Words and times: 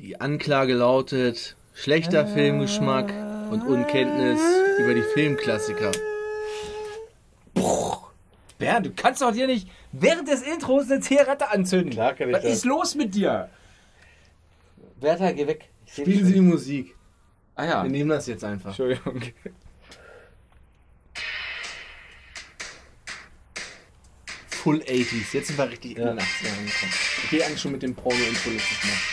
Die 0.00 0.18
Anklage 0.18 0.72
lautet 0.72 1.56
schlechter 1.74 2.26
Filmgeschmack 2.26 3.12
und 3.50 3.60
Unkenntnis 3.60 4.40
über 4.78 4.94
die 4.94 5.02
Filmklassiker. 5.02 5.92
Bernd, 8.58 8.86
du 8.86 8.92
kannst 8.92 9.20
doch 9.20 9.34
hier 9.34 9.46
nicht 9.46 9.68
während 9.92 10.26
des 10.26 10.40
Intros 10.40 10.90
eine 10.90 11.00
Zigarette 11.00 11.50
anzünden. 11.50 11.90
Klar 11.90 12.14
kann 12.14 12.30
ich 12.30 12.34
Was 12.34 12.42
das. 12.44 12.52
ist 12.52 12.64
los 12.64 12.94
mit 12.94 13.14
dir? 13.14 13.50
Bertha, 14.98 15.32
geh 15.32 15.46
weg. 15.46 15.68
Ich 15.84 15.92
seh 15.92 16.02
Spielen 16.02 16.16
dich 16.18 16.26
Sie 16.26 16.32
die 16.32 16.38
schon. 16.38 16.46
Musik. 16.48 16.96
Ah 17.54 17.64
ja. 17.66 17.82
Wir 17.82 17.90
nehmen 17.90 18.08
das 18.08 18.26
jetzt 18.26 18.42
einfach. 18.42 18.70
Entschuldigung. 18.70 19.20
Full 24.48 24.78
80s. 24.80 25.34
Jetzt 25.34 25.48
sind 25.48 25.58
wir 25.58 25.68
richtig 25.70 25.98
in 25.98 26.04
den 26.06 26.18
80ern 26.18 26.58
angekommen. 26.58 26.92
Ich 27.24 27.30
gehe 27.30 27.44
eigentlich 27.44 27.60
schon 27.60 27.72
mit 27.72 27.82
dem 27.82 27.94
Porno-Intro 27.94 28.50
letztes 28.50 28.82
Mal. 28.84 29.09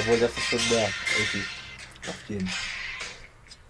Obwohl, 0.00 0.18
das 0.18 0.30
ist 0.36 0.44
schon 0.44 0.76
mehr. 0.76 0.88
Richtig. 1.18 1.42
Auf 2.08 2.16
jeden. 2.28 2.48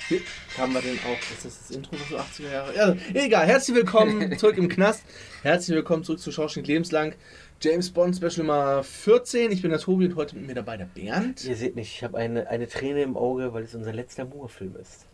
Wie 0.08 0.22
haben 0.58 0.72
wir 0.74 0.80
denn 0.80 0.98
auch? 1.06 1.18
Ist 1.32 1.44
das 1.44 1.58
das 1.58 1.70
Intro 1.70 1.96
so 2.08 2.18
80er 2.18 2.50
Jahre? 2.50 2.76
Ja, 2.76 2.96
egal. 3.14 3.46
Herzlich 3.46 3.76
willkommen 3.76 4.36
zurück 4.38 4.58
im 4.58 4.68
Knast. 4.68 5.04
Herzlich 5.42 5.74
willkommen 5.76 6.04
zurück 6.04 6.20
zu 6.20 6.32
Schorschink 6.32 6.66
Lebenslang. 6.66 7.14
James 7.60 7.90
Bond 7.90 8.16
Special 8.16 8.38
Nummer 8.46 8.82
14. 8.82 9.52
Ich 9.52 9.62
bin 9.62 9.70
der 9.70 9.80
Tobi 9.80 10.06
und 10.06 10.16
heute 10.16 10.36
mit 10.36 10.46
mir 10.46 10.54
dabei 10.54 10.76
der 10.76 10.86
Bernd 10.86 11.44
Ihr 11.44 11.56
seht 11.56 11.76
nicht, 11.76 11.94
ich 11.94 12.02
habe 12.04 12.16
eine, 12.18 12.48
eine 12.48 12.66
Träne 12.68 13.02
im 13.02 13.16
Auge, 13.16 13.52
weil 13.52 13.64
es 13.64 13.74
unser 13.74 13.92
letzter 13.92 14.24
Moore-Film 14.24 14.76
ist. 14.76 15.06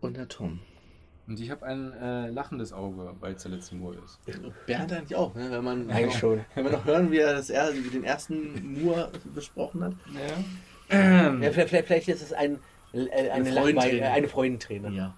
und 0.00 0.16
der 0.16 0.28
Tom. 0.28 0.60
Und 1.26 1.40
ich 1.40 1.50
habe 1.50 1.64
ein 1.64 1.92
äh, 1.94 2.28
lachendes 2.28 2.72
Auge, 2.72 3.14
weil 3.20 3.34
es 3.34 3.42
der 3.42 3.52
letzte 3.52 3.74
Moor 3.76 3.94
ist. 4.04 4.18
Bernd 4.66 4.92
eigentlich 4.92 5.16
auch, 5.16 5.34
ne? 5.34 5.50
wenn, 5.50 5.64
man, 5.64 5.90
Eigentlich 5.90 6.18
schon. 6.18 6.44
wenn 6.54 6.64
wir 6.64 6.72
noch 6.72 6.84
hören, 6.84 7.10
wie 7.10 7.18
er 7.18 7.32
das, 7.34 7.48
er, 7.48 7.72
wie 7.74 7.88
den 7.88 8.04
ersten 8.04 8.82
Moore 8.82 9.10
besprochen 9.34 9.82
hat. 9.84 9.92
Ja. 10.12 10.20
Ja, 10.90 11.50
vielleicht, 11.50 11.68
vielleicht, 11.70 11.86
vielleicht 11.86 12.08
ist 12.08 12.22
es 12.22 12.32
ein, 12.34 12.58
äh, 12.92 13.08
eine, 13.08 13.32
Eine 13.32 13.50
Lachwein- 13.52 13.74
Freudenträne. 13.74 14.10
eine 14.10 14.28
Freudenträne. 14.28 14.90
Ja. 14.90 15.14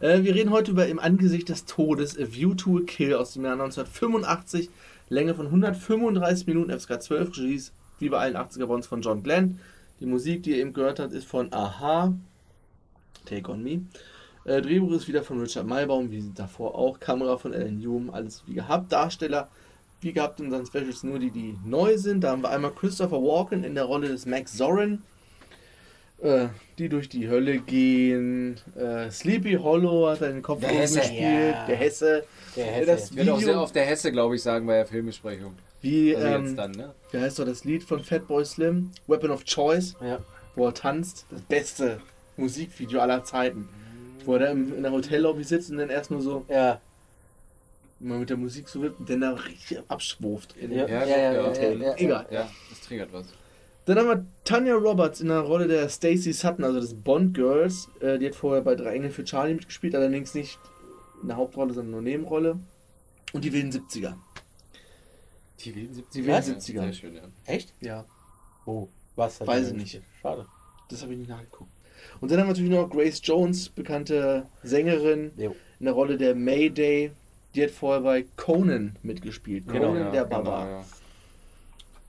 Äh, 0.00 0.22
wir 0.24 0.34
reden 0.34 0.50
heute 0.50 0.70
über 0.70 0.86
Im 0.86 0.98
Angesicht 0.98 1.50
des 1.50 1.66
Todes, 1.66 2.18
A 2.18 2.32
View 2.32 2.54
to 2.54 2.78
a 2.78 2.80
Kill 2.86 3.14
aus 3.14 3.34
dem 3.34 3.44
Jahr 3.44 3.52
1985. 3.52 4.70
Länge 5.10 5.34
von 5.34 5.46
135 5.46 6.46
Minuten, 6.46 6.70
FSK 6.70 7.02
12, 7.02 7.36
Regie, 7.36 7.62
wie 7.98 8.08
bei 8.08 8.18
allen 8.18 8.36
80er 8.36 8.64
Bonds 8.66 8.86
von 8.86 9.02
John 9.02 9.22
Glenn. 9.22 9.60
Die 10.00 10.06
Musik, 10.06 10.42
die 10.44 10.52
ihr 10.52 10.58
eben 10.58 10.72
gehört 10.72 11.00
habt, 11.00 11.12
ist 11.12 11.26
von 11.26 11.52
Aha. 11.52 12.14
Take 13.26 13.50
on 13.52 13.62
Me. 13.62 13.82
Äh, 14.44 14.62
Drehbuch 14.62 14.92
ist 14.92 15.06
wieder 15.08 15.22
von 15.22 15.40
Richard 15.40 15.66
Maybaum, 15.66 16.10
wie 16.10 16.30
davor 16.34 16.74
auch. 16.74 16.98
Kamera 16.98 17.36
von 17.36 17.52
Alan 17.54 17.80
Hume, 17.84 18.12
alles 18.12 18.42
wie 18.46 18.54
gehabt. 18.54 18.90
Darsteller, 18.92 19.48
wie 20.00 20.12
gehabt 20.12 20.40
in 20.40 20.46
unseren 20.46 20.66
Specials, 20.66 21.02
nur 21.02 21.18
die, 21.18 21.30
die 21.30 21.56
neu 21.64 21.98
sind. 21.98 22.22
Da 22.22 22.30
haben 22.30 22.42
wir 22.42 22.50
einmal 22.50 22.70
Christopher 22.72 23.20
Walken 23.22 23.64
in 23.64 23.74
der 23.74 23.84
Rolle 23.84 24.08
des 24.08 24.24
Max 24.26 24.56
Zorin 24.56 25.02
äh, 26.22 26.48
die 26.78 26.88
durch 26.90 27.08
die 27.08 27.28
Hölle 27.28 27.58
gehen. 27.60 28.58
Äh, 28.76 29.10
Sleepy 29.10 29.54
Hollow 29.54 30.08
hat 30.10 30.18
seinen 30.18 30.42
Kopf 30.42 30.60
Der 30.60 30.68
Hesse, 30.68 31.00
gespielt. 31.00 31.20
ja. 31.22 31.66
Der 31.66 31.76
Hesse. 31.76 32.24
Der 32.56 32.66
Hesse. 32.66 32.86
das- 32.86 33.10
Ich 33.10 33.16
werde 33.16 33.32
auch 33.34 33.38
Video- 33.40 33.52
sehr 33.52 33.60
oft 33.62 33.74
der 33.74 33.84
Hesse, 33.86 34.12
glaube 34.12 34.36
ich, 34.36 34.42
sagen 34.42 34.66
bei 34.66 34.74
der 34.74 34.86
Filmbesprechung. 34.86 35.54
Wie, 35.80 36.14
Also 36.14 36.26
ähm, 36.28 36.44
jetzt 36.44 36.58
dann, 36.58 36.72
ne? 36.72 36.92
wie 37.10 37.18
heißt 37.18 37.38
doch 37.38 37.46
das 37.46 37.64
Lied 37.64 37.84
von 37.84 38.04
Fatboy 38.04 38.44
Slim? 38.44 38.90
Weapon 39.06 39.30
of 39.30 39.44
Choice, 39.46 39.96
ja. 40.02 40.18
wo 40.56 40.66
er 40.66 40.74
tanzt. 40.74 41.24
Das 41.30 41.40
beste 41.40 42.00
Musikvideo 42.36 43.00
aller 43.00 43.24
Zeiten. 43.24 43.66
Wo 44.30 44.34
er 44.34 44.38
da 44.38 44.46
im, 44.52 44.76
in 44.76 44.84
der 44.84 44.92
Hotellobby 44.92 45.42
sitzt 45.42 45.72
und 45.72 45.78
dann 45.78 45.90
erst 45.90 46.12
nur 46.12 46.22
so 46.22 46.44
ja. 46.48 46.80
mal 47.98 48.20
mit 48.20 48.30
der 48.30 48.36
Musik 48.36 48.68
so 48.68 48.80
wippt 48.80 49.00
und 49.00 49.10
dann 49.10 49.22
da 49.22 49.32
richtig 49.32 49.80
abschwurft. 49.88 50.56
In 50.56 50.70
ja, 50.70 50.86
ja, 50.86 51.04
ja, 51.04 51.32
ja, 51.32 51.46
Hotel. 51.48 51.82
ja, 51.82 51.94
Egal. 51.96 52.26
Ja, 52.30 52.50
das 52.68 52.80
triggert 52.82 53.12
was. 53.12 53.26
Dann 53.86 53.98
haben 53.98 54.06
wir 54.06 54.24
Tanya 54.44 54.74
Roberts 54.74 55.20
in 55.20 55.28
der 55.28 55.40
Rolle 55.40 55.66
der 55.66 55.88
Stacey 55.88 56.32
Sutton, 56.32 56.62
also 56.64 56.78
des 56.78 56.94
Bond 56.94 57.34
Girls. 57.34 57.88
Äh, 57.98 58.20
die 58.20 58.26
hat 58.26 58.36
vorher 58.36 58.62
bei 58.62 58.76
Drei 58.76 58.94
Engel 58.94 59.10
für 59.10 59.24
Charlie 59.24 59.54
mitgespielt, 59.54 59.96
allerdings 59.96 60.32
nicht 60.34 60.60
in 61.22 61.26
der 61.26 61.36
Hauptrolle, 61.36 61.74
sondern 61.74 61.90
nur 61.90 62.02
Nebenrolle. 62.02 62.60
Und 63.32 63.44
die 63.44 63.52
wilden 63.52 63.72
70er. 63.72 64.14
Die 65.58 65.74
wilden 65.74 65.94
70er. 65.96 66.12
Die 66.14 66.26
wilden 66.26 66.54
70er. 66.54 66.60
Sehr 66.60 66.92
schön, 66.92 67.14
ja. 67.16 67.22
Echt? 67.46 67.74
Ja, 67.80 68.04
Oh, 68.64 68.88
was? 69.16 69.44
Weiß 69.44 69.68
ich 69.68 69.74
nicht. 69.74 70.00
Schade. 70.22 70.46
das 70.88 71.02
habe 71.02 71.14
ich 71.14 71.18
nicht 71.18 71.30
nachgeguckt. 71.30 71.72
Und 72.20 72.30
dann 72.30 72.38
haben 72.40 72.46
wir 72.46 72.52
natürlich 72.52 72.70
noch 72.70 72.88
Grace 72.90 73.20
Jones, 73.22 73.68
bekannte 73.68 74.46
Sängerin, 74.62 75.32
Jo. 75.36 75.54
in 75.78 75.84
der 75.86 75.94
Rolle 75.94 76.16
der 76.16 76.34
Mayday. 76.34 77.12
Die 77.54 77.62
hat 77.64 77.70
vorher 77.70 78.02
bei 78.02 78.24
Conan 78.36 78.96
mitgespielt. 79.02 79.66
Genau, 79.66 79.88
Conan 79.88 80.02
ja, 80.04 80.10
der 80.12 80.24
genau, 80.24 80.36
Barbar. 80.42 80.70
ja. 80.70 80.84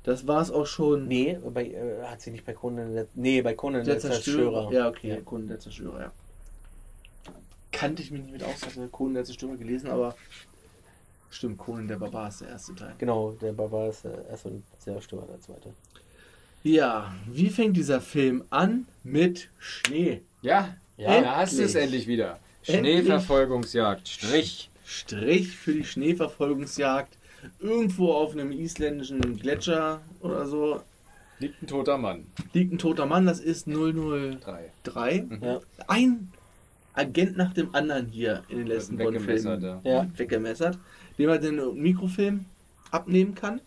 Das 0.04 0.28
war 0.28 0.42
es 0.42 0.52
auch 0.52 0.66
schon. 0.66 1.08
Nee, 1.08 1.38
bei, 1.54 1.66
äh, 1.68 2.04
hat 2.04 2.22
sie 2.22 2.32
nicht 2.32 2.46
bei 2.46 2.54
Conan. 2.54 2.94
der- 2.94 3.08
Nee, 3.16 3.42
bei 3.42 3.54
Conan 3.54 3.84
der 3.84 3.96
der 3.96 4.00
Zerstörer. 4.02 4.52
Zerstörer. 4.70 4.72
Ja, 4.74 4.90
okay, 4.90 5.10
Ja. 5.10 5.22
Conan 5.22 5.48
der 5.48 5.60
Zerstörer, 5.60 6.00
ja. 6.00 6.12
Kannte 7.72 8.02
ich 8.04 8.12
mich 8.12 8.22
nicht 8.22 8.34
mit 8.34 8.44
aus, 8.44 8.66
hatte 8.66 8.88
Conan 8.90 9.14
der 9.16 9.26
Zerstörer 9.26 9.56
gelesen, 9.58 9.90
aber 9.90 10.16
stimmt, 11.30 11.58
Conan 11.58 11.88
der 11.88 11.98
Barbar 11.98 12.28
ist 12.30 12.42
der 12.42 12.50
erste 12.50 12.76
Teil. 12.76 12.94
Genau, 12.98 13.32
der 13.32 13.54
Barbar 13.54 13.90
ist 13.90 14.04
der 14.04 14.28
erste 14.28 14.50
und 14.50 14.64
Zerstörer 14.80 15.26
der 15.28 15.40
zweite. 15.42 15.74
Ja, 16.64 17.14
wie 17.28 17.50
fängt 17.50 17.76
dieser 17.78 18.02
Film 18.02 18.44
an? 18.50 18.86
Mit 19.04 19.50
Schnee. 19.60 20.22
Ja, 20.42 20.76
Ja, 20.98 21.22
da 21.22 21.36
hast 21.38 21.58
du 21.58 21.64
es 21.64 21.74
endlich. 21.76 22.06
wieder. 22.08 22.40
Schneeverfolgungsjagd. 22.64 24.08
Strich. 24.08 24.70
Strich 24.86 25.56
für 25.58 25.74
die 25.74 25.84
Schneeverfolgungsjagd. 25.84 27.18
Irgendwo 27.60 28.12
auf 28.14 28.34
einem 28.34 28.52
isländischen 28.52 29.38
Gletscher 29.40 30.02
oder 30.20 30.46
so 30.46 30.82
Liegt 31.40 31.64
ein 31.64 31.68
toter 31.68 31.98
Mann. 31.98 32.26
liegt 32.54 32.72
ein 32.72 32.78
toter 32.78 33.08
Mann, 33.08 33.26
das 33.26 33.40
ist 33.40 33.66
003. 33.68 34.38
Drei. 34.84 35.26
Ja. 35.42 35.60
Ein 35.88 36.32
Agent 36.94 37.38
nach 37.38 37.54
dem 37.54 37.74
anderen 37.74 38.08
hier 38.10 38.44
in 38.50 38.60
den 38.60 38.68
letzten 38.68 39.00
Weggemessert, 39.00 39.62
Bond-Filmen 39.62 39.86
ja. 39.86 40.08
weggemessert, 40.18 40.78
dem 41.18 41.30
er 41.30 41.40
den 41.40 41.82
Mikrofilm 41.82 42.46
abnehmen 42.92 43.34
kann. 43.34 43.60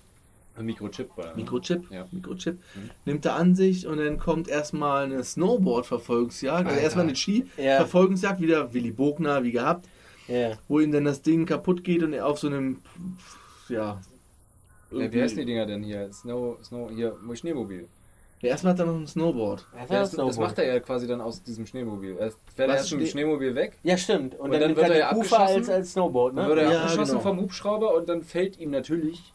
Ein 0.56 0.66
Mikrochip 0.66 1.10
war. 1.16 1.34
Mikrochip, 1.34 1.90
Ja. 1.90 2.06
Mikrochip, 2.12 2.58
Mhm. 2.76 2.90
nimmt 3.06 3.24
er 3.26 3.34
an 3.34 3.54
sich 3.56 3.86
und 3.88 3.98
dann 3.98 4.18
kommt 4.18 4.46
erstmal 4.48 5.04
eine 5.04 5.24
Snowboard-Verfolgungsjagd, 5.24 6.68
also 6.68 6.78
erstmal 6.80 7.06
eine 7.06 7.16
Ski-Verfolgungsjagd, 7.16 8.40
wieder 8.40 8.72
Willy 8.72 8.92
Bogner, 8.92 9.42
wie 9.42 9.50
gehabt, 9.52 9.86
Ja. 10.28 10.52
wo 10.68 10.78
ihm 10.80 10.92
dann 10.92 11.04
das 11.04 11.22
Ding 11.22 11.44
kaputt 11.46 11.82
geht 11.84 12.02
und 12.02 12.12
er 12.12 12.26
auf 12.26 12.38
so 12.38 12.46
einem, 12.46 12.78
ja, 13.68 14.00
Ja, 14.92 15.12
wie 15.12 15.20
heißen 15.22 15.38
die 15.38 15.44
Dinger 15.44 15.66
denn 15.66 15.82
hier? 15.82 16.12
Snow, 16.12 16.56
Snow, 16.62 16.88
hier, 16.94 17.16
Schneemobil. 17.34 17.88
Ja, 18.40 18.50
erstmal 18.50 18.74
hat 18.74 18.80
er 18.80 18.86
noch 18.86 18.94
ein 18.94 19.06
Snowboard. 19.08 19.66
Ja, 19.74 19.86
das, 20.02 20.12
Snowboard. 20.12 20.38
macht 20.38 20.58
er 20.58 20.66
ja 20.66 20.78
quasi 20.78 21.06
dann 21.08 21.20
aus 21.20 21.42
diesem 21.42 21.66
Schneemobil. 21.66 22.16
Er 22.18 22.30
fährt 22.54 22.70
erst 22.70 22.92
mit 22.92 23.00
dem 23.00 23.06
Schneemobil 23.08 23.54
weg, 23.56 23.76
ja, 23.82 23.96
stimmt. 23.96 24.34
Und, 24.34 24.40
Und 24.42 24.52
dann, 24.52 24.60
dann 24.60 24.76
wird 24.76 24.88
er 24.90 24.98
ja 24.98 25.12
Ufer 25.16 25.40
als, 25.40 25.50
abgeschossen. 25.50 25.72
als 25.74 25.92
Snowboard, 25.92 26.36
dann 26.36 26.44
ne? 26.44 26.48
wird 26.50 26.58
er 26.60 26.72
Ja, 26.72 26.82
abgeschossen 26.82 27.12
genau. 27.18 27.20
vom 27.22 27.40
Hubschrauber 27.40 27.94
und 27.96 28.08
dann 28.08 28.22
fällt 28.22 28.58
ihm 28.60 28.70
natürlich 28.70 29.32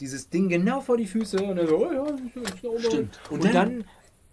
dieses 0.00 0.28
Ding 0.28 0.48
genau 0.48 0.80
vor 0.80 0.96
die 0.96 1.06
Füße 1.06 1.36
und 1.42 1.58
er 1.58 1.66
so, 1.68 1.76
oh 1.86 1.92
ja, 1.92 2.04
ist 2.42 2.58
Snowboard. 2.60 2.84
Stimmt. 2.84 3.20
Und, 3.30 3.36
Und 3.36 3.44
dann, 3.44 3.52
dann, 3.54 3.84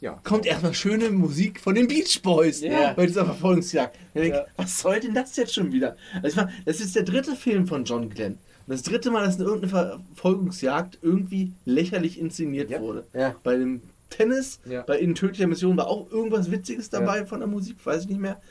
Ja. 0.01 0.19
kommt 0.23 0.45
erstmal 0.45 0.73
schöne 0.73 1.09
Musik 1.09 1.59
von 1.59 1.75
den 1.75 1.87
Beach 1.87 2.21
Boys 2.21 2.61
Ja. 2.61 2.93
bei 2.93 3.05
dieser 3.05 3.25
Verfolgungsjagd. 3.25 3.97
Ich 4.13 4.29
Ja. 4.29 4.45
Was 4.57 4.79
soll 4.79 4.99
denn 4.99 5.13
das 5.13 5.35
jetzt 5.35 5.53
schon 5.53 5.71
wieder? 5.71 5.95
Also 6.15 6.27
ich 6.27 6.35
meine, 6.35 6.51
das 6.65 6.79
ist 6.79 6.95
der 6.95 7.03
dritte 7.03 7.35
Film 7.35 7.67
von 7.67 7.83
John 7.83 8.09
Glenn. 8.09 8.33
Und 8.33 8.73
das 8.75 8.83
dritte 8.83 9.09
Mal, 9.11 9.25
dass 9.25 9.35
eine 9.35 9.45
irgendeine 9.45 9.99
Verfolgungsjagd 10.15 10.99
irgendwie 11.01 11.51
lächerlich 11.65 12.19
inszeniert 12.19 12.69
Ja. 12.69 12.79
wurde. 12.81 13.05
ja, 13.13 13.35
Bei 13.43 13.57
dem 13.57 13.81
Tennis, 14.09 14.59
bei 14.87 14.97
In 14.99 15.13
tödlicher 15.15 15.47
Mission 15.47 15.77
war 15.77 15.87
auch 15.87 16.09
irgendwas 16.11 16.49
Witziges 16.51 16.89
dabei 16.89 17.25
von 17.25 17.39
der 17.39 17.47
Musik, 17.47 17.77
weiß 17.83 18.03
ich 18.03 18.09
nicht 18.09 18.19
mehr. 18.19 18.41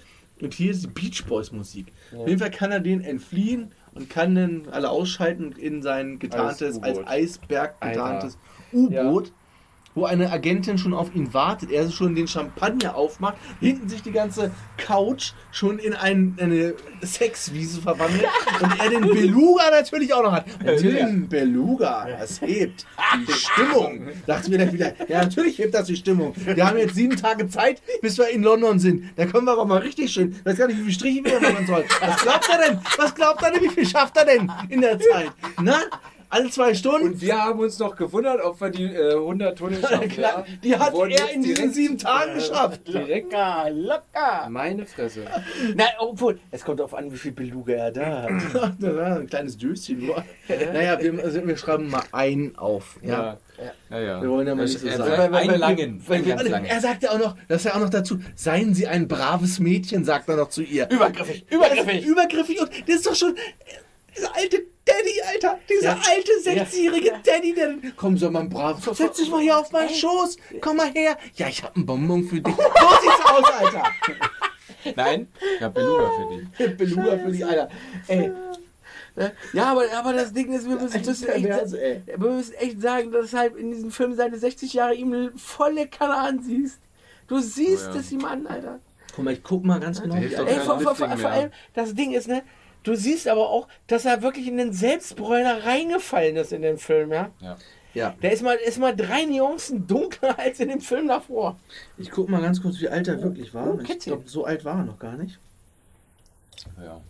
Und 0.41 0.55
hier 0.55 0.71
ist 0.71 0.85
die 0.85 0.87
Beach 0.89 1.25
Boys 1.27 1.51
Musik. 1.51 1.87
Auf 2.17 2.29
jeden 2.29 2.39
Fall 2.39 2.51
kann 2.53 2.71
er 2.71 2.79
den 2.81 3.01
entfliehen 3.01 3.73
und 3.99 4.09
kann 4.09 4.35
dann 4.35 4.69
alle 4.71 4.91
ausschalten 4.91 5.53
in 5.53 5.83
sein 5.83 6.19
getarntes, 6.19 6.83
als. 6.83 6.99
Eisberg 7.07 7.81
getarntes 7.81 8.39
U-Boot, 8.73 9.33
wo 9.95 10.05
eine 10.05 10.31
Agentin 10.31 10.79
schon 10.79 10.95
auf 10.95 11.15
ihn 11.15 11.35
wartet, 11.35 11.71
er 11.71 11.91
schon 11.91 12.15
den 12.15 12.29
Champagner 12.29 12.95
aufmacht, 12.95 13.37
hinten 13.61 13.89
sich 13.89 14.03
die 14.03 14.13
ganze 14.13 14.51
Couch 14.77 15.33
schon 15.51 15.79
in 15.79 15.95
ein, 15.95 16.37
eine 16.41 16.75
Sexwiese 17.03 17.81
verwandelt 17.81 18.27
und 18.63 18.81
er 18.81 18.91
den 18.91 19.03
Beluga 19.03 19.71
natürlich 19.71 20.13
auch 20.15 20.23
noch 20.23 20.33
hat. 20.33 20.47
Natürlich 20.65 21.03
ein 21.03 21.29
Beluga, 21.29 22.07
das 22.19 22.41
hebt 22.41 22.87
die 23.27 23.33
Stimmung. 23.33 24.09
Dachte 24.27 24.51
mir 24.51 24.59
dann 24.59 24.73
wieder, 24.73 24.93
ja 25.09 25.23
natürlich 25.23 25.59
hebt 25.59 25.75
das 25.75 25.87
die 25.87 25.97
Stimmung. 25.97 26.35
Wir 26.37 26.67
haben 26.67 26.79
jetzt 26.79 26.95
sieben 26.95 27.17
Tage 27.17 27.49
Zeit, 27.49 27.83
bis 28.01 28.19
wir 28.19 28.29
in 28.29 28.43
London 28.43 28.79
sind. 28.79 29.05
Da 29.17 29.27
können 29.27 29.47
wir 29.47 29.53
aber 29.53 29.65
mal 29.65 29.79
richtig 29.79 30.13
schön, 30.13 30.33
ich 30.33 30.45
weiß 30.45 30.57
gar 30.57 30.67
nicht, 30.69 30.79
wie 30.79 30.83
viele 30.83 30.95
Striche 30.95 31.25
wir 31.25 31.41
machen 31.41 31.67
sollen. 31.67 31.85
Was 32.01 32.23
glaubt 32.23 32.49
er 32.51 32.69
denn? 32.69 32.81
Was 32.97 33.15
glaubt 33.15 33.43
er 33.43 33.51
denn? 33.51 33.63
Wie 33.63 33.69
viel 33.69 33.87
schafft 33.87 34.17
er 34.17 34.25
denn 34.25 34.51
in 34.69 34.81
der 34.81 34.99
Zeit? 34.99 35.33
Na? 35.61 35.81
Alle 36.31 36.51
zwei 36.51 36.75
Stunden. 36.75 37.09
Und 37.09 37.21
wir 37.21 37.37
haben 37.43 37.59
uns 37.61 37.79
noch 37.79 37.97
gewundert, 37.97 38.43
ob 38.43 38.61
wir 38.61 38.71
die 38.71 38.85
äh, 38.85 39.15
100 39.15 39.57
Tunnel 39.59 39.81
schaffen. 39.89 40.09
Klar, 40.09 40.45
ja. 40.47 40.57
die 40.63 40.77
hat 40.77 40.95
er 40.95 41.31
in 41.33 41.43
diesen 41.43 41.73
sieben 41.73 41.99
Tagen 41.99 42.35
geschafft. 42.35 42.87
Direkt 42.87 43.33
Locker, 43.33 43.71
locker. 43.71 44.49
meine 44.49 44.87
Fresse. 44.87 45.25
Na, 45.75 45.85
obwohl, 45.99 46.39
es 46.51 46.65
kommt 46.65 46.81
darauf 46.81 46.95
an, 46.95 47.13
wie 47.13 47.17
viel 47.17 47.33
Beluga 47.33 47.73
er 47.75 47.91
da 47.93 48.23
hat. 48.23 48.83
Ein 48.83 49.27
kleines 49.27 49.57
Döschen 49.57 50.07
nur. 50.07 50.25
Naja, 50.73 50.99
wir, 51.01 51.23
also 51.23 51.47
wir 51.47 51.57
schreiben 51.57 51.89
mal 51.91 52.03
einen 52.13 52.57
auf. 52.57 52.99
Ja. 53.03 53.39
Ja, 53.59 53.73
ja. 53.91 54.01
ja. 54.01 54.23
Wir 54.23 54.31
wollen 54.31 54.47
ja 54.47 54.55
mal 54.55 54.65
nicht 54.65 54.79
so 54.79 54.87
weil- 54.87 55.35
Einen 55.35 55.59
langen. 55.59 56.03
Er 56.67 56.81
sagt 56.81 57.03
ja 57.03 57.11
auch 57.11 57.19
noch, 57.19 57.37
das 57.49 57.59
ist 57.59 57.65
ja 57.65 57.75
auch 57.75 57.81
noch 57.81 57.91
dazu, 57.91 58.19
seien 58.35 58.75
Sie 58.75 58.87
ein 58.87 59.09
braves 59.09 59.59
Mädchen, 59.59 60.05
sagt 60.05 60.29
er 60.29 60.37
noch 60.37 60.49
zu 60.49 60.63
ihr. 60.63 60.89
Übergriffig, 60.91 61.45
übergriffig. 61.51 62.05
übergriffig 62.07 62.61
und 62.61 62.71
das 62.87 62.97
ist 62.97 63.07
doch 63.07 63.15
schon 63.15 63.35
dieser 64.19 64.35
alte 64.37 64.67
Daddy, 64.85 65.23
Alter. 65.33 65.59
Dieser 65.69 65.83
Ja. 65.97 66.01
alte 66.11 66.41
sechsjährige 66.43 67.07
Ja. 67.09 67.19
Daddy, 67.25 67.55
der 67.55 67.75
komm 67.97 68.17
so 68.17 68.31
mal 68.31 68.45
brav, 68.49 68.83
setz 68.95 69.17
dich 69.19 69.31
mal 69.31 69.41
hier 69.43 69.59
auf 69.59 69.71
meinen 69.71 69.91
Schoß, 69.91 70.37
komm 70.61 70.79
mal 70.79 70.91
her. 70.93 71.17
Ja, 71.35 71.49
ich 71.49 71.63
hab 71.63 71.77
einen 71.77 71.85
Bonbon 71.87 72.25
für 72.25 72.41
dich. 72.41 72.55
So 72.57 72.63
sieht's 72.63 73.25
aus, 73.31 73.53
Alter. 73.53 73.85
Nein, 74.97 75.29
ich 75.57 75.63
hab 75.63 75.75
Beluga 75.75 76.11
für 76.11 76.67
dich. 76.67 76.77
Beluga 76.77 77.19
für 77.19 77.31
dich, 77.31 77.45
Alter. 77.45 77.69
Ey, 78.07 78.33
Ja, 79.53 79.73
aber, 79.73 79.85
aber 79.95 80.13
das 80.13 80.33
Ding 80.33 80.53
ist, 80.53 80.67
wir 80.69 80.77
müssen, 80.77 81.05
müssen, 81.05 81.29
echt, 81.29 81.45
wir 82.07 82.19
müssen 82.31 82.55
echt 82.55 82.81
sagen, 82.81 83.11
dass 83.13 83.33
halt 83.35 83.57
in 83.57 83.71
diesem 83.73 83.91
Film 83.91 84.15
seine 84.15 84.39
60 84.39 84.73
Jahre 84.73 84.95
ihm 84.95 85.37
volle 85.37 85.89
Kanne 85.89 86.15
ansiehst. 86.17 86.79
Du 87.27 87.39
siehst 87.41 87.89
Oh 87.91 87.95
ja. 87.95 88.01
es 88.01 88.13
ihm 88.13 88.25
an, 88.25 88.47
Alter. 88.47 88.79
Guck 89.15 89.25
mal, 89.25 89.35
ich 89.35 89.43
guck 89.43 89.65
mal 89.65 89.81
ganz 89.81 90.01
genau. 90.01 90.15
Ey, 90.15 90.31
vor, 90.61 90.81
vor, 90.81 90.95
vor, 90.95 91.09
vor 91.19 91.31
allem, 91.31 91.51
das 91.75 91.95
Ding 91.95 92.13
ist, 92.13 92.29
ne, 92.29 92.43
du 92.89 92.97
siehst 92.97 93.29
aber 93.29 93.49
auch, 93.51 93.69
dass 93.87 94.05
er 94.05 94.23
wirklich 94.23 94.47
in 94.49 94.57
den 94.57 94.73
Selbstbräuner 94.73 95.65
reingefallen 95.65 96.37
ist 96.37 96.53
in 96.53 96.63
den 96.63 96.79
Film, 96.79 97.13
ja. 97.13 97.31
Ja. 97.41 97.57
Ja, 97.95 98.15
Der 98.23 98.33
ist 98.33 98.43
mal, 98.43 98.55
ist 98.57 98.79
mal 98.79 98.95
drei 98.95 99.25
Nuancen 99.25 99.87
dunkler 99.87 100.39
als 100.39 100.61
in 100.61 100.69
dem 100.69 100.81
Film 100.81 101.09
davor. 101.09 101.59
ich 101.97 102.11
guck 102.11 102.29
mal 102.29 102.41
ganz 102.43 102.61
kurz, 102.63 102.79
wie 102.81 102.89
alt 102.89 103.09
er 103.09 103.21
wirklich 103.23 103.55
war. 103.55 103.67
Oh, 103.75 103.79
ich 103.81 103.99
glaube, 104.01 104.29
so 104.29 104.45
alt 104.45 104.65
war 104.65 104.79
er 104.79 104.85
noch 104.85 104.99
gar 104.99 105.17
nicht. 105.17 105.39
ja. 106.83 107.01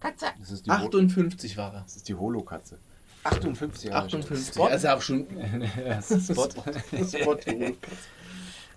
Katze. 0.00 0.26
Das 0.38 0.50
ist 0.50 0.66
die, 0.66 0.70
Ho 0.70 0.74
58 0.86 1.56
war 1.56 1.72
er. 1.74 1.80
das 1.82 1.96
ist 1.96 2.08
die 2.08 2.14
Holokatze. 2.14 2.78
58 3.24 3.90
Jahre. 3.90 4.04
58. 4.06 4.54
Spot? 4.54 4.68
Er 4.68 4.76
ist 4.76 4.84
ja 4.84 4.96
auch 4.96 5.02
schon 5.02 5.26
Ja, 5.86 6.00
Spot. 6.02 6.48
Spot. 6.50 7.36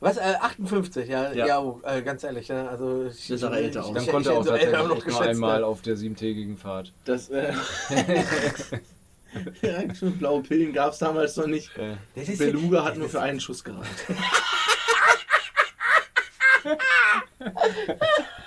Was, 0.01 0.17
äh, 0.17 0.33
58, 0.41 1.07
ja, 1.07 1.31
ja, 1.31 1.45
Ja. 1.45 1.59
oh, 1.59 1.79
äh, 1.83 2.01
ganz 2.01 2.23
ehrlich, 2.23 2.49
ne? 2.49 2.67
also 2.67 3.05
ich, 3.05 3.27
Das 3.27 3.39
sah 3.41 3.53
älter 3.55 3.85
aus. 3.85 3.93
Dann 3.93 4.07
konnte 4.07 4.29
er 4.31 4.37
auch 4.39 4.43
so 4.43 4.49
tatsächlich 4.49 4.79
noch 4.87 5.05
nur 5.05 5.21
einmal 5.21 5.59
ne? 5.59 5.65
auf 5.67 5.83
der 5.83 5.95
siebentägigen 5.95 6.57
Fahrt. 6.57 6.91
Das, 7.05 7.29
äh, 7.29 7.53
ja, 9.61 9.95
schon 9.95 10.17
blaue 10.17 10.41
Pillen 10.41 10.73
gab 10.73 10.93
es 10.93 10.97
damals 10.99 11.37
noch 11.37 11.45
nicht. 11.45 11.69
Ist- 12.15 12.39
Beluga 12.39 12.83
hat 12.83 12.97
nur 12.97 13.09
für 13.09 13.21
einen 13.21 13.39
Schuss 13.39 13.63
gereicht. 13.63 13.91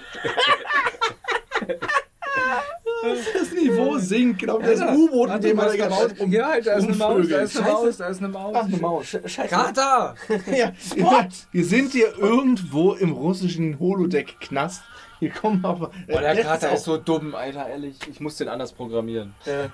Das 3.35 3.53
Niveau 3.53 3.99
sinkt, 3.99 4.41
genau 4.41 4.61
wie 4.61 4.65
das 4.67 4.81
U-Boot, 4.97 5.33
mit 5.33 5.45
dem 5.45 5.57
man 5.57 5.67
da 5.67 5.77
gerade 5.77 6.19
rum. 6.19 6.33
Ja, 6.33 6.61
da 6.61 6.73
ist 6.75 6.85
eine 6.89 6.97
Maus, 6.97 7.29
da 7.29 7.39
ist 7.41 7.57
eine. 7.57 7.71
Maus, 7.73 7.97
da 7.97 8.07
ist 8.07 8.19
eine 8.19 8.29
Maus. 8.29 8.55
Ach, 8.57 8.65
eine 8.65 8.77
Maus. 8.79 9.05
Sch- 9.07 9.29
Scheiße. 9.29 9.49
Kater! 9.55 10.15
Ja, 10.47 10.73
wir, 10.95 11.29
wir 11.53 11.65
sind 11.65 11.93
hier 11.93 12.17
irgendwo 12.19 12.93
im 12.95 13.13
russischen 13.13 13.79
Holodeck-Knast. 13.79 14.83
Hier 15.21 15.31
kommen 15.31 15.65
aber. 15.65 15.91
Boah, 16.09 16.21
der 16.21 16.35
das 16.35 16.45
Kater 16.45 16.71
auch- 16.71 16.75
ist 16.75 16.85
so 16.85 16.97
dumm, 16.97 17.35
Alter, 17.35 17.69
ehrlich. 17.69 17.97
Ich 18.11 18.21
muss 18.21 18.37
den 18.37 18.49
anders 18.49 18.73
programmieren. 18.73 19.35
Äh, 19.47 19.69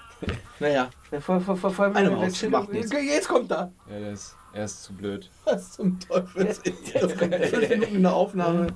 Naja, 0.61 0.91
vor, 1.21 1.41
vor, 1.41 1.57
vor, 1.57 1.71
vor 1.71 1.85
allem, 1.87 1.97
Eine 1.97 2.11
Maus, 2.11 2.41
jetzt- 2.41 2.51
macht 2.51 2.73
nichts. 2.73 2.93
Jetzt 2.93 3.29
kommt 3.29 3.51
er. 3.51 3.73
Ja, 3.91 3.99
der 3.99 4.13
ist, 4.13 4.37
er 4.53 4.65
ist 4.65 4.83
zu 4.83 4.93
blöd. 4.93 5.31
was 5.45 5.73
zum 5.73 5.99
Teufel 6.01 6.47
ist 6.47 6.63
das? 6.95 7.13
Fünf 7.51 7.69
Minuten 7.69 7.97
in 7.97 8.03
der 8.03 8.15
Aufnahme. 8.15 8.69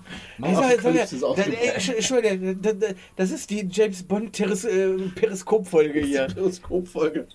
Ey, 0.43 0.55
sag, 0.55 0.63
sag, 0.65 0.73
Apokalypse 0.73 1.15
ist 1.17 1.21
sag, 1.21 1.29
ausgebrochen. 1.31 1.59
ey, 1.61 1.79
Sch- 1.81 1.95
Entschuldigung, 1.95 2.63
da- 2.63 2.73
da- 2.73 2.95
das 3.17 3.31
ist 3.31 3.51
die 3.51 3.69
James 3.71 4.03
Bond 4.03 4.39
äh, 4.41 4.97
Periskop-Folge 5.15 6.01
hier. 6.01 6.27
Periskop-Folge. 6.27 7.27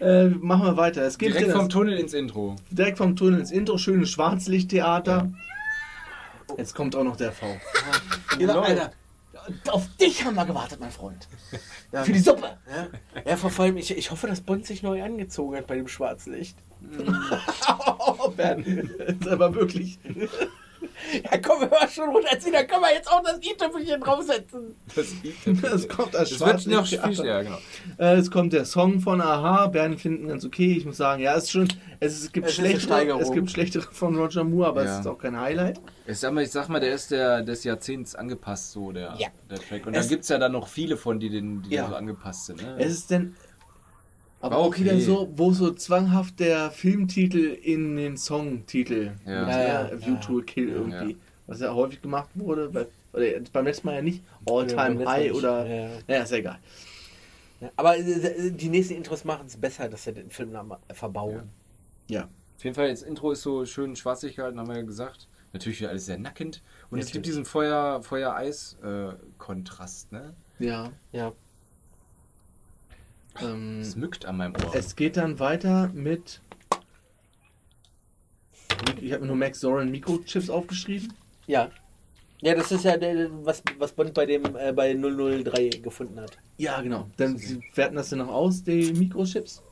Äh, 0.00 0.26
machen 0.28 0.64
wir 0.64 0.76
weiter. 0.76 1.02
Es 1.02 1.18
geht 1.18 1.30
Direkt 1.30 1.48
das- 1.48 1.56
vom 1.56 1.68
Tunnel 1.68 1.98
ins 1.98 2.14
Intro. 2.14 2.56
direkt 2.70 2.98
vom 2.98 3.16
Tunnel 3.16 3.40
ins 3.40 3.50
Intro. 3.50 3.78
Schönes 3.78 4.10
Schwarzlichttheater. 4.10 5.32
Jetzt 6.56 6.74
kommt 6.74 6.94
auch 6.96 7.04
noch 7.04 7.16
der 7.16 7.32
V. 7.32 7.46
Genau. 8.38 8.60
Alter, 8.60 8.92
auf 9.70 9.86
dich 10.00 10.24
haben 10.24 10.34
wir 10.36 10.46
gewartet, 10.46 10.78
mein 10.80 10.90
Freund. 10.90 11.28
Ja. 11.92 12.04
Für 12.04 12.12
die 12.12 12.18
Suppe. 12.20 12.58
Ja, 12.70 12.88
ja 13.30 13.36
vor 13.36 13.50
allem, 13.64 13.76
ich, 13.76 13.96
ich 13.96 14.10
hoffe, 14.10 14.26
dass 14.28 14.40
Bond 14.40 14.66
sich 14.66 14.82
neu 14.82 15.02
angezogen 15.02 15.56
hat 15.56 15.66
bei 15.66 15.74
dem 15.76 15.88
Schwarzlicht. 15.88 16.56
Oh, 17.98 18.28
Bernd, 18.30 18.66
das 18.98 19.14
ist 19.20 19.28
aber 19.28 19.54
wirklich. 19.54 19.98
Ja, 21.24 21.38
komm, 21.38 21.60
hör 21.60 21.88
schon 21.88 22.08
runterziehen, 22.10 22.52
da 22.52 22.64
können 22.64 22.82
wir 22.82 22.92
jetzt 22.92 23.10
auch 23.10 23.22
das 23.22 23.38
i-Tüpfelchen 23.38 24.00
draufsetzen. 24.00 24.74
Das, 24.94 25.06
Es 25.72 25.88
kommt 25.88 26.14
als 26.16 26.30
das 26.30 26.40
wird 26.40 26.66
noch 26.66 26.86
viel 26.86 27.24
ja, 27.26 27.42
genau. 27.42 27.58
Äh, 27.98 28.16
es 28.16 28.30
kommt 28.30 28.52
der 28.52 28.64
Song 28.64 29.00
von 29.00 29.20
Aha. 29.20 29.66
Bernd 29.68 30.00
finden 30.00 30.28
ganz 30.28 30.44
okay. 30.44 30.72
Ich 30.76 30.84
muss 30.84 30.96
sagen, 30.96 31.22
ja, 31.22 31.34
es 31.36 31.44
ist 31.44 31.50
schon. 31.52 31.68
Es, 32.00 32.20
es 32.22 32.32
gibt 32.32 32.48
Es 32.48 32.54
schlechtere. 32.56 33.18
Es 33.20 33.30
gibt 33.32 33.50
schlechtere 33.50 33.82
von 33.92 34.16
Roger 34.16 34.44
Moore, 34.44 34.68
aber 34.68 34.84
Ja. 34.84 34.94
es 34.94 35.00
ist 35.00 35.06
auch 35.06 35.18
kein 35.18 35.38
Highlight. 35.38 35.80
Ich 36.06 36.18
sag 36.18 36.32
mal, 36.32 36.42
ich 36.42 36.50
sag 36.50 36.68
mal, 36.68 36.80
der 36.80 36.94
ist 36.94 37.10
der 37.10 37.42
des 37.42 37.64
Jahrzehnts 37.64 38.14
angepasst, 38.14 38.72
so 38.72 38.92
der, 38.92 39.14
Ja. 39.18 39.28
der 39.50 39.58
Track. 39.60 39.86
Und 39.86 39.94
Es- 39.94 40.02
dann 40.02 40.08
gibt 40.10 40.22
es 40.24 40.28
ja 40.28 40.38
dann 40.38 40.52
noch 40.52 40.68
viele 40.68 40.96
von, 40.96 41.18
die, 41.20 41.30
den, 41.30 41.62
die 41.62 41.74
Ja. 41.76 41.88
so 41.88 41.94
angepasst 41.96 42.46
sind. 42.46 42.62
Ne? 42.62 42.76
Es 42.78 42.92
ist 42.92 43.10
denn. 43.10 43.34
Aber 44.40 44.56
auch 44.56 44.66
okay. 44.68 44.84
wieder 44.84 45.00
so, 45.00 45.28
wo 45.36 45.52
so 45.52 45.72
zwanghaft 45.72 46.38
der 46.38 46.70
Filmtitel 46.70 47.56
in 47.62 47.96
den 47.96 48.16
Songtitel 48.16 49.12
Ja. 49.26 49.40
mit 49.40 49.48
Ja, 49.54 49.62
ja, 49.62 49.88
äh, 49.88 50.00
View 50.00 50.14
ja. 50.14 50.20
to 50.20 50.38
a 50.38 50.42
Kill 50.42 50.68
irgendwie. 50.68 51.10
Ja. 51.12 51.16
Was 51.48 51.60
ja 51.60 51.74
häufig 51.74 52.00
gemacht 52.02 52.28
wurde, 52.34 52.68
bei, 52.68 52.86
oder 53.12 53.26
beim 53.52 53.64
letzten 53.64 53.86
Mal 53.88 53.96
ja 53.96 54.02
nicht. 54.02 54.22
All 54.46 54.66
Time 54.66 55.04
High 55.06 55.32
oder. 55.32 55.66
Ja, 55.66 55.74
ja. 55.74 55.88
Naja, 56.06 56.22
ist 56.22 56.30
ja 56.30 56.36
egal. 56.38 56.58
Ja, 57.60 57.70
aber 57.74 57.98
äh, 57.98 58.50
die 58.52 58.68
nächsten 58.68 58.94
Intros 58.94 59.24
machen 59.24 59.46
es 59.46 59.56
besser, 59.56 59.88
dass 59.88 60.04
sie 60.04 60.12
den 60.12 60.30
Filmnamen 60.30 60.78
verbauen. 60.92 61.48
Ja. 62.08 62.28
Auf 62.56 62.64
jeden 62.64 62.76
Fall, 62.76 62.90
das 62.90 63.02
Intro 63.02 63.32
ist 63.32 63.42
so 63.42 63.64
schön 63.66 63.96
schwarzig 63.96 64.36
gehalten, 64.36 64.60
haben 64.60 64.68
wir 64.68 64.76
ja 64.76 64.82
gesagt. 64.82 65.26
Natürlich 65.52 65.80
wieder 65.80 65.90
alles 65.90 66.06
sehr 66.06 66.18
nackend. 66.18 66.62
Und 66.90 66.98
es 66.98 67.06
gibt 67.06 67.26
Natürlich. 67.26 67.30
diesen 67.30 67.44
Feuer- 67.44 68.02
Feuer-Eis-Kontrast, 68.02 70.12
ne? 70.12 70.34
Ja. 70.58 70.90
Ja. 71.12 71.32
Ähm, 73.42 73.80
Es 73.80 73.96
mückt 73.96 74.24
an 74.26 74.36
meinem 74.36 74.54
Ohr. 74.56 74.74
es 74.74 74.96
geht 74.96 75.16
dann 75.16 75.38
weiter 75.38 75.88
mit. 75.94 76.40
Ich 79.00 79.12
habe 79.12 79.22
mir 79.22 79.28
nur 79.28 79.36
Max 79.36 79.60
Zorin 79.60 79.90
Mikrochips 79.90 80.50
aufgeschrieben. 80.50 81.12
Ja. 81.46 81.70
Ja, 82.40 82.54
das 82.54 82.70
ist 82.70 82.84
ja 82.84 82.96
der, 82.96 83.28
was, 83.44 83.62
was 83.78 83.92
Bond 83.92 84.14
bei 84.14 84.24
dem 84.24 84.44
äh, 84.56 84.72
bei 84.72 84.94
003 84.94 85.68
gefunden 85.82 86.20
hat. 86.20 86.38
Ja, 86.56 86.80
genau. 86.80 87.08
Dann 87.16 87.36
sie 87.36 87.60
werten 87.74 87.96
das 87.96 88.10
dann 88.10 88.20
noch 88.20 88.28
aus, 88.28 88.62
die 88.62 88.92
Mikrochips. 88.92 89.62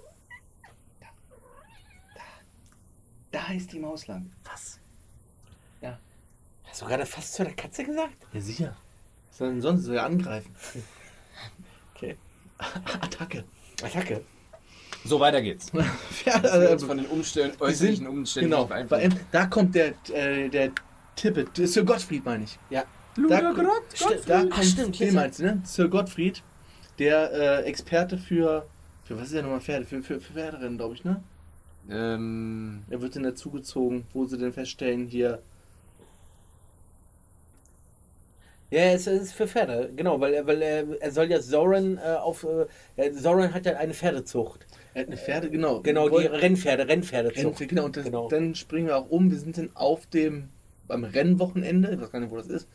Da 3.31 3.53
ist 3.53 3.73
die 3.73 3.79
Maus 3.79 4.07
lang. 4.07 4.31
Was? 4.45 4.81
Hast 6.77 6.83
du 6.83 6.87
gerade 6.89 7.07
fast 7.07 7.33
zu 7.33 7.43
der 7.43 7.55
Katze 7.55 7.85
gesagt? 7.85 8.13
Ja, 8.35 8.41
sicher. 8.41 8.77
Was 9.31 9.39
soll 9.39 9.49
denn 9.49 9.63
sonst? 9.63 9.85
Soll 9.85 9.95
ja 9.97 10.05
angreifen. 10.05 10.55
Okay. 11.95 12.19
Attacke. 12.59 13.45
Attacke. 13.83 14.23
So, 15.05 15.21
weiter 15.21 15.41
geht's. 15.43 15.71
Ja, 16.25 16.35
also, 16.41 16.87
von 16.87 16.97
den 16.97 17.07
Umständen, 17.07 17.57
äußerlichen 17.61 18.07
sind- 18.07 18.09
Umständen 18.09 18.51
genau. 18.51 18.69
Weil, 18.69 19.11
da 19.31 19.47
kommt 19.47 19.75
der, 19.75 19.95
äh, 20.13 20.49
der 20.49 20.73
Tippet, 21.15 21.49
Sir 21.57 21.85
Gottfried 21.85 22.25
meine 22.25 22.45
ich. 22.45 22.59
Ja. 22.71 22.85
Da, 23.29 23.53
Gott, 23.53 23.83
st- 23.95 24.27
da 24.27 24.45
Ach, 24.51 24.57
kommt, 24.57 24.65
stimmt, 24.67 25.01
den 25.01 25.15
meinst 25.15 25.41
ne? 25.41 25.63
Sir 25.65 25.89
Gottfried, 25.89 26.43
der 26.99 27.33
äh, 27.33 27.63
Experte 27.63 28.19
für, 28.19 28.67
für, 29.05 29.17
was 29.17 29.27
ist 29.27 29.35
der 29.35 29.43
nochmal 29.43 29.61
Pferde? 29.61 29.87
Für, 29.87 30.03
für, 30.03 30.21
für 30.21 30.33
Pferderennen, 30.35 30.77
glaube 30.77 30.95
ich, 30.95 31.05
ne? 31.05 31.23
Ähm, 31.89 32.83
Er 32.91 33.01
wird 33.01 33.15
dann 33.17 33.23
dazugezogen, 33.23 34.05
wo 34.13 34.27
sie 34.27 34.37
dann 34.37 34.53
feststellen, 34.53 35.07
hier, 35.07 35.41
Ja, 38.71 38.81
es 38.93 39.07
ist 39.07 39.33
für 39.33 39.47
Pferde, 39.47 39.93
genau, 39.95 40.21
weil 40.21 40.35
er, 40.35 40.47
weil 40.47 40.61
er, 40.61 40.85
er 41.01 41.11
soll 41.13 41.31
ja 41.31 41.41
Zoran 41.41 41.99
äh, 41.99 42.17
auf. 42.17 42.45
Äh, 42.97 43.13
Zoran 43.13 43.55
hat 43.55 43.65
ja 43.65 43.77
eine 43.77 43.95
Pferdezucht. 43.95 44.67
er 44.93 45.03
hat 45.03 45.07
eine 45.09 45.17
Pferde, 45.17 45.51
genau. 45.51 45.83
Genau, 45.83 46.09
die 46.09 46.27
Rennpferde, 46.27 46.89
Rennpferdezucht. 46.89 47.61
Rennen, 47.61 47.69
genau, 47.69 47.85
und 47.85 47.97
das, 47.97 48.05
Genau. 48.07 48.29
dann 48.29 48.55
springen 48.57 48.89
wir 48.89 48.97
auch 48.97 49.09
um. 49.09 49.31
Wir 49.31 49.39
sind 49.39 49.57
dann 49.57 49.71
auf 49.75 50.07
dem, 50.07 50.49
beim 50.89 51.05
Rennwochenende, 51.05 51.93
ich 51.95 52.01
weiß 52.01 52.11
gar 52.11 52.19
nicht, 52.19 52.31
wo 52.33 52.37
das 52.37 52.49
ist. 52.49 52.69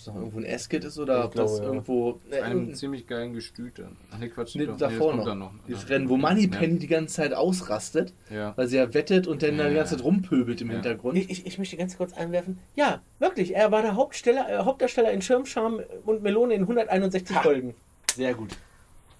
Ob 0.00 0.06
es 0.06 0.06
noch 0.06 0.14
irgendwo 0.16 0.38
ein 0.38 0.46
Asket 0.54 0.84
ist 0.84 0.98
oder 0.98 1.18
Ich 1.18 1.24
ob 1.26 1.34
das 1.34 1.50
glaube, 1.50 1.62
ja. 1.62 1.68
irgendwo. 1.72 2.20
Ne, 2.30 2.36
einem 2.42 2.52
irgendein- 2.56 2.74
ziemlich 2.76 3.06
geilen 3.06 3.32
Gestüt 3.34 3.78
dann. 3.78 3.96
Ach 4.10 4.18
ne, 4.18 4.28
Quatsch. 4.30 4.54
nee, 4.56 4.66
doch. 4.66 4.76
davor 4.78 5.14
das 5.16 5.24
kommt 5.26 5.38
noch. 5.38 5.52
noch. 5.52 5.64
Dieses 5.68 5.82
Ja. 5.82 5.88
Rennen, 5.90 6.08
wo 6.08 6.16
Moneypenny 6.16 6.78
die 6.78 6.86
ganze 6.86 7.14
Zeit 7.16 7.34
ausrastet, 7.34 8.14
Ja. 8.30 8.54
weil 8.56 8.66
sie 8.66 8.76
ja 8.78 8.92
wettet 8.94 9.26
und 9.26 9.42
dann 9.42 9.58
Ja, 9.58 9.68
die 9.68 9.74
ganze 9.74 9.94
ja. 9.94 9.98
Zeit 9.98 10.04
rumpöbelt 10.04 10.60
im 10.62 10.68
Ja. 10.68 10.74
Hintergrund. 10.74 11.18
Ich, 11.18 11.28
ich, 11.30 11.46
ich 11.46 11.58
möchte 11.58 11.76
ganz 11.76 11.96
kurz 11.96 12.12
einwerfen. 12.14 12.58
Ja, 12.76 13.02
wirklich, 13.18 13.54
er 13.54 13.70
war 13.72 13.82
der 13.82 13.94
Hauptsteller, 13.94 14.48
äh, 14.48 14.64
Hauptdarsteller 14.64 15.10
in 15.12 15.20
Schirmscham 15.22 15.80
und 16.06 16.22
Melone 16.22 16.54
in 16.54 16.62
161 16.62 17.36
Ha. 17.36 17.42
Folgen. 17.42 17.74
Sehr 18.14 18.34
gut. 18.34 18.56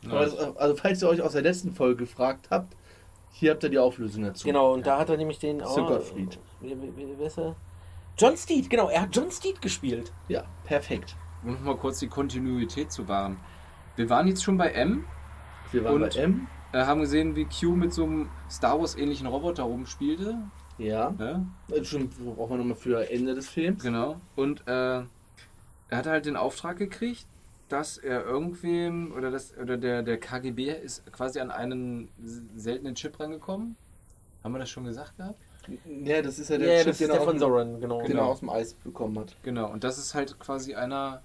Das, 0.09 0.35
also 0.57 0.77
falls 0.77 1.03
ihr 1.03 1.09
euch 1.11 1.21
aus 1.21 1.33
der 1.33 1.43
letzten 1.43 1.73
Folge 1.73 1.97
gefragt 2.05 2.47
habt, 2.51 2.75
hier 3.33 3.51
habt 3.53 3.63
ihr 3.65 3.69
die 3.69 3.79
Auflösung 3.79 4.25
dazu. 4.25 4.47
Genau, 4.47 4.73
und 4.73 4.87
da 4.87 4.99
hat 4.99 5.11
er 5.11 5.17
nämlich 5.19 5.39
den. 5.39 5.59
Sir 5.61 5.83
Gottfried. 5.83 6.39
Wie, 6.63 6.71
wie, 6.71 6.97
wie, 6.97 7.07
wer 7.19 7.27
ist 7.27 7.39
er? 7.39 7.55
John 8.21 8.37
Steed, 8.37 8.69
genau, 8.69 8.89
er 8.91 9.03
hat 9.03 9.17
John 9.17 9.31
Steed 9.31 9.63
gespielt. 9.63 10.13
Ja, 10.29 10.45
perfekt. 10.65 11.17
Um 11.43 11.53
noch 11.55 11.61
mal 11.63 11.77
kurz 11.77 12.01
die 12.01 12.09
Kontinuität 12.09 12.93
zu 12.93 13.09
wahren. 13.09 13.39
Wir 13.97 14.11
waren 14.11 14.27
jetzt 14.29 14.43
schon 14.45 14.59
bei 14.59 14.71
M, 14.73 15.05
Wir 15.73 15.85
waren 15.85 16.03
Und- 16.03 16.15
bei 16.15 16.21
M. 16.21 16.47
äh, 16.73 16.85
haben 16.85 17.01
gesehen, 17.01 17.35
wie 17.35 17.47
Q 17.47 17.75
mit 17.77 17.95
so 17.95 18.05
einem 18.05 18.29
Star 18.51 18.79
Wars 18.79 18.95
ähnlichen 18.97 19.27
Roboter 19.27 19.63
rumspielte. 19.63 20.37
Ja. 20.77 21.11
Ne? 21.13 21.47
Äh, 21.73 21.83
Schon 21.85 22.09
brauchen 22.11 22.51
wir 22.51 22.57
nochmal 22.59 22.77
für 22.77 23.11
Ende 23.11 23.35
des 23.35 23.49
Films. 23.49 23.83
Genau. 23.83 24.21
Und 24.37 24.67
äh, 24.67 24.99
er 25.01 25.07
hat 25.93 26.07
halt 26.07 26.27
den 26.27 26.37
Auftrag 26.37 26.77
gekriegt, 26.77 27.27
dass 27.69 27.97
er 27.99 28.25
irgendwem 28.25 29.13
oder 29.13 29.31
das 29.31 29.57
oder 29.57 29.77
der, 29.79 30.03
der 30.03 30.19
KGB 30.19 30.71
ist 30.73 31.11
quasi 31.13 31.39
an 31.41 31.51
einen 31.51 32.09
seltenen 32.57 32.95
Chip 32.97 33.19
rangekommen. 33.21 33.77
Haben 34.43 34.53
wir 34.55 34.59
das 34.59 34.71
schon 34.71 34.85
gesagt 34.85 35.17
gehabt? 35.17 35.41
Ja, 36.05 36.23
das 36.23 36.39
ist 36.39 36.51
ja 36.51 36.57
Ja, 36.57 36.63
der 36.67 36.77
Chip, 36.79 36.87
das 36.89 36.99
den 36.99 37.05
ist 37.07 37.11
er 37.13 37.17
der 37.19 37.27
von 37.27 37.39
Zoran, 37.39 37.81
genau. 37.81 37.99
den 38.01 38.09
Genau. 38.09 38.23
er 38.23 38.29
aus 38.29 38.41
dem 38.41 38.51
Eis 38.51 38.75
bekommen 38.75 39.19
hat. 39.19 39.35
Genau. 39.43 39.71
Und 39.71 39.85
das 39.85 39.99
ist 39.99 40.15
halt 40.15 40.39
quasi 40.39 40.75
einer, 40.75 41.23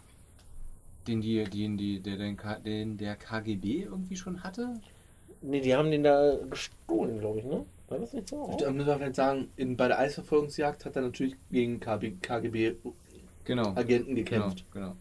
den 1.08 1.22
die, 1.22 1.44
den 1.44 1.78
die, 1.78 2.00
der 2.00 2.18
den, 2.18 2.38
K- 2.38 2.60
den 2.60 2.98
der 2.98 3.16
KGB 3.16 3.84
irgendwie 3.84 4.16
schon 4.16 4.44
hatte. 4.44 4.80
Nee, 5.42 5.62
die 5.62 5.76
haben 5.76 5.92
den 5.92 6.04
da 6.04 6.36
gestohlen, 6.50 7.20
glaube 7.20 7.40
ich, 7.40 7.46
ne? 7.46 7.66
War 7.88 8.00
das 8.00 8.14
nicht 8.14 8.30
so? 8.30 8.58
Da 8.60 8.72
müssen 8.72 8.88
wir 8.88 8.96
vielleicht 8.98 9.16
sagen, 9.16 9.50
in, 9.58 9.78
bei 9.78 9.88
der 9.88 10.00
Eisverfolgungsjagd 10.00 10.86
hat 10.86 10.96
er 10.96 11.04
natürlich 11.04 11.36
gegen 11.52 11.80
KGB-Agenten 11.80 12.94
Genau. 13.46 13.74
gekämpft. 13.74 14.66
Genau, 14.74 14.88
genau. 14.88 14.96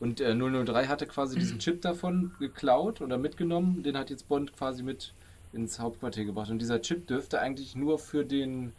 Und 0.00 0.20
äh, 0.20 0.34
003 0.34 0.86
hatte 0.86 1.06
quasi 1.06 1.38
diesen 1.38 1.58
Chip 1.58 1.82
davon 1.82 2.32
geklaut 2.40 3.00
oder 3.00 3.18
mitgenommen. 3.18 3.82
Den 3.82 3.96
hat 3.98 4.10
jetzt 4.10 4.26
Bond 4.28 4.56
quasi 4.56 4.82
mit 4.82 5.12
ins 5.52 5.78
Hauptquartier 5.78 6.24
gebracht. 6.24 6.50
Und 6.50 6.60
dieser 6.60 6.80
Chip 6.80 7.06
dürfte 7.06 7.40
eigentlich 7.40 7.74
nur 7.74 7.98
für 7.98 8.24
den 8.24 8.72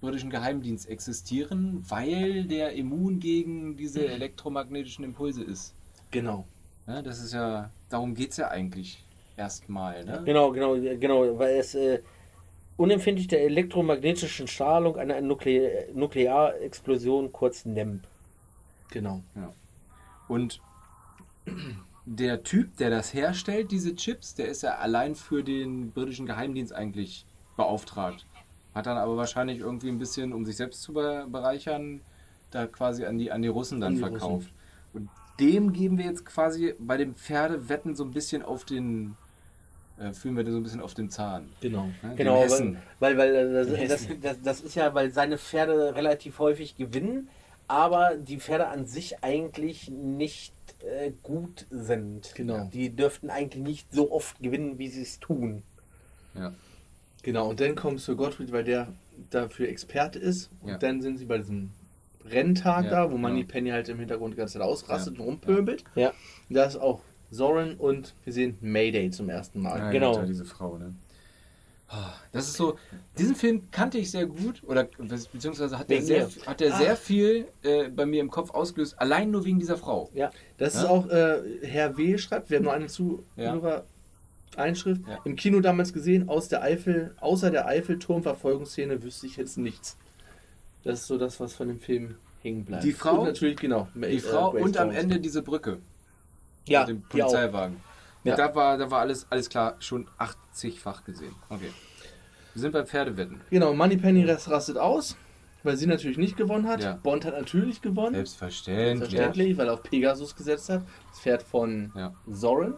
britischen 0.00 0.30
Geheimdienst 0.30 0.88
existieren, 0.88 1.84
weil 1.88 2.44
der 2.44 2.72
immun 2.72 3.20
gegen 3.20 3.76
diese 3.76 4.06
elektromagnetischen 4.06 5.04
Impulse 5.04 5.44
ist. 5.44 5.74
Genau. 6.10 6.44
Ja, 6.86 7.02
das 7.02 7.22
ist 7.22 7.32
ja, 7.32 7.70
darum 7.88 8.14
geht 8.14 8.32
es 8.32 8.36
ja 8.36 8.48
eigentlich 8.48 9.02
erstmal. 9.36 10.04
Ne? 10.04 10.22
Genau, 10.24 10.50
genau, 10.50 10.74
genau, 10.74 11.38
weil 11.38 11.56
es 11.56 11.74
äh, 11.74 12.00
unempfindlich 12.76 13.28
der 13.28 13.42
elektromagnetischen 13.42 14.48
Strahlung 14.48 14.96
einer 14.96 15.20
Nukle 15.20 15.88
Nuklearexplosion, 15.94 17.32
kurz 17.32 17.64
NEMP. 17.64 18.02
Genau. 18.90 19.22
Und 20.28 20.60
der 22.04 22.42
Typ, 22.42 22.76
der 22.76 22.90
das 22.90 23.14
herstellt, 23.14 23.70
diese 23.70 23.94
Chips, 23.94 24.34
der 24.34 24.48
ist 24.48 24.62
ja 24.62 24.76
allein 24.76 25.14
für 25.14 25.44
den 25.44 25.92
britischen 25.92 26.26
Geheimdienst 26.26 26.72
eigentlich 26.72 27.24
beauftragt. 27.56 28.26
Hat 28.74 28.86
dann 28.86 28.96
aber 28.96 29.16
wahrscheinlich 29.16 29.58
irgendwie 29.58 29.88
ein 29.88 29.98
bisschen, 29.98 30.32
um 30.32 30.44
sich 30.44 30.56
selbst 30.56 30.82
zu 30.82 30.94
be 30.94 31.26
bereichern, 31.30 32.00
da 32.50 32.66
quasi 32.66 33.04
an 33.04 33.18
die, 33.18 33.30
an 33.30 33.42
die 33.42 33.48
Russen 33.48 33.80
dann 33.80 33.88
An 33.88 33.94
die 33.94 34.00
verkauft. 34.00 34.50
Und 34.92 35.08
dem 35.38 35.72
geben 35.72 35.98
wir 35.98 36.06
jetzt 36.06 36.24
quasi 36.24 36.74
bei 36.78 36.96
dem 36.96 37.14
Pferdewetten 37.14 37.94
so 37.94 38.04
ein 38.04 38.10
bisschen 38.10 38.42
auf 38.42 38.64
den, 38.64 39.16
äh, 39.98 40.12
fühlen 40.12 40.36
wir 40.36 40.44
den 40.44 40.52
so 40.52 40.58
ein 40.58 40.62
bisschen 40.62 40.80
auf 40.80 40.94
den 40.94 41.10
Zahn. 41.10 41.50
Genau. 41.60 41.88
Ne? 42.02 42.14
Genau, 42.16 42.40
weil, 42.40 42.76
weil, 42.98 43.18
weil 43.18 43.34
äh, 43.34 43.88
das, 43.88 44.06
das, 44.06 44.20
das, 44.20 44.42
das 44.42 44.60
ist 44.60 44.74
ja, 44.74 44.92
weil 44.94 45.10
seine 45.10 45.38
Pferde 45.38 45.94
relativ 45.94 46.38
häufig 46.38 46.76
gewinnen, 46.76 47.28
aber 47.68 48.16
die 48.16 48.38
Pferde 48.38 48.68
an 48.68 48.86
sich 48.86 49.22
eigentlich 49.22 49.88
nicht 49.90 50.52
äh, 50.84 51.12
gut 51.22 51.66
sind. 51.70 52.34
Genau. 52.34 52.68
Die 52.72 52.90
dürften 52.90 53.30
eigentlich 53.30 53.62
nicht 53.62 53.92
so 53.92 54.10
oft 54.12 54.38
gewinnen, 54.40 54.78
wie 54.78 54.88
sie 54.88 55.02
es 55.02 55.20
tun. 55.20 55.62
Ja. 56.34 56.52
Genau, 57.22 57.48
und 57.50 57.60
dann 57.60 57.74
kommt 57.74 58.00
Sir 58.00 58.14
Gottfried, 58.16 58.50
weil 58.52 58.64
der 58.64 58.88
dafür 59.30 59.68
Experte 59.68 60.18
ist. 60.18 60.50
Und 60.60 60.70
Ja. 60.70 60.78
dann 60.78 61.00
sind 61.02 61.18
sie 61.18 61.24
bei 61.26 61.38
diesem 61.38 61.70
Renntag 62.24 62.84
Ja, 62.86 62.90
da, 62.90 63.04
wo 63.10 63.16
genau. 63.16 63.28
Money 63.28 63.44
Penny 63.44 63.70
halt 63.70 63.88
im 63.88 63.98
Hintergrund 63.98 64.34
die 64.34 64.38
ganze 64.38 64.54
Zeit 64.54 64.62
ausrastet 64.62 65.14
Ja. 65.16 65.20
und 65.20 65.26
rumpöbelt. 65.28 65.84
Ja. 65.94 66.12
Da 66.48 66.64
ist 66.64 66.76
auch 66.76 67.00
Zoran 67.30 67.74
und 67.76 68.14
wir 68.24 68.32
sehen 68.32 68.58
Mayday 68.60 69.10
zum 69.10 69.28
ersten 69.28 69.60
Mal. 69.60 69.78
Ja, 69.78 69.90
Genau. 69.90 70.22
Diese 70.24 70.44
Frau, 70.44 70.78
ne? 70.78 70.94
Ah, 71.94 72.14
Das 72.32 72.46
ist 72.48 72.54
so, 72.56 72.78
diesen 73.18 73.34
Film 73.36 73.70
kannte 73.70 73.98
ich 73.98 74.10
sehr 74.10 74.24
gut, 74.24 74.62
oder 74.66 74.84
be- 74.84 75.20
beziehungsweise 75.30 75.78
hat 75.78 75.90
er 75.90 76.00
sehr, 76.00 76.26
hat 76.46 76.62
er 76.62 76.72
Ah. 76.72 76.78
sehr 76.78 76.96
viel 76.96 77.46
äh, 77.62 77.90
bei 77.90 78.06
mir 78.06 78.22
im 78.22 78.30
Kopf 78.30 78.50
ausgelöst, 78.50 78.98
allein 78.98 79.30
nur 79.30 79.44
wegen 79.44 79.58
dieser 79.58 79.76
Frau. 79.76 80.08
Ja. 80.14 80.30
Das 80.56 80.74
ist 80.74 80.84
Ja. 80.84 80.88
auch, 80.88 81.06
äh, 81.10 81.40
Herr 81.62 81.98
W. 81.98 82.16
schreibt, 82.16 82.48
wir 82.48 82.56
haben 82.58 82.64
noch 82.64 82.72
eine 82.72 82.86
Zuhörer. 82.86 83.84
Einschrift. 84.56 85.00
Ja. 85.08 85.18
Im 85.24 85.34
Kino 85.36 85.60
damals 85.60 85.94
gesehen, 85.94 86.28
aus 86.28 86.48
der 86.48 86.62
Eifel, 86.62 87.14
außer 87.20 87.50
der 87.50 87.66
Eiffelturm-Verfolgungsszene 87.66 89.02
wüsste 89.02 89.26
ich 89.26 89.36
jetzt 89.38 89.56
nichts. 89.56 89.96
Das 90.84 91.00
ist 91.00 91.06
so 91.06 91.16
das, 91.16 91.40
was 91.40 91.54
von 91.54 91.68
dem 91.68 91.80
Film 91.80 92.16
hängen 92.42 92.64
bleibt. 92.66 92.84
Die 92.84 92.92
Frau- 92.92 93.20
Und 93.20 93.28
natürlich, 93.28 93.56
genau. 93.56 93.88
Die 93.94 94.18
Frau 94.18 94.50
und 94.50 94.76
am 94.76 94.90
Ende 94.90 95.20
diese 95.20 95.40
Brücke 95.42 95.78
Ja, 96.66 96.80
mit 96.80 96.88
dem 96.88 97.02
die 97.14 97.22
auch. 97.22 97.28
Polizeiwagen. 97.28 97.76
Ja. 98.24 98.36
Da, 98.36 98.54
war, 98.54 98.78
da 98.78 98.90
war 98.90 99.00
alles, 99.00 99.26
alles 99.30 99.48
klar, 99.48 99.74
schon 99.80 100.06
80-fach 100.18 101.04
gesehen. 101.04 101.34
Okay. 101.48 101.70
Wir 102.54 102.60
sind 102.60 102.72
beim 102.72 102.86
Pferdewetten. 102.86 103.40
Genau, 103.50 103.72
Moneypenny 103.74 104.24
rastet 104.30 104.76
aus, 104.76 105.16
weil 105.62 105.76
sie 105.76 105.86
natürlich 105.86 106.18
nicht 106.18 106.36
gewonnen 106.36 106.68
hat. 106.68 106.82
Ja. 106.82 106.98
Bond 107.02 107.24
hat 107.24 107.34
natürlich 107.34 107.80
gewonnen. 107.82 108.14
Selbstverständlich. 108.14 108.98
Selbstverständlich, 109.10 109.56
weil 109.58 109.66
er 109.68 109.74
auf 109.74 109.82
Pegasus 109.82 110.36
gesetzt 110.36 110.68
hat. 110.68 110.82
Das 111.10 111.20
Pferd 111.20 111.42
von 111.42 111.92
Ja. 111.96 112.12
Zoran. 112.32 112.74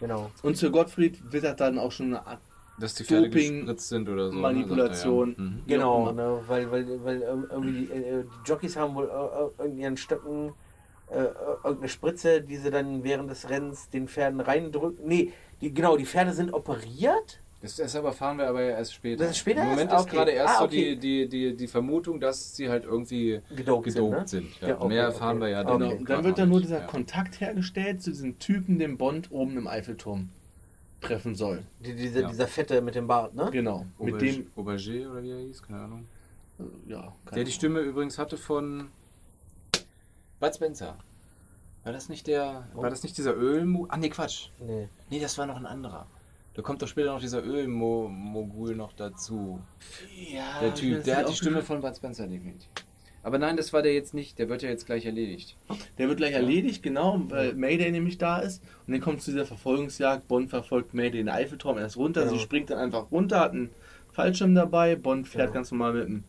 Genau. 0.00 0.30
Und 0.42 0.56
Sir 0.56 0.70
Gottfried 0.70 1.32
wittert 1.32 1.60
dann 1.60 1.78
auch 1.78 1.92
schon 1.92 2.06
eine 2.06 2.26
Art 2.26 2.40
Dass 2.80 2.94
die 2.94 3.04
Pferde 3.04 3.28
Doping, 3.30 3.58
gespritzt 3.60 3.88
sind 3.88 4.08
oder 4.08 4.28
so. 4.30 4.34
ne, 4.34 4.40
Manipulation. 4.40 5.28
sagt 5.28 5.38
er, 5.38 5.44
ja. 5.44 5.50
Mhm. 5.50 5.62
Genau, 5.68 6.12
ne, 6.12 6.40
weil, 6.48 6.70
weil, 6.72 7.04
weil 7.04 7.20
irgendwie 7.22 7.86
die, 7.86 7.92
äh, 7.92 8.24
die 8.24 8.48
Jockeys 8.50 8.76
haben 8.76 8.94
wohl 8.96 9.08
äh, 9.08 9.62
äh, 9.62 9.66
in 9.68 9.78
ihren 9.78 9.96
Stöcken 9.96 10.52
äh, 11.12 11.28
irgendeine 11.64 11.88
Spritze, 11.88 12.40
die 12.40 12.56
sie 12.56 12.70
dann 12.70 13.04
während 13.04 13.30
des 13.30 13.48
Rennens 13.48 13.88
den 13.90 14.08
Pferden 14.08 14.40
reindrücken. 14.40 15.06
Nee, 15.06 15.32
die, 15.60 15.72
genau, 15.72 15.96
die 15.96 16.06
Pferde 16.06 16.32
sind 16.32 16.52
operiert. 16.52 17.38
Das, 17.60 17.76
das 17.76 17.94
erfahren 17.94 18.38
wir 18.38 18.48
aber 18.48 18.60
ja 18.62 18.70
erst 18.70 18.92
später. 18.94 19.22
Das 19.22 19.30
ist 19.32 19.38
später 19.38 19.62
Im 19.62 19.68
Moment 19.68 19.92
erst? 19.92 20.06
ist 20.06 20.10
Ah, 20.12 20.14
gerade 20.16 20.30
okay. 20.32 20.40
erst 20.40 20.54
Ah, 20.54 20.58
so 20.58 20.64
okay. 20.64 20.96
die, 20.96 20.98
die, 20.98 21.28
die, 21.28 21.56
die 21.56 21.66
Vermutung, 21.68 22.18
dass 22.18 22.56
sie 22.56 22.68
halt 22.68 22.84
irgendwie 22.84 23.40
Gedopt, 23.54 23.84
gedopt 23.84 24.28
sind. 24.28 24.44
Ne? 24.44 24.48
sind. 24.50 24.60
Ja. 24.60 24.68
Ja, 24.70 24.76
okay, 24.80 24.88
Mehr 24.88 25.02
erfahren 25.04 25.36
okay. 25.36 25.46
wir 25.46 25.48
ja 25.50 25.60
Okay. 25.60 25.68
dann. 25.68 25.78
Genau. 25.78 25.90
Okay. 25.92 25.98
Und 26.00 26.10
dann 26.10 26.24
wird 26.24 26.38
dann 26.38 26.48
nur 26.48 26.60
dieser 26.60 26.80
Ja. 26.80 26.86
Kontakt 26.86 27.40
hergestellt 27.40 28.02
zu 28.02 28.10
diesem 28.10 28.36
Typen, 28.40 28.80
den 28.80 28.98
Bond 28.98 29.30
oben 29.30 29.56
im 29.56 29.68
Eiffelturm 29.68 30.30
treffen 31.02 31.36
soll. 31.36 31.62
Die, 31.78 31.94
diese, 31.94 32.22
Ja. 32.22 32.28
Dieser 32.30 32.48
Fette 32.48 32.80
mit 32.82 32.96
dem 32.96 33.06
Bart, 33.06 33.34
ne? 33.36 33.48
Genau. 33.52 33.86
Mit 34.00 34.14
Auberge, 34.14 34.32
dem. 34.32 34.46
Auberge 34.56 35.08
oder 35.08 35.22
wie 35.22 35.30
er 35.30 35.38
hieß, 35.38 35.62
keine 35.62 35.80
Ahnung. 35.82 36.04
äh, 36.58 36.64
Ja, 36.90 37.12
Der 37.32 37.44
die 37.44 37.52
Stimme 37.52 37.78
übrigens 37.80 38.18
hatte 38.18 38.36
von 38.36 38.88
Bud 40.42 40.54
Spencer. 40.56 40.96
War 41.84 41.92
das 41.92 42.08
nicht 42.08 42.26
der, 42.26 42.66
war 42.74 42.90
das 42.90 43.04
nicht 43.04 43.16
dieser 43.16 43.36
Ölmo? 43.36 43.86
Ah 43.88 43.96
nee, 43.96 44.08
Quatsch. 44.08 44.48
Nee. 44.58 44.88
Nee, 45.08 45.20
das 45.20 45.38
war 45.38 45.46
noch 45.46 45.56
ein 45.56 45.66
anderer. 45.66 46.06
Da 46.54 46.62
kommt 46.62 46.82
doch 46.82 46.88
später 46.88 47.12
noch 47.12 47.20
dieser 47.20 47.44
Ölmogul 47.44 48.74
noch 48.74 48.92
dazu. 48.92 49.60
Ja, 50.32 50.60
Der 50.60 50.74
Typ, 50.74 51.04
der 51.04 51.18
hat 51.18 51.28
die 51.28 51.34
Stimme 51.36 51.62
von 51.62 51.80
Bud 51.80 51.96
Spencer 51.96 52.26
definitiv. 52.26 52.68
Aber 53.22 53.38
nein, 53.38 53.56
das 53.56 53.72
war 53.72 53.82
der 53.82 53.94
jetzt 53.94 54.14
nicht. 54.14 54.36
Der 54.40 54.48
wird 54.48 54.62
ja 54.62 54.68
jetzt 54.68 54.84
gleich 54.84 55.06
erledigt. 55.06 55.56
Der 55.96 56.08
wird 56.08 56.16
gleich 56.18 56.32
erledigt, 56.32 56.82
genau, 56.82 57.20
weil 57.28 57.54
Mayday 57.54 57.92
nämlich 57.92 58.18
da 58.18 58.38
ist. 58.40 58.60
Und 58.88 58.94
dann 58.94 59.00
kommt 59.00 59.20
es 59.20 59.26
zu 59.26 59.30
dieser 59.30 59.46
Verfolgungsjagd. 59.46 60.26
Bond 60.26 60.50
verfolgt 60.50 60.92
Mayday 60.92 61.20
in 61.20 61.26
den 61.26 61.34
Eiffelturm 61.34 61.78
erst 61.78 61.96
runter. 61.96 62.22
Genau. 62.24 62.32
Sie 62.34 62.40
springt 62.40 62.70
dann 62.70 62.78
einfach 62.78 63.12
runter, 63.12 63.38
hat 63.38 63.52
einen 63.52 63.70
Fallschirm 64.10 64.56
dabei. 64.56 64.96
Bond 64.96 65.28
fährt 65.28 65.44
Genau. 65.50 65.54
ganz 65.54 65.70
normal 65.70 65.92
mit 65.94 66.04
dem 66.08 66.24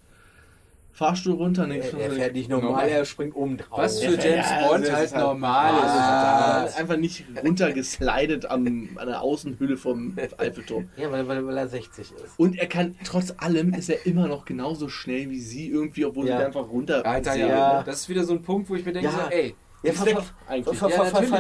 Fahrstuhl 0.94 1.34
runter. 1.34 1.64
Dann 1.64 1.72
Er, 1.72 1.94
er 2.00 2.12
fährt 2.12 2.34
nicht 2.34 2.50
normal, 2.50 2.70
Normal. 2.70 2.88
er 2.90 3.04
springt 3.06 3.36
oben 3.36 3.58
drauf. 3.58 3.80
Was 3.80 4.00
für 4.00 4.12
James 4.12 4.48
ja, 4.50 4.68
Bond 4.68 4.86
das 4.86 4.92
halt 4.94 5.06
ist 5.06 5.16
halt- 5.16 5.24
normal 5.26 5.72
Ah, 5.82 6.64
ist. 6.68 6.78
einfach 6.80 6.98
nicht 6.98 7.26
runtergeslidet 7.44 8.46
am, 8.46 8.90
an 8.96 9.08
der 9.08 9.22
Außenhülle 9.22 9.78
vom 9.78 10.16
Eiffelturm. 10.38 10.90
Ja, 10.98 11.12
weil, 11.12 11.28
weil, 11.28 11.46
weil 11.46 11.58
er 11.58 11.68
60 11.68 12.12
ist. 12.12 12.14
Und 12.38 12.58
er 12.58 12.68
kann, 12.68 12.96
trotz 13.04 13.34
allem, 13.38 13.74
ist 13.74 13.90
er 13.90 14.06
immer 14.06 14.28
noch 14.28 14.46
genauso 14.46 14.88
schnell 14.90 15.30
wie 15.30 15.40
sie 15.40 15.68
irgendwie, 15.70 16.06
obwohl 16.06 16.28
Ja. 16.28 16.38
sie 16.38 16.46
einfach 16.46 16.70
runter. 16.70 17.06
Alter, 17.06 17.36
ja. 17.36 17.84
Das 17.84 18.02
ist 18.02 18.10
wieder 18.10 18.24
so 18.24 18.34
ein 18.34 18.42
Punkt, 18.42 18.70
wo 18.70 18.76
ich 18.76 18.86
mir 18.86 18.94
denke, 18.94 19.10
Ja. 19.10 19.14
so, 19.26 19.30
ey, 19.32 19.56
Ja, 19.84 19.92
ist 19.92 19.98
vor, 20.00 20.08
vor, 20.08 20.24
eigentlich. 20.48 20.78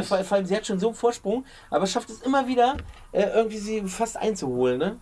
vor, 0.08 0.32
allem, 0.38 0.46
sie 0.46 0.56
hat 0.56 0.66
schon 0.66 0.80
so 0.80 0.88
einen 0.88 0.96
Vorsprung, 0.96 1.46
aber 1.70 1.88
schafft 1.88 2.10
es 2.10 2.22
immer 2.24 2.48
wieder, 2.48 2.76
äh, 3.12 3.24
irgendwie 3.36 3.58
sie 3.58 3.82
fast 3.84 4.18
einzuholen, 4.18 4.80
ne? 4.80 4.98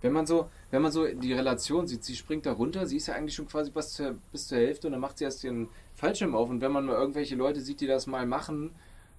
Wenn 0.00 0.12
man 0.12 0.26
so, 0.26 0.48
wenn 0.70 0.82
man 0.82 0.92
so 0.92 1.06
die 1.06 1.32
Relation 1.32 1.86
sieht, 1.86 2.04
sie 2.04 2.14
springt 2.14 2.46
da 2.46 2.52
runter, 2.52 2.86
sie 2.86 2.96
ist 2.98 3.08
ja 3.08 3.14
eigentlich 3.14 3.34
schon 3.34 3.48
quasi 3.48 3.70
bis 3.70 3.92
zur, 3.94 4.14
bis 4.32 4.46
zur 4.48 4.58
Hälfte 4.58 4.86
und 4.88 4.92
dann 4.92 5.00
macht 5.00 5.18
sie 5.18 5.24
erst 5.24 5.42
den 5.42 5.68
Fallschirm 5.94 6.34
auf 6.34 6.48
und 6.50 6.60
wenn 6.60 6.70
man 6.72 6.84
mal 6.86 6.94
irgendwelche 6.94 7.34
Leute 7.34 7.60
sieht, 7.60 7.80
die 7.80 7.86
das 7.88 8.06
mal 8.06 8.24
machen 8.26 8.70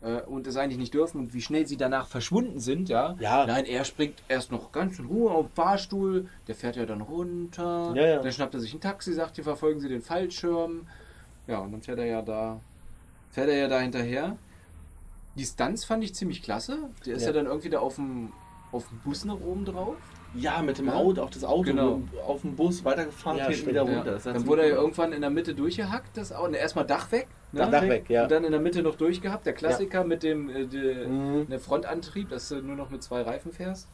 äh, 0.01 0.21
und 0.21 0.47
es 0.47 0.55
eigentlich 0.55 0.77
nicht 0.77 0.93
dürfen 0.93 1.19
und 1.19 1.33
wie 1.33 1.41
schnell 1.41 1.67
sie 1.67 1.75
danach 1.75 2.07
verschwunden 2.07 2.59
sind, 2.59 2.87
ja. 2.87 3.17
Ja. 3.19 3.45
Nein, 3.45 3.65
er 3.65 3.83
springt 3.83 4.15
erst 4.29 4.51
noch 4.51 4.71
ganz 4.71 4.99
in 4.99 5.05
Ruhe 5.07 5.31
auf 5.31 5.47
den 5.47 5.53
Fahrstuhl, 5.55 6.29
der 6.47 6.55
fährt 6.55 6.77
ja 6.77 6.85
dann 6.85 7.01
runter, 7.01 7.91
Ja, 7.95 8.05
ja. 8.07 8.19
dann 8.21 8.31
schnappt 8.31 8.53
er 8.53 8.61
sich 8.61 8.73
ein 8.73 8.79
Taxi, 8.79 9.13
sagt, 9.13 9.35
hier 9.35 9.43
verfolgen 9.43 9.81
sie 9.81 9.89
den 9.89 10.01
Fallschirm, 10.01 10.87
ja 11.47 11.59
und 11.59 11.73
dann 11.73 11.81
fährt 11.81 11.99
er 11.99 12.05
ja 12.05 12.21
da, 12.21 12.61
fährt 13.31 13.49
er 13.49 13.57
ja 13.57 13.67
da 13.67 13.79
hinterher. 13.81 14.37
Die 15.35 15.45
Stunts 15.45 15.85
fand 15.85 16.03
ich 16.03 16.15
ziemlich 16.15 16.41
klasse. 16.41 16.77
Der 17.05 17.15
ist 17.15 17.21
ja, 17.23 17.27
Ja. 17.29 17.33
dann 17.33 17.45
irgendwie 17.45 17.69
da 17.69 17.79
auf 17.79 17.95
dem, 17.95 18.31
auf 18.71 18.87
dem 18.89 18.99
Bus 18.99 19.25
nach 19.25 19.39
oben 19.39 19.63
drauf. 19.65 19.95
Ja, 20.35 20.61
mit 20.61 20.77
dem 20.77 20.87
Ja. 20.87 20.93
Auto, 20.93 21.21
auch 21.23 21.29
das 21.31 21.43
Auto 21.43 21.63
Genau. 21.63 22.01
auf 22.27 22.41
dem 22.41 22.55
Bus 22.55 22.85
weitergefahren, 22.85 23.37
Ja, 23.39 23.51
stimmt, 23.51 23.69
wieder 23.69 23.83
Ja. 23.85 23.95
runter. 23.97 24.15
Ist 24.17 24.25
Dann 24.25 24.45
wurde 24.47 24.61
er 24.63 24.75
irgendwann 24.75 25.11
in 25.13 25.21
der 25.21 25.29
Mitte 25.29 25.55
durchgehackt, 25.55 26.15
das 26.17 26.31
Auto. 26.31 26.53
Erstmal 26.53 26.85
Dach 26.85 27.11
weg. 27.11 27.27
Ne? 27.51 27.67
Dach 27.69 27.81
weg, 27.81 28.09
ja. 28.09 28.23
Und 28.23 28.31
dann 28.31 28.43
in 28.43 28.51
der 28.51 28.61
Mitte 28.61 28.83
noch 28.83 28.95
durchgehabt. 28.95 29.45
Der 29.45 29.53
Klassiker 29.53 30.03
mit 30.03 30.21
dem 30.23 30.49
äh, 30.49 30.65
de, 30.67 31.07
Mhm. 31.07 31.47
der 31.49 31.59
Frontantrieb, 31.59 32.29
dass 32.29 32.49
du 32.49 32.57
nur 32.61 32.75
noch 32.75 32.89
mit 32.91 33.01
zwei 33.01 33.21
Reifen 33.23 33.51
fährst. 33.51 33.87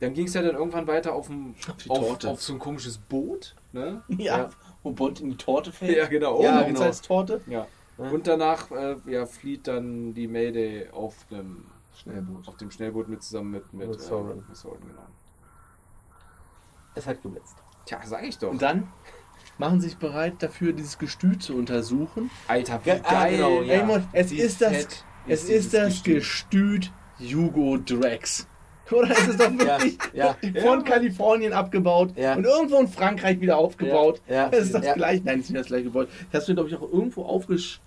Dann 0.00 0.14
ging 0.14 0.26
es 0.26 0.34
ja 0.34 0.42
dann 0.42 0.54
irgendwann 0.54 0.86
weiter 0.86 1.12
auf, 1.14 1.26
dem, 1.26 1.54
Auf 1.88 1.90
auf, 1.90 1.98
Torte. 2.08 2.30
auf 2.30 2.42
so 2.42 2.52
ein 2.52 2.58
komisches 2.58 2.98
Boot. 2.98 3.54
Ne? 3.72 4.02
ja, 4.08 4.16
Ja. 4.38 4.50
wo 4.82 4.92
Bond 4.92 5.20
in 5.20 5.30
die 5.30 5.36
Torte 5.36 5.72
fällt. 5.72 5.96
Ja, 5.96 6.06
genau. 6.06 6.40
Ja, 6.42 6.60
Oh, 6.62 6.66
genau. 6.66 6.78
Hochzeitstorte. 6.80 7.40
Ja. 7.46 7.66
Ja. 7.98 8.10
Und 8.10 8.26
danach 8.28 8.70
äh, 8.70 8.96
ja, 9.06 9.26
flieht 9.26 9.66
dann 9.66 10.14
die 10.14 10.28
Mayday 10.28 10.88
auf 10.92 11.14
dem 11.32 11.64
Schnellboot. 11.96 12.46
auf 12.46 12.56
dem 12.56 12.70
Schnellboot 12.70 13.08
mit 13.08 13.24
zusammen 13.24 13.50
mit, 13.50 13.72
mit, 13.72 13.88
Mit 13.88 13.98
äh, 13.98 14.02
Soren. 14.02 14.44
mit 14.48 14.56
Soren, 14.56 14.78
genau. 14.86 15.02
Es 16.98 17.06
hat 17.06 17.22
geblitzt. 17.22 17.56
Tja, 17.86 18.00
sag 18.04 18.24
ich 18.24 18.38
doch. 18.38 18.50
Und 18.50 18.60
dann 18.62 18.88
machen 19.56 19.80
sie 19.80 19.88
sich 19.88 19.98
bereit 19.98 20.34
dafür, 20.40 20.72
dieses 20.72 20.98
Gestüt 20.98 21.42
zu 21.42 21.54
untersuchen. 21.54 22.30
Alter, 22.48 22.80
wie 22.84 22.90
Ge- 22.90 23.00
ah, 23.04 23.10
geil. 23.12 23.36
genau, 23.36 23.62
ja. 23.62 23.84
Mann, 23.84 24.08
es 24.12 24.30
Wie 24.30 24.40
ist 24.40 24.60
das, 24.60 24.72
fett 24.76 25.04
es 25.28 25.46
dieses 25.46 25.64
ist 25.66 25.74
das 25.74 26.02
Gestüt. 26.02 26.92
Hugo 27.20 27.78
Drax. 27.78 28.46
Oder 28.90 29.10
ist 29.10 29.28
es 29.28 29.36
doch 29.36 29.50
wirklich 29.52 29.98
ja. 30.14 30.34
von 30.42 30.54
Ja. 30.54 30.80
Kalifornien 30.82 31.52
abgebaut 31.52 32.12
Ja. 32.16 32.34
und 32.36 32.44
irgendwo 32.44 32.76
in 32.78 32.88
Frankreich 32.88 33.40
wieder 33.40 33.58
aufgebaut? 33.58 34.22
Ja, 34.28 34.34
ja. 34.34 34.48
Das 34.48 34.64
ist 34.66 34.74
das 34.74 34.84
Ja. 34.84 34.94
gleiche. 34.94 35.24
Nein, 35.24 35.38
das 35.38 35.44
ist 35.46 35.50
nicht 35.50 35.60
das 35.60 35.66
gleiche 35.66 35.84
Gebäude. 35.84 36.10
Das 36.32 36.40
hast 36.42 36.48
du, 36.48 36.54
glaube 36.54 36.68
ich, 36.70 36.76
auch 36.76 36.82
irgendwo 36.92 37.24
aufgeschrieben. 37.24 37.86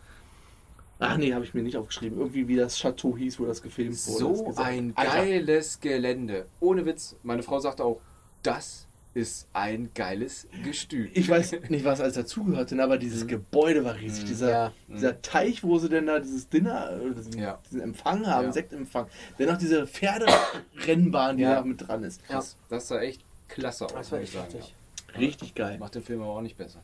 Ach 1.00 1.18
nee, 1.18 1.34
habe 1.34 1.44
ich 1.44 1.54
mir 1.56 1.64
nicht 1.64 1.78
aufgeschrieben. 1.78 2.20
Irgendwie 2.20 2.48
wie 2.48 2.56
das 2.58 2.78
Chateau 2.78 3.18
hieß, 3.18 3.40
wo 3.40 3.46
das 3.46 3.64
gefilmt 3.64 3.98
wurde. 4.08 4.20
Das 4.30 4.38
So 4.38 4.44
gesagt. 4.44 4.68
ein 4.68 4.94
Alter, 4.96 5.16
geiles 5.26 5.80
Gelände. 5.80 6.46
Ohne 6.60 6.86
Witz. 6.86 7.16
Meine 7.24 7.42
Frau 7.42 7.58
sagte 7.60 7.84
auch, 7.84 8.00
das 8.44 8.86
ist 9.14 9.48
ein 9.54 9.90
geiles 9.94 10.48
Gestüt. 10.64 11.12
Ich 11.16 11.28
weiß 11.28 11.54
nicht, 11.70 11.84
was 11.84 12.00
alles 12.00 12.14
dazugehört, 12.14 12.72
aber 12.74 12.98
dieses 12.98 13.28
Gebäude 13.28 13.84
war 13.84 13.96
riesig. 13.96 14.24
Mhm. 14.24 14.28
Dieser, 14.28 14.50
Ja. 14.52 14.74
dieser 14.88 15.22
Teich, 15.22 15.64
wo 15.64 15.78
sie 15.80 15.90
denn 15.90 16.06
da 16.06 16.20
dieses 16.20 16.48
Dinner, 16.48 16.92
äh, 16.92 17.14
diesen, 17.14 17.38
Ja. 17.38 17.60
diesen 17.66 17.82
Empfang 17.82 18.26
haben, 18.26 18.46
Ja. 18.46 18.52
Sektempfang. 18.54 19.08
Dann 19.38 19.48
noch 19.48 19.58
diese 19.58 19.86
Pferderennbahn, 19.86 21.38
die 21.38 21.44
Ja. 21.44 21.56
da 21.56 21.62
mit 21.64 21.88
dran 21.88 22.04
ist. 22.04 22.22
Das, 22.30 22.56
das 22.70 22.88
sah 22.88 23.00
echt 23.02 23.22
klasse 23.48 23.86
aus, 23.86 23.94
Das 23.94 24.12
war 24.12 24.20
muss 24.20 24.30
ich 24.30 24.36
echt 24.36 24.52
sagen. 24.52 24.64
Richtig 25.18 25.56
geil. 25.56 25.78
Macht 25.78 25.96
den 25.96 26.04
Film 26.04 26.22
aber 26.22 26.32
auch 26.36 26.42
nicht 26.42 26.58
besser. 26.58 26.80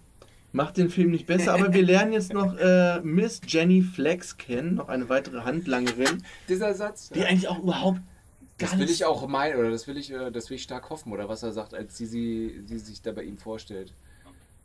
Macht 0.51 0.77
den 0.77 0.89
Film 0.89 1.11
nicht 1.11 1.27
besser, 1.27 1.53
aber 1.53 1.73
wir 1.73 1.83
lernen 1.83 2.13
jetzt 2.13 2.33
noch 2.33 2.57
äh, 2.57 2.99
Miss 3.01 3.41
Jenny 3.47 3.81
Flex 3.81 4.37
kennen, 4.37 4.75
noch 4.75 4.89
eine 4.89 5.07
weitere 5.09 5.41
Handlangerin, 5.41 6.23
Dieser 6.47 6.73
Satz, 6.73 7.09
die 7.09 7.23
eigentlich 7.25 7.47
auch 7.47 7.59
überhaupt 7.59 7.99
das 8.57 8.77
will 8.77 8.89
ich 8.89 9.05
auch 9.05 9.27
meinen, 9.27 9.59
oder 9.59 9.71
das 9.71 9.87
will 9.87 9.97
ich, 9.97 10.11
äh, 10.11 10.31
das 10.31 10.49
will 10.49 10.55
ich 10.55 10.63
stark 10.63 10.89
hoffen, 10.89 11.11
oder 11.11 11.29
was 11.29 11.43
er 11.43 11.51
sagt, 11.51 11.73
als 11.73 11.97
sie, 11.97 12.05
sie, 12.05 12.63
sie 12.65 12.77
sich 12.79 13.01
da 13.01 13.11
bei 13.11 13.23
ihm 13.23 13.37
vorstellt. 13.37 13.93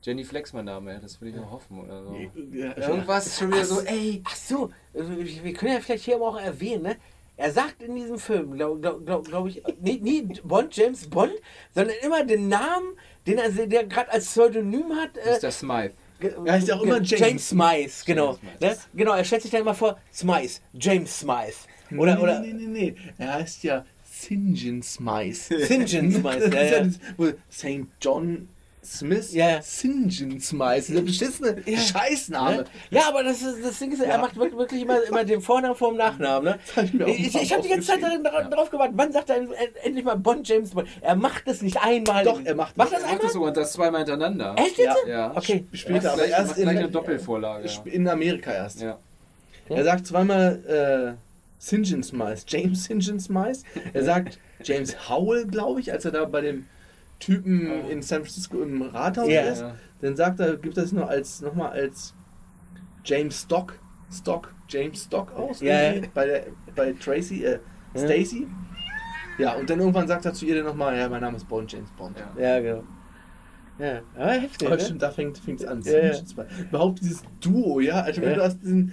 Jenny 0.03 0.25
Flex, 0.25 0.53
mein 0.53 0.65
Name, 0.65 0.99
das 1.01 1.21
will 1.21 1.29
ich 1.29 1.39
auch 1.39 1.53
hoffen, 1.53 1.81
oder 1.81 2.03
so. 2.03 2.17
Ja, 2.53 2.77
Irgendwas 2.77 3.27
ist 3.27 3.39
schon 3.39 3.53
wieder 3.53 3.65
so, 3.65 3.81
ey. 3.83 4.21
Ach 4.25 4.35
so, 4.35 4.71
also 4.95 5.11
wir 5.17 5.53
können 5.53 5.75
ja 5.75 5.81
vielleicht 5.81 6.05
hier 6.05 6.17
aber 6.17 6.29
auch 6.29 6.41
erwähnen, 6.41 6.83
ne? 6.83 6.97
Er 7.37 7.51
sagt 7.51 7.83
in 7.83 7.95
diesem 7.95 8.19
Film, 8.19 8.53
glaube 8.53 8.81
glaub, 8.81 9.07
glaub, 9.07 9.27
glaub 9.27 9.49
ich, 9.49 9.63
nie, 9.81 9.99
nie 9.99 10.23
Bond, 10.45 10.77
James 10.77 11.09
Bond, 11.09 11.33
sondern 11.75 11.97
immer 12.03 12.25
den 12.25 12.49
Namen, 12.49 12.95
den 13.27 13.39
er 13.39 13.51
der 13.51 13.85
gerade 13.85 14.13
als 14.13 14.27
Pseudonym 14.27 14.95
hat. 14.95 15.17
Äh, 15.17 15.39
Mr. 15.41 15.51
Smythe. 15.51 15.95
Er 16.45 16.59
ja 16.59 16.77
auch 16.77 16.83
immer 16.83 17.01
James. 17.01 17.21
James 17.21 17.49
Smythe, 17.49 17.93
genau. 18.05 18.35
Smythe. 18.35 18.57
Ne? 18.61 18.77
Genau, 18.95 19.15
er 19.15 19.25
stellt 19.25 19.43
sich 19.43 19.51
dann 19.51 19.63
immer 19.63 19.75
vor, 19.75 19.99
Smythe, 20.13 20.61
James 20.75 21.21
Smythe. 21.21 21.55
Oder, 21.99 22.17
nee, 22.17 22.21
oder 22.23 22.41
nee, 22.41 22.53
nee, 22.53 22.67
nee, 22.67 22.67
nee. 22.91 22.95
Er 23.19 23.35
heißt 23.35 23.63
ja 23.65 23.85
St. 24.05 24.83
Smythe. 24.85 25.35
St. 25.35 25.89
Smythe. 25.89 26.51
Das 26.51 26.55
Ja, 26.55 26.63
ja 26.63 26.85
ja. 26.85 27.35
St. 27.51 27.87
John 28.01 28.49
Smith, 28.85 29.33
Ja, 29.33 29.49
ja. 29.49 29.63
St. 29.63 30.41
Smythe, 30.41 30.83
dieser 30.89 31.03
beschissene 31.03 31.57
Ja. 31.67 31.79
Scheißname. 31.79 32.65
Ja, 32.91 33.03
aber 33.09 33.23
das, 33.23 33.41
ist, 33.41 33.65
das 33.65 33.79
Ding 33.79 33.93
ist, 33.93 34.01
er 34.01 34.09
Ja. 34.09 34.19
macht 34.19 34.35
wirklich, 34.37 34.83
immer, 34.83 35.03
immer 35.05 35.25
den 35.25 35.41
Vornamen 35.41 35.77
vor 35.77 35.91
dem 35.93 35.99
Nachnamen. 35.99 36.55
Ne? 36.55 36.59
Ich 37.07 37.27
Ich, 37.29 37.43
ich, 37.43 37.53
habe 37.53 37.63
die 37.63 37.69
ganze 37.69 37.87
Zeit 37.87 37.99
aufgeschrieben. 38.03 38.27
dra- 38.27 38.49
drauf 38.51 38.71
gewartet. 38.71 38.95
Wann 38.99 39.13
sagt 39.13 39.31
er 39.31 39.37
en- 39.37 39.49
endlich 39.85 40.05
mal 40.05 40.17
Bond, 40.17 40.49
James 40.49 40.71
Bond? 40.71 40.89
Er 41.01 41.15
macht 41.15 41.47
das 41.47 41.63
nicht 41.63 41.77
einmal. 41.81 42.25
Doch, 42.25 42.41
er 42.45 42.57
macht 42.57 42.77
Macht 42.77 42.93
das. 42.93 43.03
das 43.03 43.09
Er 43.09 43.15
macht 43.15 43.23
das 43.25 43.33
sogar 43.35 43.53
das 43.53 43.73
zweimal 43.73 44.01
hintereinander. 44.01 44.57
Echt 44.59 44.77
jetzt? 44.79 44.97
Ja. 45.07 45.13
Ja. 45.13 45.37
Okay. 45.37 45.65
Später, 45.73 46.13
aber 46.15 46.25
erst 46.27 46.57
in, 46.59 46.65
gleich 46.65 46.79
eine 46.79 46.89
Doppelvorlage. 46.91 47.69
Ja. 47.69 47.83
in 47.85 48.09
Amerika 48.09 48.50
erst. 48.52 48.81
Ja. 48.81 48.99
Er 49.69 49.85
sagt 49.85 50.09
zweimal 50.09 51.17
äh, 51.17 51.31
St. 51.63 52.05
Smythe, 52.05 52.43
James 52.47 52.85
St. 52.85 53.21
Smythe. 53.21 53.61
Er 53.93 54.05
sagt 54.05 54.39
James 54.65 55.09
Howell, 55.09 55.47
glaube 55.47 55.81
ich, 55.81 55.93
als 55.93 56.05
er 56.05 56.11
da 56.11 56.25
bei 56.25 56.41
dem 56.41 56.67
Typen 57.21 57.89
in 57.89 58.03
San 58.03 58.23
Francisco 58.23 58.61
im 58.63 58.83
Rathaus 58.83 59.29
Ja. 59.29 59.43
ist. 59.43 59.65
Dann 60.01 60.17
sagt 60.17 60.41
er, 60.41 60.57
gibt 60.57 60.77
das 60.77 60.91
noch 60.91 61.09
als 61.09 61.41
nochmal 61.41 61.71
als 61.71 62.15
James 63.05 63.43
Stock, 63.43 63.79
Stock, 64.13 64.53
James 64.69 65.05
Stock 65.05 65.33
aus 65.33 65.61
Ja, 65.61 65.91
irgendwie 65.93 66.11
bei, 66.13 66.27
der, 66.27 66.47
bei 66.75 66.93
Tracy, 66.95 67.45
äh, 67.45 67.61
Ja. 67.95 68.01
Stacy. 68.01 68.47
Ja, 69.39 69.53
und 69.55 69.71
dann 69.71 69.79
irgendwann 69.79 70.09
sagt 70.09 70.25
er 70.25 70.35
zu 70.35 70.45
ihr 70.45 70.57
dann 70.57 70.65
nochmal, 70.65 70.97
ja, 70.99 71.09
mein 71.09 71.21
Name 71.21 71.37
ist 71.37 71.49
Bond, 71.49 71.73
James 71.73 71.91
Bond. 71.97 72.17
Ja. 72.37 72.43
Ja, 72.43 72.61
genau. 72.61 72.83
Ja, 73.79 74.03
aber 74.17 74.33
heftig. 74.33 74.67
Aber 74.69 74.77
ne? 74.77 74.83
stimmt, 74.83 75.03
da 75.03 75.11
fängt 75.11 75.39
es 75.39 75.65
an. 75.65 75.81
Ja, 75.83 75.99
ja. 75.99 76.13
Überhaupt 76.69 77.01
dieses 77.01 77.23
Duo, 77.41 77.81
ja. 77.81 78.03
Also 78.03 78.21
wenn 78.21 78.35
du 78.35 78.43
hast 78.43 78.59
diesen 78.63 78.93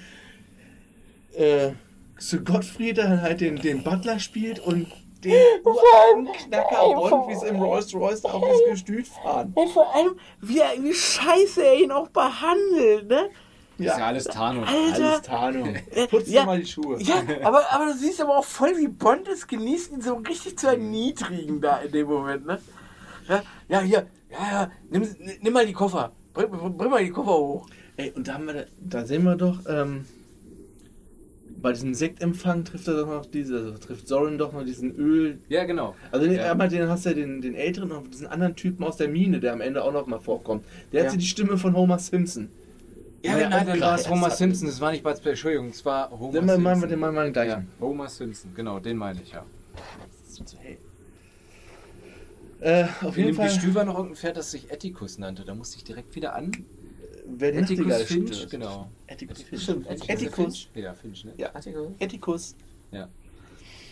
äh, 1.36 1.72
Sir 2.20 2.40
Gottfried, 2.40 2.98
der 2.98 3.22
halt 3.22 3.42
den, 3.42 3.56
den 3.58 3.84
Butler 3.84 4.20
spielt 4.20 4.60
und 4.60 4.88
den 5.24 5.34
Knacker 5.64 6.94
Bond, 6.94 7.28
wie 7.30 7.34
es 7.34 7.44
im 7.44 7.58
Rolls 7.62 7.94
Royce 7.94 8.24
auf 8.26 8.42
das 8.48 8.60
Gestüt 8.70 9.08
fahren. 9.08 9.52
Und 9.56 9.70
vor 9.70 9.94
allem, 9.96 10.16
wie, 10.42 10.60
er- 10.60 10.82
wie 10.82 10.94
scheiße 10.94 11.64
er 11.64 11.76
ihn 11.80 11.92
auch 11.92 12.10
behandelt, 12.10 13.08
ne? 13.08 13.30
Ist 13.78 13.86
ja 13.98 14.08
alles 14.08 14.26
Tarnung. 14.26 14.66
Alter. 14.66 15.06
Alles 15.12 15.22
Tarnung. 15.22 15.76
Putz 16.10 16.26
dir 16.26 16.34
Ja. 16.34 16.46
mal 16.46 16.60
die 16.60 16.66
Schuhe. 16.66 17.02
Ja, 17.02 17.24
aber, 17.44 17.64
aber 17.72 17.86
du 17.86 17.94
siehst 17.94 18.22
aber 18.22 18.38
auch 18.38 18.44
voll, 18.44 18.78
wie 18.78 18.90
Bond 18.90 19.26
es 19.30 19.48
genießt, 19.48 19.94
ihn 19.94 20.02
so 20.02 20.16
richtig 20.16 20.58
zu 20.60 20.68
erniedrigen 20.68 21.62
da 21.62 21.78
in 21.78 21.92
dem 21.94 22.08
Moment, 22.08 22.46
ne? 22.46 22.60
Ja, 23.30 23.42
ja 23.70 23.80
hier, 23.80 24.08
ja, 24.30 24.52
ja, 24.52 24.72
nimm, 24.90 25.08
nimm 25.42 25.54
mal 25.54 25.66
die 25.66 25.72
Koffer. 25.74 26.12
Bring, 26.34 26.50
bring 26.78 26.90
mal 26.90 27.02
die 27.04 27.10
Koffer 27.12 27.32
hoch. 27.34 27.68
Ey, 27.96 28.12
und 28.12 28.28
da 28.28 28.34
haben 28.34 28.48
wir, 28.48 28.54
da, 28.54 28.64
da 28.80 29.06
sehen 29.06 29.24
wir 29.24 29.36
doch, 29.38 29.60
ähm, 29.70 30.06
bei 31.62 31.72
diesem 31.74 31.94
Sektempfang 31.94 32.66
trifft 32.66 32.88
er 32.88 32.96
doch 32.96 33.08
noch 33.08 33.26
diese, 33.26 33.58
also 33.58 33.78
trifft 33.78 34.08
Soren 34.08 34.38
doch 34.38 34.54
noch 34.54 34.64
diesen 34.64 34.96
Öl, 34.96 35.40
Ja, 35.50 35.64
genau. 35.66 35.96
Also 36.12 36.26
den, 36.26 36.36
Ja. 36.36 36.52
einmal 36.52 36.70
den 36.70 36.88
hast 36.88 37.06
du 37.06 37.10
ja 37.10 37.16
den, 37.16 37.42
den 37.42 37.56
älteren 37.56 37.92
und 37.92 38.14
diesen 38.14 38.28
anderen 38.28 38.56
Typen 38.56 38.84
aus 38.84 38.98
der 38.98 39.08
Mine, 39.08 39.40
der 39.40 39.54
am 39.54 39.62
Ende 39.62 39.84
auch 39.84 39.92
noch 39.94 40.08
mal 40.08 40.20
vorkommt. 40.20 40.64
Der 40.92 41.02
Ja. 41.02 41.06
hat 41.08 41.14
ja 41.14 41.20
die 41.20 41.26
Stimme 41.26 41.58
von 41.58 41.76
Homer 41.76 42.00
Simpson. 42.00 42.50
Ja, 43.24 43.38
ja 43.38 43.50
nein, 43.50 43.68
dann 43.68 43.82
war 43.82 43.96
es. 43.96 44.10
Homer 44.10 44.30
Simpson. 44.30 44.68
Das 44.68 44.80
war 44.80 44.92
nicht 44.92 45.04
Bud 45.04 45.12
Spencer. 45.12 45.30
Entschuldigung, 45.32 45.68
es 45.70 45.84
war 45.84 46.10
Homer 46.12 46.32
Den 46.32 46.46
meinen 46.46 46.64
wir, 46.64 46.70
Simpson. 46.72 46.90
den 46.90 47.00
meinen 47.00 47.16
wir 47.16 47.24
den 47.24 47.34
Ja, 47.34 47.44
gleichen. 47.44 47.72
Homer 47.80 48.08
Simpson, 48.10 48.54
genau, 48.56 48.80
den 48.80 48.98
meine 48.98 49.22
ich, 49.22 49.32
ja. 49.32 49.46
Äh, 52.62 52.84
auf 53.02 53.18
In 53.18 53.26
jeden 53.26 53.38
dem 53.38 53.50
Fall. 53.50 53.76
War 53.76 53.86
noch 53.86 53.96
irgendein 53.96 54.16
Pferd, 54.18 54.38
das 54.38 54.52
sich 54.52 54.72
Atticus 54.72 55.18
nannte. 55.18 55.46
Da 55.46 55.56
musste 55.56 55.78
ich 55.78 55.84
direkt 55.84 56.16
wieder 56.16 56.36
an. 56.36 56.52
Wer 57.38 57.52
die 57.52 57.58
Atticus 57.60 57.86
Nachtigall 57.88 58.06
Finch, 58.06 58.36
stört. 58.36 58.52
genau. 58.52 58.90
Atticus 59.10 59.42
Finch. 59.44 59.64
Stimmt, 59.64 59.88
Atticus. 59.90 60.70
Ja, 60.76 60.94
Finch, 60.94 61.26
ne? 61.26 61.34
Ja. 61.38 61.50
Atticus. 61.54 62.56
ja. 62.92 63.08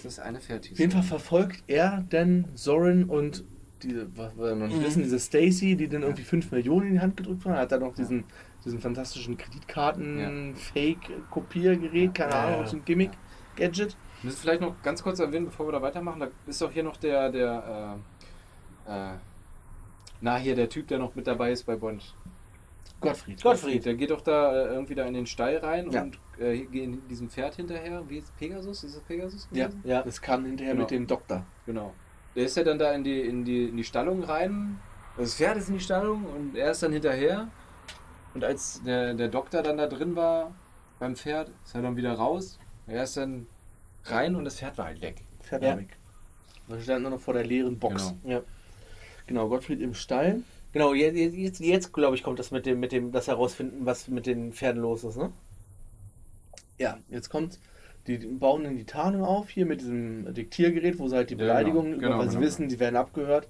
Das 0.03 0.13
ist 0.13 0.19
eine 0.19 0.39
Pferd. 0.39 0.69
Auf 0.71 0.79
jeden 0.79 0.91
Fall 0.91 1.03
verfolgt 1.03 1.63
er 1.67 2.05
dann 2.09 2.45
Soren 2.55 3.05
und 3.05 3.43
diese, 3.81 4.07
was 4.15 4.37
wir 4.37 4.55
noch 4.55 4.67
nicht 4.67 4.77
Mhm. 4.79 4.83
wissen, 4.85 5.03
diese 5.03 5.19
Stacy, 5.19 5.75
die 5.75 5.87
dann 5.87 6.03
irgendwie 6.03 6.23
5 6.23 6.51
Millionen 6.51 6.87
in 6.87 6.93
die 6.93 6.99
Hand 6.99 7.17
gedrückt 7.17 7.45
haben, 7.45 7.55
hat 7.55 7.71
dann 7.71 7.81
noch 7.81 7.93
diesen, 7.95 8.23
diesen 8.63 8.79
fantastischen 8.79 9.37
Kreditkarten-Fake-Kopiergerät, 9.37 12.13
keine 12.13 12.31
Ja. 12.31 12.45
Ahnung, 12.47 12.67
so 12.67 12.75
ein 12.77 12.85
Gimmick-Gadget. 12.85 13.95
Wir 14.21 14.29
müssen 14.29 14.37
vielleicht 14.39 14.61
noch 14.61 14.81
ganz 14.81 15.03
kurz 15.03 15.19
erwähnen, 15.19 15.45
bevor 15.45 15.67
wir 15.67 15.71
da 15.73 15.81
weitermachen. 15.81 16.19
Da 16.19 16.27
ist 16.47 16.61
doch 16.61 16.71
hier 16.71 16.83
noch 16.83 16.97
der, 16.97 17.31
der, 17.31 17.97
äh, 18.87 18.91
äh, 18.91 19.13
na 20.21 20.37
hier, 20.37 20.55
der 20.55 20.69
Typ, 20.69 20.87
der 20.87 20.99
noch 20.99 21.15
mit 21.15 21.27
dabei 21.27 21.51
ist 21.51 21.63
bei 21.65 21.75
Bond. 21.75 22.13
Gottfried. 22.99 23.41
Gottfried. 23.43 23.85
Der 23.85 23.93
geht 23.95 24.09
doch 24.11 24.21
da 24.21 24.51
äh, 24.53 24.73
irgendwie 24.73 24.95
da 24.95 25.05
in 25.05 25.13
den 25.13 25.25
Stall 25.27 25.57
rein 25.57 25.91
Ja. 25.91 26.03
und 26.03 26.19
äh, 26.39 26.57
geht 26.65 26.83
in 26.83 27.07
diesem 27.07 27.29
Pferd 27.29 27.55
hinterher. 27.55 28.03
Wie 28.09 28.17
ist 28.17 28.35
Pegasus? 28.37 28.83
Ist 28.83 28.95
es 28.95 29.01
Pegasus? 29.01 29.47
Ja, 29.51 29.67
gewesen? 29.67 29.81
Ja. 29.85 30.01
das 30.03 30.21
kam 30.21 30.45
hinterher 30.45 30.73
Genau. 30.73 30.83
mit 30.83 30.91
dem 30.91 31.05
Doktor. 31.07 31.45
Genau. 31.65 31.93
Der 32.35 32.45
ist 32.45 32.57
ja 32.57 32.63
dann 32.63 32.79
da 32.79 32.91
in 32.93 33.03
die, 33.03 33.21
in 33.21 33.45
die, 33.45 33.65
in 33.69 33.77
die 33.77 33.83
Stallung 33.83 34.23
rein. 34.23 34.79
Das 35.17 35.35
Pferd 35.35 35.57
ist 35.57 35.69
in 35.69 35.75
die 35.75 35.79
Stallung 35.83 36.25
und 36.25 36.55
er 36.55 36.71
ist 36.71 36.83
dann 36.83 36.93
hinterher. 36.93 37.47
Und 38.33 38.43
als 38.43 38.81
der, 38.83 39.13
der 39.15 39.27
Doktor 39.29 39.63
dann 39.63 39.77
da 39.77 39.87
drin 39.87 40.15
war 40.15 40.53
beim 40.99 41.15
Pferd, 41.15 41.49
ist 41.65 41.73
er 41.75 41.81
dann 41.81 41.95
wieder 41.95 42.13
raus. 42.13 42.59
Er 42.87 43.03
ist 43.03 43.17
dann 43.17 43.47
rein 44.05 44.35
und 44.35 44.45
das 44.45 44.57
Pferd 44.59 44.77
war 44.77 44.85
halt 44.85 45.01
weg. 45.01 45.23
Fährt 45.41 45.63
Ja. 45.63 45.69
er 45.69 45.77
weg. 45.79 45.97
Wir 46.67 46.79
standen 46.81 47.03
nur 47.03 47.11
noch 47.11 47.19
vor 47.21 47.33
der 47.33 47.45
leeren 47.45 47.79
Box. 47.79 48.13
Genau. 48.23 48.35
Ja. 48.35 48.41
Genau, 49.25 49.47
Gottfried 49.49 49.81
im 49.81 49.93
Stall. 49.93 50.41
Genau, 50.73 50.93
jetzt, 50.93 51.15
jetzt, 51.17 51.59
jetzt 51.59 51.93
glaube 51.93 52.15
ich, 52.15 52.23
kommt 52.23 52.39
das 52.39 52.51
mit 52.51 52.65
dem, 52.65 52.79
mit 52.79 52.91
dem, 52.91 53.11
das 53.11 53.27
herausfinden, 53.27 53.85
was 53.85 54.07
mit 54.07 54.25
den 54.25 54.53
Pferden 54.53 54.81
los 54.81 55.03
ist, 55.03 55.17
ne? 55.17 55.31
Ja, 56.77 56.97
jetzt 57.09 57.29
kommt 57.29 57.59
die 58.05 58.17
bauen 58.19 58.63
dann 58.63 58.77
die 58.77 58.85
Tarnung 58.85 59.25
auf, 59.25 59.49
hier 59.49 59.65
mit 59.65 59.81
diesem 59.81 60.33
Diktiergerät, 60.33 60.97
wo 60.97 61.09
sie 61.09 61.15
halt 61.17 61.29
die 61.29 61.33
Ja, 61.33 61.39
genau. 61.39 61.47
Beleidigungen, 61.53 61.93
über- 61.95 62.01
Genau, 62.03 62.19
weil 62.19 62.29
sie 62.29 62.35
genau. 62.37 62.47
wissen, 62.47 62.69
sie 62.69 62.79
werden 62.79 62.95
abgehört, 62.95 63.49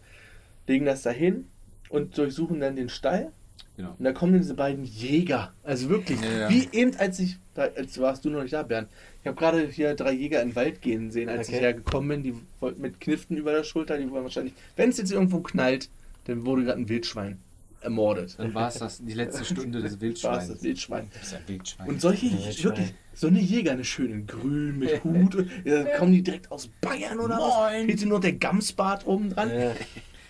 legen 0.65 0.85
das 0.85 1.03
dahin 1.03 1.45
und 1.89 2.17
durchsuchen 2.17 2.59
dann 2.59 2.75
den 2.75 2.89
Stall. 2.89 3.31
Genau. 3.75 3.93
Und 3.99 4.03
da 4.03 4.13
kommen 4.13 4.31
dann 4.31 4.41
diese 4.41 4.55
beiden 4.55 4.83
Jäger. 4.83 5.53
Also 5.63 5.89
wirklich, 5.89 6.19
Ja, 6.21 6.39
ja. 6.39 6.49
wie 6.49 6.67
eben, 6.71 6.95
als 6.97 7.19
ich, 7.19 7.37
da, 7.53 7.67
als 7.75 7.99
warst 7.99 8.25
du 8.25 8.31
noch 8.31 8.41
nicht 8.41 8.53
da, 8.53 8.63
Bernd. 8.63 8.87
Ich 9.21 9.27
habe 9.27 9.37
gerade 9.37 9.67
hier 9.67 9.93
drei 9.93 10.13
Jäger 10.13 10.41
in 10.41 10.49
den 10.49 10.55
Wald 10.55 10.81
gehen 10.81 11.11
sehen, 11.11 11.29
als 11.29 11.49
Okay. 11.49 11.57
ich 11.57 11.61
hergekommen 11.61 12.09
bin. 12.09 12.23
Die 12.23 12.33
wollten 12.59 12.81
mit 12.81 12.99
Kniften 12.99 13.37
über 13.37 13.51
der 13.51 13.63
Schulter, 13.63 13.99
die 13.99 14.09
wollen 14.09 14.23
wahrscheinlich, 14.23 14.53
wenn 14.75 14.89
es 14.89 14.97
jetzt 14.97 15.11
irgendwo 15.11 15.41
knallt, 15.41 15.87
dann 16.27 16.45
wurde 16.45 16.63
gerade 16.65 16.79
ein 16.79 16.89
Wildschwein 16.89 17.39
ermordet. 17.81 18.35
Dann 18.37 18.53
war 18.53 18.67
es 18.69 18.75
das 18.79 19.03
die 19.03 19.13
letzte 19.13 19.45
Stunde 19.45 19.81
des 19.81 19.93
War 19.93 19.97
es 19.97 20.01
Wildschweins. 20.01 20.47
das 20.49 20.63
Wildschwein. 20.63 21.07
Das 21.13 21.23
ist 21.27 21.33
ein 21.35 21.47
Wildschwein. 21.47 21.87
Und 21.89 22.01
solche, 22.01 22.31
Wildschwein. 22.31 22.63
wirklich, 22.63 22.93
so 23.13 23.27
eine 23.27 23.39
Jäger, 23.39 23.71
eine 23.71 23.83
schöne 23.83 24.23
Grün 24.23 24.79
mit 24.79 25.03
Hut. 25.03 25.35
und- 25.35 25.49
Ja, 25.65 25.83
kommen 25.97 26.11
die 26.11 26.21
direkt 26.23 26.51
aus 26.51 26.67
Bayern 26.81 27.19
oder 27.19 27.37
was? 27.37 27.71
Moin. 27.73 27.85
Fehlt 27.87 28.05
nur 28.05 28.19
der 28.19 28.33
Gamsbart 28.33 29.05
oben 29.07 29.29
dran. 29.29 29.49
Ja. 29.51 29.71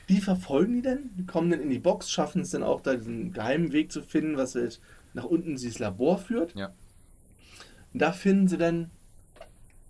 Die 0.10 0.22
verfolgen 0.22 0.76
die 0.76 0.82
dann, 0.84 1.10
die 1.18 1.26
kommen 1.26 1.50
dann 1.52 1.62
in 1.62 1.70
die 1.70 1.80
Box, 1.80 2.10
schaffen 2.10 2.42
es 2.42 2.52
dann 2.52 2.64
auch, 2.64 2.80
da 2.82 2.96
diesen 2.96 3.34
geheimen 3.34 3.72
Weg 3.74 3.92
zu 3.92 4.02
finden, 4.02 4.38
was 4.38 4.56
halt 4.56 4.80
nach 5.14 5.26
unten 5.26 5.56
dieses 5.56 5.80
Labor 5.80 6.18
führt. 6.18 6.54
Ja. 6.56 6.72
Und 7.94 8.02
da 8.02 8.12
finden 8.12 8.48
sie 8.48 8.58
dann 8.58 8.90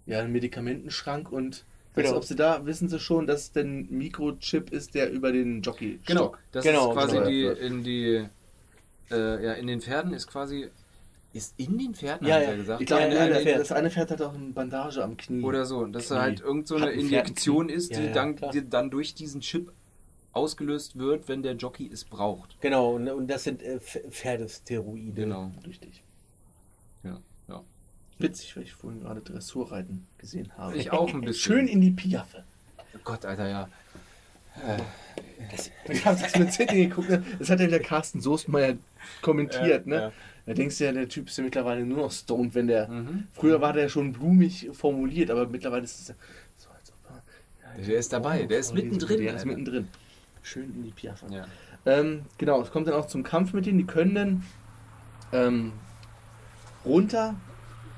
ja, 0.06 0.20
einen 0.22 0.32
Medikamentenschrank 0.32 1.32
und 1.32 1.66
Genau. 1.98 2.08
also, 2.10 2.18
ob 2.18 2.24
sie 2.26 2.36
da, 2.36 2.66
wissen 2.66 2.88
sie 2.90 3.00
schon, 3.00 3.28
dass 3.28 3.52
der 3.52 3.66
Mikrochip 3.66 4.72
ist, 4.72 4.96
der 4.96 5.12
über 5.12 5.32
den 5.32 5.62
Jockey 5.62 6.00
Genau, 6.06 6.22
stockt. 6.28 6.40
das 6.52 6.64
Genau, 6.64 6.90
ist 6.92 6.96
quasi 6.98 7.16
genau. 7.18 7.28
die 7.30 7.44
in 7.66 7.84
die 7.84 8.26
äh, 9.12 9.46
ja 9.46 9.54
in 9.54 9.68
den 9.68 9.82
Pferden 9.82 10.14
ist 10.14 10.28
quasi 10.28 10.70
ist 11.34 11.54
in 11.58 11.78
den 11.78 11.94
Pferden 11.94 12.28
Ja, 12.28 12.36
hat 12.36 12.44
ja. 12.44 12.50
er 12.50 12.58
gesagt. 12.58 12.82
Ich 12.82 12.88
glaube, 12.88 13.04
Ja, 13.14 13.22
eine- 13.22 13.36
Pferd. 13.42 13.60
das 13.60 13.72
eine 13.72 13.90
Pferd 13.92 14.12
hat 14.12 14.22
auch 14.22 14.34
eine 14.34 14.50
Bandage 14.54 15.04
am 15.04 15.18
Knie. 15.18 15.44
Oder 15.44 15.66
so, 15.66 15.86
dass 15.86 16.08
da 16.08 16.16
Knie. 16.16 16.24
halt 16.24 16.40
irgend 16.42 16.68
so 16.68 16.76
eine 16.76 16.88
ein 16.88 17.00
Injektion 17.00 17.70
ist, 17.70 17.92
die, 17.92 18.00
Ja, 18.02 18.08
ja, 18.08 18.14
dann, 18.14 18.36
die 18.54 18.68
dann 18.70 18.90
durch 18.90 19.14
diesen 19.14 19.42
Chip 19.42 19.72
ausgelöst 20.32 20.98
wird, 20.98 21.28
wenn 21.28 21.42
der 21.44 21.54
Jockey 21.56 21.90
es 21.92 22.06
braucht. 22.06 22.60
Genau, 22.62 22.96
und, 22.96 23.08
und 23.10 23.28
das 23.28 23.44
sind 23.44 23.62
äh, 23.64 23.78
Pf- 23.78 24.10
Pferdesteroide. 24.10 25.12
Genau. 25.14 25.52
Richtig. 25.66 26.04
Ja. 27.04 27.20
Witzig, 28.20 28.56
weil 28.56 28.64
ich 28.64 28.74
vorhin 28.74 29.02
gerade 29.02 29.22
Dressurreiten 29.22 30.08
gesehen 30.18 30.52
habe. 30.58 30.76
Ich 30.76 30.92
auch 30.92 31.14
ein 31.14 31.22
bisschen. 31.22 31.36
Schön 31.36 31.68
in 31.68 31.82
die 31.82 31.92
Piaffe. 31.92 32.44
Oh 32.96 33.00
Gott, 33.04 33.26
Alter, 33.26 33.48
ja. 33.48 33.70
Ich 35.90 36.06
habe 36.06 36.20
das 36.20 36.36
mit 36.38 36.52
Sydney 36.52 36.88
geguckt, 36.88 37.10
ne? 37.10 37.24
das 37.38 37.50
hat 37.50 37.60
ja 37.60 37.68
der 37.68 37.80
Carsten 37.80 38.22
Soestmeier 38.22 38.76
kommentiert. 39.22 39.86
Ja, 39.86 39.90
ne? 39.90 40.02
ja. 40.02 40.12
Da 40.48 40.54
denkst 40.54 40.78
du 40.78 40.86
ja, 40.86 40.92
der 40.94 41.10
Typ 41.10 41.28
ist 41.28 41.38
ja 41.38 41.44
mittlerweile 41.44 41.86
nur 41.86 41.98
noch 41.98 42.12
stoned, 42.12 42.56
wenn 42.56 42.68
der. 42.68 42.88
Mhm. 42.88 43.28
Früher 43.34 43.62
war 43.62 43.74
der 43.74 43.90
schon 43.90 44.14
blumig 44.14 44.70
formuliert, 44.74 45.30
aber 45.30 45.46
mittlerweile 45.48 45.84
ist 45.84 46.00
es 46.00 46.08
ja 46.08 46.16
so, 46.58 46.70
als 46.70 46.92
ob 46.92 47.76
er. 47.76 47.86
Der 47.86 48.00
ist 48.00 48.14
dabei, 48.14 48.44
der 48.44 48.60
ist 48.60 48.74
mittendrin. 48.74 49.22
Der 49.22 49.36
ist 49.36 49.46
mittendrin. 49.46 49.88
Schön 50.42 50.74
in 50.74 50.84
die 50.84 50.92
Piaffe. 50.92 51.26
Ja. 51.30 51.46
Ähm, 51.86 52.24
genau, 52.38 52.62
es 52.62 52.72
kommt 52.72 52.88
dann 52.88 52.94
auch 52.96 53.08
zum 53.08 53.24
Kampf 53.24 53.54
mit 53.54 53.66
denen. 53.66 53.78
Die 53.78 53.86
können 53.86 54.16
dann 54.16 54.44
ähm, 55.34 55.74
runter 56.86 57.36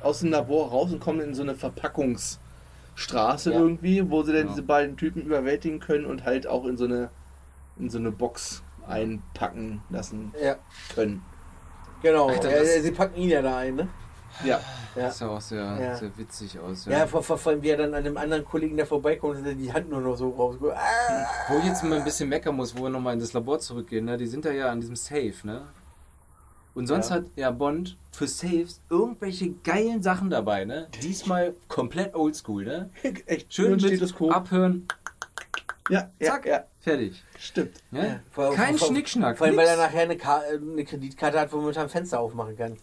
aus 0.02 0.20
dem 0.20 0.32
Labor 0.32 0.70
raus 0.70 0.92
und 0.92 1.00
kommen 1.00 1.20
in 1.22 1.34
so 1.34 1.42
eine 1.44 1.56
Verpackungsstraße 1.56 3.52
Ja. 3.54 3.60
irgendwie, 3.60 4.10
wo 4.10 4.24
sie 4.24 4.32
dann 4.34 4.42
Genau. 4.44 4.52
diese 4.54 4.64
beiden 4.64 4.98
Typen 4.98 5.22
überwältigen 5.24 5.80
können 5.80 6.06
und 6.06 6.26
halt 6.26 6.48
auch 6.48 6.66
in 6.66 6.78
so 6.78 6.86
eine 6.86 7.10
in 7.78 7.90
so 7.90 7.98
eine 7.98 8.12
Box 8.12 8.62
einpacken 8.88 9.82
lassen 9.90 10.34
Ja, 10.44 10.56
können. 10.94 11.24
genau. 12.02 12.28
Alter, 12.28 12.52
ja, 12.52 12.60
das- 12.60 12.84
sie 12.84 12.92
packen 12.92 13.16
ihn 13.22 13.30
ja 13.30 13.42
da 13.42 13.58
ein, 13.58 13.76
ne? 13.76 13.88
Ja, 14.44 14.60
Ja. 14.96 15.04
Das 15.06 15.20
sah 15.20 15.30
auch 15.30 15.40
sehr, 15.40 15.62
Ja. 15.80 15.96
sehr 15.96 16.12
witzig 16.18 16.60
aus. 16.60 16.86
Ja, 16.86 17.08
vor, 17.08 17.24
vor, 17.24 17.38
vor 17.38 17.52
allem, 17.54 17.62
wie 17.64 17.70
er 17.70 17.78
dann 17.78 17.94
an 17.94 18.04
dem 18.04 18.18
anderen 18.18 18.44
Kollegen 18.44 18.76
da 18.76 18.84
vorbeikommt 18.86 19.38
und 19.38 19.58
die 19.58 19.72
Hand 19.72 19.90
nur 19.90 20.02
noch 20.02 20.16
so 20.18 20.30
raus. 20.30 20.58
Ah! 20.76 21.26
Wo 21.48 21.60
ich 21.60 21.66
jetzt 21.66 21.84
mal 21.84 22.00
ein 22.00 22.04
bisschen 22.04 22.28
meckern 22.28 22.56
muss, 22.56 22.76
wo 22.78 22.84
wir 22.84 22.90
nochmal 22.90 23.14
in 23.14 23.20
das 23.20 23.32
Labor 23.34 23.60
zurückgehen, 23.60 24.04
ne? 24.06 24.18
die 24.18 24.28
sind 24.28 24.44
da 24.46 24.52
ja 24.52 24.70
an 24.72 24.82
diesem 24.82 24.96
Safe, 24.98 25.34
ne? 25.44 25.62
Und 26.80 26.88
sonst 26.88 27.10
Ja. 27.10 27.16
hat 27.18 27.26
ja 27.36 27.52
Bond 27.52 27.98
für 28.14 28.26
Safes 28.26 28.80
irgendwelche 28.90 29.50
geilen 29.66 30.02
Sachen 30.02 30.30
dabei, 30.30 30.64
ne? 30.64 30.88
Diesmal 31.04 31.54
komplett 31.68 32.16
oldschool, 32.16 32.64
ne? 32.64 32.90
echt 33.26 33.54
Schön 33.54 33.76
mit 33.76 34.22
abhören, 34.32 34.88
Ja, 35.90 36.10
ja, 36.22 36.28
zack, 36.32 36.46
ja, 36.46 36.64
fertig. 36.80 37.22
stimmt. 37.38 37.76
Ne? 37.92 38.08
Ja, 38.08 38.20
vor- 38.32 38.54
Kein 38.54 38.78
vor- 38.78 38.88
Schnickschnack. 38.88 39.38
Vor 39.38 39.48
allem, 39.48 39.58
weil 39.58 39.68
er 39.68 39.76
nachher 39.76 40.04
eine, 40.04 40.14
äh, 40.16 40.58
eine 40.58 40.86
Kreditkarte 40.86 41.38
hat, 41.38 41.52
womit 41.52 41.76
er 41.76 41.84
ein 41.84 41.90
Fenster 41.90 42.22
aufmachen 42.22 42.56
kann. 42.56 42.78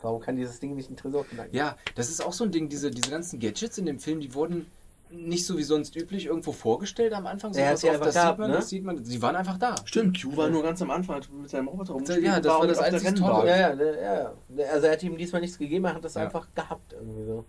Warum 0.00 0.20
kann 0.22 0.36
dieses 0.36 0.60
Ding 0.60 0.76
nicht 0.76 0.90
einen 0.90 0.96
Tresor 0.96 1.26
knacken? 1.26 1.52
Ja, 1.52 1.76
das 1.96 2.08
ist 2.08 2.24
auch 2.24 2.32
so 2.32 2.44
ein 2.44 2.52
Ding, 2.52 2.68
diese, 2.68 2.92
diese 2.92 3.10
ganzen 3.10 3.40
Gadgets 3.40 3.78
in 3.78 3.86
dem 3.86 3.98
Film, 3.98 4.20
die 4.20 4.32
wurden 4.32 4.66
nicht 5.12 5.44
so 5.46 5.58
wie 5.58 5.62
sonst 5.62 5.96
üblich 5.96 6.26
irgendwo 6.26 6.52
vorgestellt 6.52 7.12
am 7.12 7.26
Anfang. 7.26 7.52
Er 7.54 7.66
hat 7.66 7.72
pass 7.72 7.80
sie 7.80 7.88
auf, 7.88 7.94
einfach 7.94 8.06
das, 8.06 8.14
gehabt, 8.14 8.30
sieht 8.36 8.40
man, 8.40 8.50
ne? 8.50 8.56
das 8.56 8.68
sieht 8.68 8.84
man, 8.84 9.02
die 9.02 9.22
waren 9.22 9.36
einfach 9.36 9.58
da. 9.58 9.74
Stimmt, 9.84 10.22
Q 10.22 10.36
war 10.36 10.48
nur 10.48 10.62
ganz 10.62 10.80
am 10.82 10.90
Anfang 10.90 11.20
mit 11.40 11.50
seinem 11.50 11.68
Roboter 11.68 11.92
rumgespielt. 11.94 12.24
Ja, 12.24 12.40
das 12.40 12.52
war 12.52 12.66
das 12.66 12.78
auf 12.78 12.84
der 12.84 12.94
einzig 12.94 13.08
Rennbahn. 13.08 13.30
Tolle. 13.32 13.48
Ja, 13.50 13.56
ja, 13.56 13.74
ja, 13.74 14.32
ja. 14.58 14.70
Also 14.72 14.86
er 14.86 14.92
hat 14.92 15.02
ihm 15.02 15.16
diesmal 15.16 15.40
nichts 15.40 15.58
gegeben, 15.58 15.84
er 15.84 15.94
hat 15.94 16.04
das 16.04 16.14
Ja. 16.14 16.22
einfach 16.22 16.46
gehabt 16.54 16.92
irgendwie 16.92 17.24
so. 17.24 17.44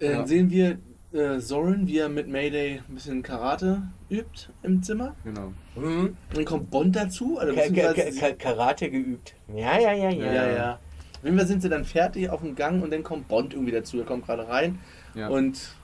Äh, 0.00 0.10
Ja. 0.10 0.16
Dann 0.18 0.26
sehen 0.26 0.50
wir 0.50 0.78
äh, 1.12 1.40
Soren, 1.40 1.86
wie 1.86 1.98
er 1.98 2.08
mit 2.10 2.28
Mayday 2.28 2.82
ein 2.86 2.94
bisschen 2.94 3.22
Karate 3.22 3.82
übt 4.10 4.48
im 4.62 4.82
Zimmer. 4.82 5.14
Genau. 5.24 5.52
Mhm. 5.76 6.16
Dann 6.34 6.44
kommt 6.44 6.70
Bond 6.70 6.94
dazu. 6.94 7.38
Also 7.38 7.54
Ka 7.54 7.92
Ka 7.94 8.32
Karate 8.32 8.90
geübt. 8.90 9.34
Ja, 9.48 9.78
ja, 9.78 9.92
ja, 9.92 10.10
ja. 10.10 10.32
ja, 10.32 10.50
ja. 10.50 10.72
Auf 10.74 11.24
jeden 11.24 11.38
Fall 11.38 11.46
sind 11.46 11.62
sie 11.62 11.70
dann 11.70 11.84
fertig 11.84 12.28
auf 12.28 12.42
dem 12.42 12.54
Gang 12.54 12.82
und 12.82 12.92
dann 12.92 13.02
kommt 13.02 13.28
Bond 13.28 13.54
irgendwie 13.54 13.72
dazu. 13.72 13.98
Er 13.98 14.04
kommt 14.04 14.26
gerade 14.26 14.46
rein 14.46 14.78
Ja. 15.14 15.28
und 15.28 15.75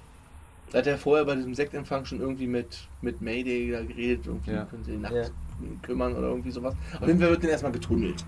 da 0.72 0.78
hat 0.78 0.86
er 0.86 0.98
vorher 0.98 1.24
bei 1.24 1.34
diesem 1.36 1.54
Sektempfang 1.54 2.04
schon 2.04 2.20
irgendwie 2.20 2.46
mit, 2.46 2.88
mit 3.00 3.20
Mayday 3.20 3.70
da 3.70 3.82
geredet. 3.82 4.26
Irgendwie 4.26 4.52
Ja. 4.52 4.64
können 4.64 4.84
sie 4.84 4.92
die 4.92 4.98
Nacht 4.98 5.14
Ja. 5.14 5.24
kümmern 5.82 6.16
oder 6.16 6.28
irgendwie 6.28 6.50
sowas. 6.50 6.74
Auf 7.00 7.06
jeden 7.06 7.20
Fall 7.20 7.30
wird 7.30 7.42
dann 7.44 7.50
erstmal 7.50 7.72
getunnelt. 7.72 8.24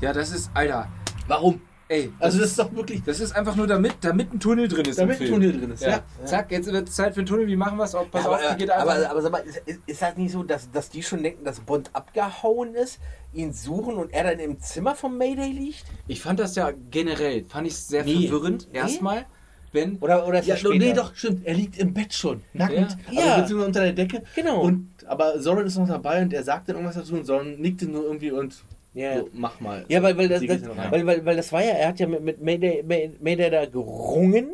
ja, 0.00 0.12
das 0.12 0.30
ist, 0.32 0.50
Alter, 0.54 0.88
Warum? 1.26 1.60
ey, 1.88 2.10
Also 2.20 2.38
das 2.38 2.50
ist 2.50 2.58
doch 2.58 2.72
wirklich, 2.74 3.02
Das 3.02 3.18
ist 3.20 3.32
einfach 3.34 3.56
nur 3.56 3.66
damit, 3.66 3.96
damit 4.02 4.32
ein 4.32 4.38
Tunnel 4.40 4.68
drin 4.68 4.84
ist. 4.86 4.98
damit 4.98 5.18
im 5.20 5.26
ein. 5.26 5.32
Tunnel 5.32 5.52
drin 5.58 5.70
ist. 5.72 5.82
Ja. 5.82 5.88
Ja. 5.90 6.02
Zack, 6.24 6.50
jetzt 6.52 6.70
wird 6.72 6.88
es 6.88 6.94
Zeit 6.94 7.14
für 7.14 7.20
einen 7.20 7.26
Tunnel. 7.26 7.46
Wie 7.48 7.56
machen 7.56 7.76
wir 7.76 7.84
es? 7.84 7.94
Oh, 7.94 8.06
pass 8.10 8.24
Ja, 8.24 8.30
auf, 8.30 8.40
aber, 8.40 8.52
die 8.54 8.58
geht 8.58 8.70
einfach. 8.70 8.94
aber, 8.94 9.10
aber 9.10 9.22
sag 9.22 9.32
mal, 9.32 9.38
ist, 9.38 9.60
ist- 9.86 10.00
das 10.02 10.16
nicht 10.16 10.30
so, 10.32 10.42
dass, 10.44 10.70
dass 10.70 10.88
die 10.90 11.02
schon 11.02 11.22
denken, 11.22 11.44
dass 11.44 11.60
Bond 11.60 11.90
abgehauen 11.94 12.74
ist, 12.74 13.00
ihn 13.32 13.52
suchen 13.52 13.96
und 13.96 14.12
er 14.12 14.24
dann 14.24 14.38
im 14.38 14.60
Zimmer 14.60 14.94
vom 14.94 15.18
Mayday 15.18 15.50
liegt? 15.50 15.84
ich 16.06 16.22
fand 16.22 16.38
das 16.40 16.54
ja 16.54 16.70
generell, 16.90 17.44
fand 17.46 17.66
ich 17.66 17.76
sehr 17.76 18.04
Nee. 18.04 18.28
verwirrend. 18.28 18.68
Nee? 18.72 18.78
Erstmal, 18.78 19.26
wenn. 19.72 19.96
Oder, 19.98 20.26
oder 20.26 20.42
Ja, 20.42 20.56
später? 20.56 20.74
nee, 20.76 20.92
doch, 20.92 21.14
stimmt. 21.14 21.46
Er 21.46 21.54
liegt 21.54 21.78
im 21.78 21.92
Bett 21.94 22.12
schon, 22.14 22.42
nackend. 22.52 22.96
Ja. 23.10 23.18
Also 23.18 23.28
Ja. 23.28 23.40
beziehungsweise 23.40 23.66
unter 23.66 23.80
der 23.82 23.92
Decke. 23.92 24.22
Genau. 24.34 24.62
Und, 24.62 24.88
aber 25.06 25.38
Soren 25.40 25.66
ist 25.66 25.76
noch 25.78 25.88
dabei 25.88 26.22
und 26.22 26.32
er 26.32 26.42
sagt 26.42 26.68
dann 26.68 26.76
irgendwas 26.76 26.96
dazu 26.96 27.14
und 27.14 27.24
Soren 27.24 27.60
nickt 27.60 27.82
nur 27.82 28.04
irgendwie 28.04 28.30
und 28.30 28.56
Ja. 28.94 29.18
so, 29.18 29.28
mach 29.32 29.60
mal. 29.60 29.84
Ja, 29.88 30.02
weil, 30.02 30.16
weil, 30.16 30.28
das, 30.28 30.44
das, 30.44 30.62
weil, 30.90 31.06
weil, 31.06 31.24
weil 31.24 31.36
das 31.36 31.52
war 31.52 31.62
ja, 31.62 31.70
er 31.72 31.88
hat 31.88 32.00
ja 32.00 32.06
mit, 32.06 32.22
mit 32.22 32.42
Mayday, 32.42 32.82
May- 32.82 33.10
Mayday 33.20 33.50
da 33.50 33.64
gerungen, 33.66 34.50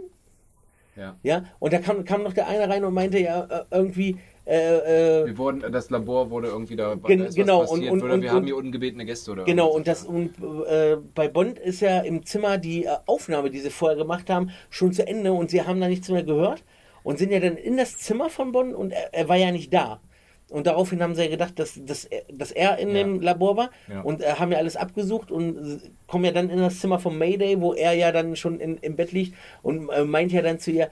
Ja. 0.97 1.17
ja, 1.23 1.45
und 1.59 1.73
da 1.73 1.79
kam, 1.79 2.05
kam 2.05 2.23
noch 2.23 2.33
der 2.33 2.47
eine 2.47 2.69
rein 2.69 2.85
und 2.85 2.95
meinte 2.95 3.19
ja 3.19 3.45
äh, 3.45 3.65
irgendwie, 3.71 4.17
äh, 4.47 5.23
äh, 5.23 5.27
Wir 5.27 5.39
wurden, 5.39 5.73
das 5.73 5.91
Labor 5.91 6.31
wurde 6.31 6.49
irgendwie 6.49 6.77
da, 6.77 6.95
Gen- 6.97 7.19
da 7.21 7.25
ist 7.25 7.29
was 7.31 7.35
genau, 7.37 7.61
und- 7.61 7.69
passiert, 7.69 7.93
und- 7.93 8.03
oder 8.03 8.21
wir 8.21 8.29
und- 8.31 8.37
haben 8.37 8.45
hier 8.47 8.57
ungebetene 8.57 9.05
Gäste 9.07 9.33
oder 9.33 9.45
genau, 9.45 9.69
und 9.69 9.87
das, 9.87 10.05
und 10.05 10.33
äh, 10.69 10.97
bei 11.15 11.29
Bond 11.29 11.59
ist 11.59 11.81
ja 11.81 12.01
im 12.01 12.25
Zimmer 12.27 12.59
die 12.59 12.85
äh, 12.85 12.91
Aufnahme, 13.07 13.51
die 13.51 13.61
sie 13.61 13.71
vorher 13.71 13.97
gemacht 13.97 14.29
haben, 14.31 14.51
schon 14.71 14.93
zu 14.93 15.07
Ende 15.07 15.33
und 15.33 15.51
sie 15.51 15.63
haben 15.63 15.81
da 15.81 15.89
nichts 15.89 16.09
mehr 16.11 16.23
gehört 16.25 16.63
und 17.03 17.19
sind 17.19 17.33
ja 17.33 17.41
dann 17.41 17.57
in 17.57 17.77
das 17.77 17.99
Zimmer 17.99 18.29
von 18.31 18.53
Bond 18.53 18.75
und 18.75 18.93
er, 18.93 19.13
er 19.15 19.29
war 19.29 19.37
ja 19.37 19.51
nicht 19.51 19.73
da. 19.73 20.01
Und 20.51 20.67
daraufhin 20.67 21.03
haben 21.03 21.15
sie 21.15 21.23
ja 21.23 21.31
gedacht, 21.31 21.59
dass, 21.59 21.81
dass, 21.85 22.05
er, 22.05 22.23
dass 22.31 22.53
er 22.53 22.79
in 22.79 22.89
Ja. 22.91 22.95
dem 23.03 23.21
Labor 23.23 23.57
war 23.57 23.71
Ja. 23.91 24.03
und 24.03 24.21
äh, 24.21 24.27
haben 24.35 24.53
ja 24.53 24.59
alles 24.59 24.77
abgesucht 24.77 25.31
und 25.31 25.81
kommen 26.07 26.25
ja 26.27 26.33
dann 26.33 26.51
in 26.51 26.59
das 26.59 26.81
Zimmer 26.81 26.99
von 26.99 27.17
Mayday, 27.17 27.61
wo 27.63 27.73
er 27.73 27.95
ja 27.95 28.13
dann 28.13 28.37
schon 28.37 28.61
in, 28.61 28.77
im 28.77 28.95
Bett 28.95 29.11
liegt 29.13 29.35
und 29.63 29.89
äh, 29.89 30.05
meint 30.05 30.33
ja 30.33 30.43
dann 30.43 30.59
zu 30.59 30.71
ihr, 30.71 30.91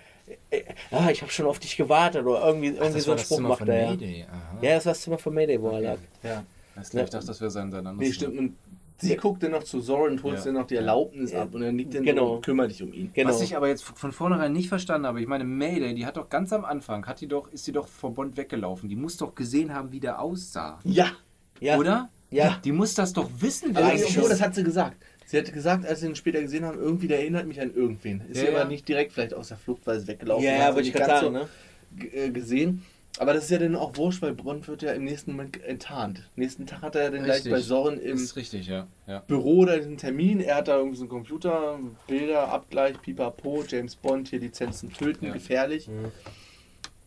ah, 0.90 1.10
ich 1.10 1.22
habe 1.22 1.32
schon 1.32 1.46
auf 1.46 1.58
dich 1.58 1.76
gewartet 1.76 2.24
oder 2.24 2.46
irgendwie, 2.46 2.70
Ach, 2.78 2.82
irgendwie 2.84 2.94
das 2.94 3.04
so 3.04 3.08
war 3.10 3.14
einen 3.14 3.18
das 3.18 3.26
Spruch 3.26 3.40
macht 3.40 3.68
er 3.68 3.82
ja. 3.82 3.90
Mayday. 3.90 4.26
Aha. 4.30 4.58
Ja, 4.62 4.74
das 4.74 4.86
war 4.86 4.92
das 4.92 5.00
Zimmer 5.02 5.18
von 5.18 5.34
Mayday, 5.34 5.60
wo 5.60 5.70
er 5.70 5.80
lag. 5.80 5.98
ja. 6.22 6.44
Das, 6.74 6.94
ich 6.94 7.00
dachte, 7.10 7.26
das 7.26 7.40
wäre 7.40 7.50
sein, 7.50 7.70
sein 7.70 7.86
anderes 7.86 8.08
Nee, 8.08 8.14
stimmt. 8.14 8.38
Und 8.38 8.56
sie 8.98 9.14
guckt 9.16 9.42
dann 9.42 9.50
noch 9.50 9.62
zu 9.64 9.80
Soren 9.80 10.12
und 10.12 10.22
holt 10.22 10.38
Ja. 10.38 10.44
dann 10.44 10.54
noch 10.54 10.66
die 10.66 10.76
Erlaubnis 10.76 11.32
Ja. 11.32 11.42
ab 11.42 11.54
und 11.54 11.60
dann 11.60 11.76
liegt 11.76 11.94
dann 11.94 12.02
Genau. 12.02 12.36
und 12.36 12.44
kümmert 12.44 12.70
dich 12.70 12.82
um 12.82 12.92
ihn. 12.94 13.10
Genau. 13.12 13.28
Was 13.28 13.42
ich 13.42 13.56
aber 13.56 13.68
jetzt 13.68 13.82
von 13.82 14.10
vornherein 14.12 14.52
nicht 14.54 14.68
verstanden 14.70 15.06
habe, 15.06 15.20
ich 15.20 15.26
meine, 15.26 15.44
Mayday, 15.44 15.94
die 15.94 16.06
hat 16.06 16.16
doch 16.16 16.30
ganz 16.30 16.50
am 16.52 16.64
Anfang, 16.64 17.04
hat 17.06 17.20
die 17.20 17.26
doch, 17.26 17.48
ist 17.52 17.66
die 17.66 17.72
doch 17.72 17.88
vor 17.88 18.14
Bond 18.14 18.36
weggelaufen. 18.38 18.88
Die 18.88 18.96
muss 18.96 19.18
doch 19.18 19.34
gesehen 19.34 19.74
haben, 19.74 19.92
wie 19.92 20.00
der 20.00 20.20
aussah. 20.22 20.78
Ja. 20.84 21.08
ja. 21.60 21.76
Oder? 21.76 22.08
Ja. 22.30 22.58
Die 22.64 22.72
muss 22.72 22.94
das 22.94 23.12
doch 23.12 23.28
wissen, 23.40 23.76
Also, 23.76 24.08
schon. 24.08 24.30
das 24.30 24.40
hat 24.40 24.54
sie 24.54 24.64
gesagt. 24.64 24.96
Sie 25.32 25.38
hat 25.38 25.50
gesagt, 25.50 25.86
als 25.86 26.00
sie 26.00 26.08
ihn 26.08 26.14
später 26.14 26.42
gesehen 26.42 26.66
haben, 26.66 26.78
irgendwie 26.78 27.08
der 27.08 27.20
erinnert 27.20 27.46
mich 27.46 27.58
an 27.58 27.72
irgendwen. 27.74 28.20
Ist 28.28 28.42
Ja, 28.42 28.50
aber 28.50 28.58
ja. 28.58 28.64
nicht 28.66 28.86
direkt 28.86 29.12
vielleicht 29.12 29.32
aus 29.32 29.48
der 29.48 29.56
Flucht, 29.56 29.80
weil 29.86 29.98
sie 29.98 30.06
weggelaufen 30.08 30.44
Ja, 30.44 30.52
ist, 30.52 30.58
ja, 30.60 30.74
wollte 30.74 30.88
ich 30.88 30.94
gerade 30.94 31.20
sagen, 31.20 31.32
ne? 31.32 31.48
so, 31.90 31.96
g- 31.96 32.08
äh, 32.08 32.30
gesehen. 32.30 32.82
Aber 33.16 33.32
das 33.32 33.44
ist 33.44 33.50
ja 33.50 33.56
dann 33.56 33.74
auch 33.74 33.96
wurscht, 33.96 34.20
weil 34.20 34.34
Bond 34.34 34.68
wird 34.68 34.82
ja 34.82 34.92
im 34.92 35.04
nächsten 35.04 35.30
Moment 35.30 35.64
enttarnt. 35.64 36.28
Nächsten 36.36 36.66
Tag 36.66 36.82
hat 36.82 36.96
er 36.96 37.04
ja 37.04 37.10
dann 37.10 37.22
gleich 37.24 37.36
Richtig. 37.36 37.52
bei 37.52 37.60
Soren 37.62 37.98
im 37.98 38.18
richtig, 38.36 38.66
ja. 38.66 38.86
ja. 39.06 39.20
Büro 39.20 39.60
oder 39.60 39.72
einen 39.72 39.96
Termin. 39.96 40.40
Er 40.40 40.56
hat 40.56 40.68
da 40.68 40.76
irgendwie 40.76 40.96
so 40.96 41.04
einen 41.04 41.08
Computer, 41.08 41.78
Bilder, 42.06 42.48
Abgleich, 42.48 43.00
Pipapo, 43.00 43.64
James 43.66 43.96
Bond, 43.96 44.28
hier 44.28 44.38
Lizenzen 44.40 44.92
töten, 44.92 45.24
Ja. 45.28 45.32
gefährlich. 45.32 45.88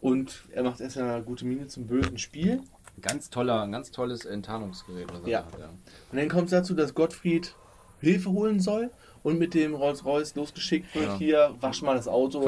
Und 0.02 0.46
er 0.52 0.64
macht 0.64 0.82
erst 0.82 0.98
eine 0.98 1.22
gute 1.22 1.46
Miene 1.46 1.68
zum 1.68 1.86
bösen 1.88 2.18
Spiel. 2.18 2.62
Ganz 3.02 3.30
toller, 3.30 3.62
ein 3.62 3.72
ganz 3.72 3.92
tolles 3.92 4.26
Enttarnungsgerät. 4.26 5.08
Er 5.26 5.30
Ja. 5.30 5.46
hat, 5.46 5.60
ja. 5.60 5.70
Und 6.12 6.18
dann 6.18 6.28
kommt 6.30 6.46
es 6.46 6.52
dazu, 6.52 6.74
dass 6.74 6.94
Gottfried 6.96 7.54
Hilfe 8.02 8.30
holen 8.32 8.60
soll 8.60 8.90
und 9.24 9.40
mit 9.40 9.54
dem 9.56 9.74
Rolls-Royce 9.74 10.36
losgeschickt 10.36 10.94
wird. 10.94 11.06
Ja. 11.08 11.18
Hier, 11.18 11.56
wasch 11.60 11.82
mal 11.82 11.96
das 11.96 12.08
Auto. 12.08 12.42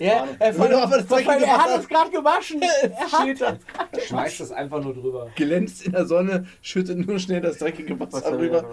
Ja, 0.00 0.26
vor, 0.52 0.68
Nur, 0.68 0.82
aber 0.82 0.96
das 0.98 1.06
vor, 1.06 1.20
er 1.20 1.56
hat 1.64 1.80
es 1.80 1.88
gerade 1.88 2.10
gewaschen. 2.10 2.60
Er 3.92 4.00
Schmeißt 4.00 4.40
das 4.40 4.50
einfach 4.50 4.82
nur 4.82 4.94
drüber. 4.94 5.28
glänzt 5.36 5.86
in 5.86 5.92
der 5.92 6.06
Sonne, 6.06 6.46
schüttet 6.60 7.06
nur 7.06 7.18
schnell 7.18 7.40
das 7.40 7.58
dreckige 7.58 7.98
Wasser 8.00 8.36
rüber, 8.36 8.64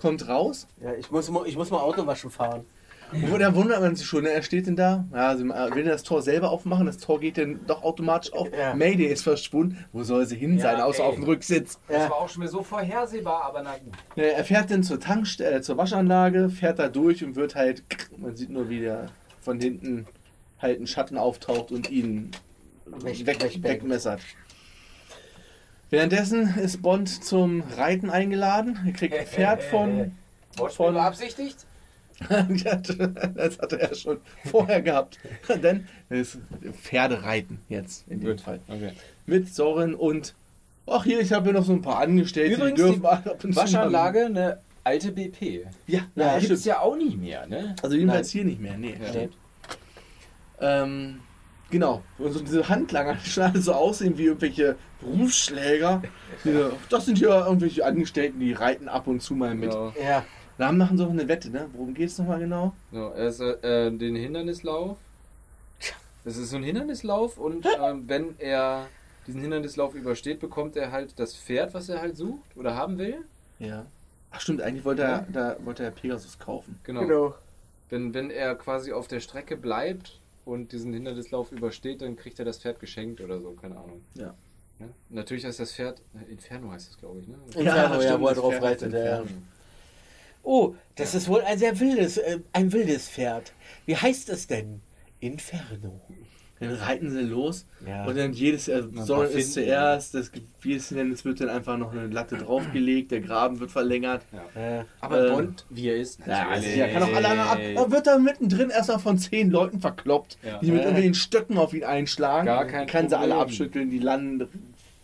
kommt 0.00 0.26
raus. 0.28 0.66
Ja, 0.82 0.94
ich 0.94 1.10
muss, 1.10 1.28
mal- 1.30 1.46
ich 1.46 1.56
muss 1.56 1.70
mal 1.70 1.80
Auto 1.80 2.06
waschen 2.06 2.30
fahren. 2.30 2.64
Und 3.12 3.38
da 3.40 3.54
wundert 3.54 3.80
man 3.80 3.96
sich 3.96 4.06
schon, 4.06 4.24
ne? 4.24 4.30
er 4.30 4.42
steht 4.42 4.66
denn 4.66 4.76
da, 4.76 5.06
ja, 5.12 5.28
also, 5.28 5.44
will 5.44 5.86
er 5.86 5.92
das 5.92 6.02
Tor 6.02 6.20
selber 6.20 6.50
aufmachen, 6.50 6.84
das 6.86 6.98
Tor 6.98 7.18
geht 7.20 7.38
dann 7.38 7.60
doch 7.66 7.82
automatisch 7.82 8.32
auf. 8.32 8.48
Ja. 8.56 8.74
Mayday 8.74 9.06
ist 9.06 9.22
verschwunden. 9.22 9.84
Wo 9.92 10.02
soll 10.02 10.26
sie 10.26 10.36
hin 10.36 10.56
Ja, 10.56 10.62
sein, 10.62 10.80
außer 10.82 11.02
ey. 11.02 11.08
auf 11.08 11.14
dem 11.14 11.24
Rücksitz? 11.24 11.78
Das 11.88 11.96
Ja. 12.04 12.10
war 12.10 12.16
auch 12.18 12.28
schon 12.28 12.42
wieder 12.42 12.52
so 12.52 12.62
vorhersehbar, 12.62 13.44
aber 13.44 13.62
na 13.62 13.72
gut. 13.78 13.94
Ja, 14.16 14.24
Er 14.24 14.44
fährt 14.44 14.70
dann 14.70 14.82
zur 14.82 15.00
Tankstelle, 15.00 15.56
äh, 15.56 15.62
zur 15.62 15.76
Waschanlage, 15.78 16.50
fährt 16.50 16.78
da 16.78 16.88
durch 16.88 17.24
und 17.24 17.34
wird 17.34 17.54
halt, 17.54 17.82
man 18.18 18.36
sieht 18.36 18.50
nur, 18.50 18.68
wie 18.68 18.80
der 18.80 19.06
von 19.40 19.58
hinten 19.58 20.06
halt 20.60 20.80
ein 20.80 20.86
Schatten 20.86 21.16
auftaucht 21.16 21.72
und 21.72 21.90
ihn 21.90 22.30
Weg- 22.84 23.26
weg, 23.26 23.62
wegmessert. 23.62 24.20
Währenddessen 25.90 26.58
ist 26.58 26.82
Bond 26.82 27.24
zum 27.24 27.62
Reiten 27.76 28.10
eingeladen. 28.10 28.78
Er 28.86 28.92
kriegt 28.92 29.14
ein 29.16 29.26
Pferd 29.26 29.62
von. 29.62 30.12
Von- 30.70 30.94
beabsichtigt? 30.94 31.64
das 32.28 33.58
hatte 33.58 33.80
er 33.80 33.94
schon 33.94 34.18
vorher 34.46 34.82
gehabt. 34.82 35.18
Denn 35.62 35.86
es 36.08 36.38
Pferdereiten 36.82 37.60
jetzt 37.68 38.06
in 38.08 38.20
dem 38.20 38.30
Gut. 38.30 38.40
Fall. 38.40 38.60
Okay. 38.68 38.92
Mit 39.26 39.54
Soren 39.54 39.94
und. 39.94 40.34
Ach 40.90 41.04
hier, 41.04 41.20
ich 41.20 41.32
habe 41.32 41.44
hier 41.44 41.52
noch 41.52 41.64
so 41.66 41.72
ein 41.74 41.82
paar 41.82 41.98
Angestellte, 42.00 42.54
Übrigens, 42.54 42.76
die 42.76 42.82
dürfen 42.86 43.00
die 43.02 43.06
ab 43.06 43.26
und 43.28 43.40
zu 43.40 43.48
mal- 43.48 43.56
Waschanlage, 43.56 44.24
eine 44.26 44.58
alte 44.84 45.12
BP. 45.12 45.66
Ja, 45.86 46.00
Ja, 46.16 46.24
ja, 46.24 46.32
Gibt 46.32 46.44
stimmt. 46.44 46.58
es 46.60 46.64
ja 46.64 46.80
auch 46.80 46.96
nie 46.96 47.14
mehr, 47.14 47.46
ne? 47.46 47.76
Also 47.82 47.94
jedenfalls 47.94 48.30
hier 48.30 48.44
nicht 48.44 48.60
mehr, 48.60 48.78
nee. 48.78 48.96
Ja. 49.00 49.08
stimmt. 49.10 49.36
Ähm, 50.60 51.20
genau. 51.70 52.02
Und 52.18 52.32
so 52.32 52.40
diese 52.40 52.68
Handlanger, 52.68 53.16
die 53.22 53.28
schon 53.28 53.42
alle 53.44 53.60
so 53.60 53.72
aussehen 53.74 54.16
wie 54.18 54.24
irgendwelche 54.24 54.76
Berufsschläger. 55.00 56.02
Diese, 56.44 56.72
das 56.88 57.04
sind 57.04 57.20
ja 57.20 57.46
irgendwelche 57.46 57.84
Angestellten, 57.84 58.40
die 58.40 58.52
reiten 58.52 58.88
ab 58.88 59.06
und 59.06 59.20
zu 59.22 59.34
mal 59.34 59.54
mit. 59.54 59.70
Genau. 59.70 59.92
Ja. 60.02 60.24
Da 60.58 60.72
machen 60.72 60.98
sie 60.98 61.06
auch 61.06 61.10
eine 61.10 61.28
Wette, 61.28 61.50
ne? 61.50 61.68
Worum 61.72 61.94
geht 61.94 62.08
es 62.08 62.18
nochmal 62.18 62.40
genau? 62.40 62.74
So, 62.92 63.10
er 63.10 63.28
ist, 63.28 63.40
äh, 63.40 63.90
den 63.92 64.16
Hindernislauf. 64.16 64.98
Das 66.24 66.36
ist 66.36 66.50
so 66.50 66.56
ein 66.56 66.64
Hindernislauf 66.64 67.38
und 67.38 67.64
ähm, 67.80 68.04
wenn 68.06 68.38
er 68.38 68.88
diesen 69.26 69.40
Hindernislauf 69.40 69.94
übersteht, 69.94 70.40
bekommt 70.40 70.76
er 70.76 70.90
halt 70.90 71.18
das 71.18 71.34
Pferd, 71.36 71.74
was 71.74 71.88
er 71.88 72.00
halt 72.00 72.16
sucht 72.16 72.56
oder 72.56 72.74
haben 72.74 72.98
will. 72.98 73.24
Ja. 73.60 73.86
Ach 74.30 74.40
stimmt, 74.40 74.60
eigentlich 74.60 74.84
wollte 74.84 75.02
er, 75.02 75.26
da 75.32 75.56
wollte 75.64 75.84
er 75.84 75.90
Pegasus 75.90 76.38
kaufen. 76.38 76.78
Genau. 76.82 77.00
Genau. 77.02 77.34
Wenn, 77.88 78.12
wenn 78.12 78.30
er 78.30 78.54
quasi 78.56 78.92
auf 78.92 79.08
der 79.08 79.20
Strecke 79.20 79.56
bleibt 79.56 80.18
und 80.44 80.72
diesen 80.72 80.92
Hindernislauf 80.92 81.52
übersteht, 81.52 82.02
dann 82.02 82.16
kriegt 82.16 82.38
er 82.38 82.44
das 82.44 82.58
Pferd 82.58 82.80
geschenkt 82.80 83.20
oder 83.20 83.40
so, 83.40 83.52
keine 83.52 83.76
Ahnung. 83.76 84.02
Ja. 84.14 84.34
Ne? 84.78 84.90
Natürlich 85.08 85.44
heißt 85.44 85.60
das 85.60 85.72
Pferd, 85.72 86.02
Inferno 86.28 86.70
heißt 86.72 86.90
das, 86.90 86.98
glaube 86.98 87.20
ich, 87.20 87.28
ne? 87.28 87.36
Inferno, 87.46 87.94
ja, 87.94 88.02
stimmt, 88.02 88.20
wo 88.20 88.28
er 88.28 88.34
drauf 88.34 88.62
reitet. 88.62 88.92
ist 88.92 89.04
Ja. 89.04 89.22
Oh, 90.42 90.74
das 90.96 91.14
ist 91.14 91.28
wohl 91.28 91.42
ein 91.42 91.58
sehr 91.58 91.78
wildes, 91.80 92.16
äh, 92.18 92.38
ein 92.52 92.72
wildes 92.72 93.08
Pferd. 93.08 93.52
Wie 93.86 93.96
heißt 93.96 94.28
es 94.30 94.46
denn? 94.46 94.80
Inferno. 95.20 96.00
Dann 96.60 96.74
reiten 96.74 97.10
sie 97.10 97.20
los 97.22 97.66
Ja. 97.86 98.04
und 98.04 98.16
dann 98.16 98.32
jedes 98.32 98.66
äh, 98.66 98.82
Soren 98.94 99.26
ist 99.28 99.32
Finden. 99.54 99.68
zuerst, 99.68 100.14
das 100.14 100.32
wie 100.60 100.74
es 100.74 100.90
nennt, 100.90 101.12
es 101.12 101.24
wird 101.24 101.40
dann 101.40 101.48
einfach 101.50 101.76
noch 101.78 101.92
eine 101.92 102.08
Latte 102.08 102.36
draufgelegt, 102.38 103.12
der 103.12 103.20
Graben 103.20 103.60
wird 103.60 103.70
verlängert. 103.70 104.22
Ja. 104.56 104.84
Aber 105.00 105.28
Ähm, 105.28 105.32
Bond, 105.34 105.66
wie 105.70 105.88
er 105.88 105.96
ist, 105.96 106.18
Ja, 106.26 106.48
also 106.48 106.66
er 106.66 106.88
kann 106.92 107.02
auch 107.04 107.14
alle 107.14 107.28
anderen 107.28 107.48
ab. 107.50 107.58
Da 107.76 107.90
wird 107.92 108.06
er 108.08 108.18
mittendrin 108.18 108.70
erstmal 108.70 108.98
von 108.98 109.18
zehn 109.18 109.50
Leuten 109.50 109.80
verkloppt, 109.80 110.36
Ja. 110.44 110.58
die 110.58 110.66
mit 110.66 110.76
Ja. 110.78 110.82
irgendwelchen 110.86 111.14
Stöcken 111.14 111.58
auf 111.58 111.72
ihn 111.74 111.84
einschlagen. 111.84 112.46
Gar 112.46 112.64
kein 112.66 112.86
kann 112.88 113.08
sie 113.08 113.16
alle 113.16 113.28
Problem. 113.34 113.42
abschütteln, 113.42 113.90
die 113.90 113.98
landen, 114.00 114.48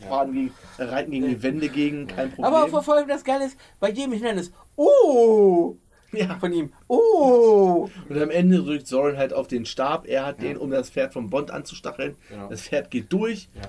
fahren 0.09 0.33
gegen, 0.33 0.53
äh, 0.79 0.83
reiten 0.83 1.12
gegen 1.12 1.29
die 1.29 1.42
Wände 1.42 1.68
gegen, 1.68 2.09
kein 2.09 2.31
Problem. 2.31 2.53
Aber 2.53 2.83
vor 2.83 2.94
allem 2.97 3.07
das 3.07 3.23
Geile 3.23 3.47
ist, 3.47 3.57
bei 3.79 3.90
jedem 3.90 4.12
Hindernis, 4.12 4.51
oh, 4.77 5.77
ja. 6.13 6.37
von 6.39 6.53
ihm, 6.53 6.73
oh. 6.89 7.89
Und 8.09 8.19
am 8.23 8.31
Ende 8.31 8.59
drückt 8.63 8.87
Soren 8.87 9.17
halt 9.17 9.33
auf 9.33 9.49
den 9.49 9.67
Stab. 9.67 10.07
Er 10.07 10.27
hat 10.27 10.43
Ja. 10.43 10.49
den, 10.49 10.57
um 10.59 10.71
das 10.71 10.91
Pferd 10.91 11.13
vom 11.13 11.31
Bond 11.31 11.51
anzustacheln. 11.51 12.17
Genau. 12.29 12.49
Das 12.49 12.63
Pferd 12.63 12.91
geht 12.91 13.13
durch, 13.13 13.49
Ja. 13.55 13.63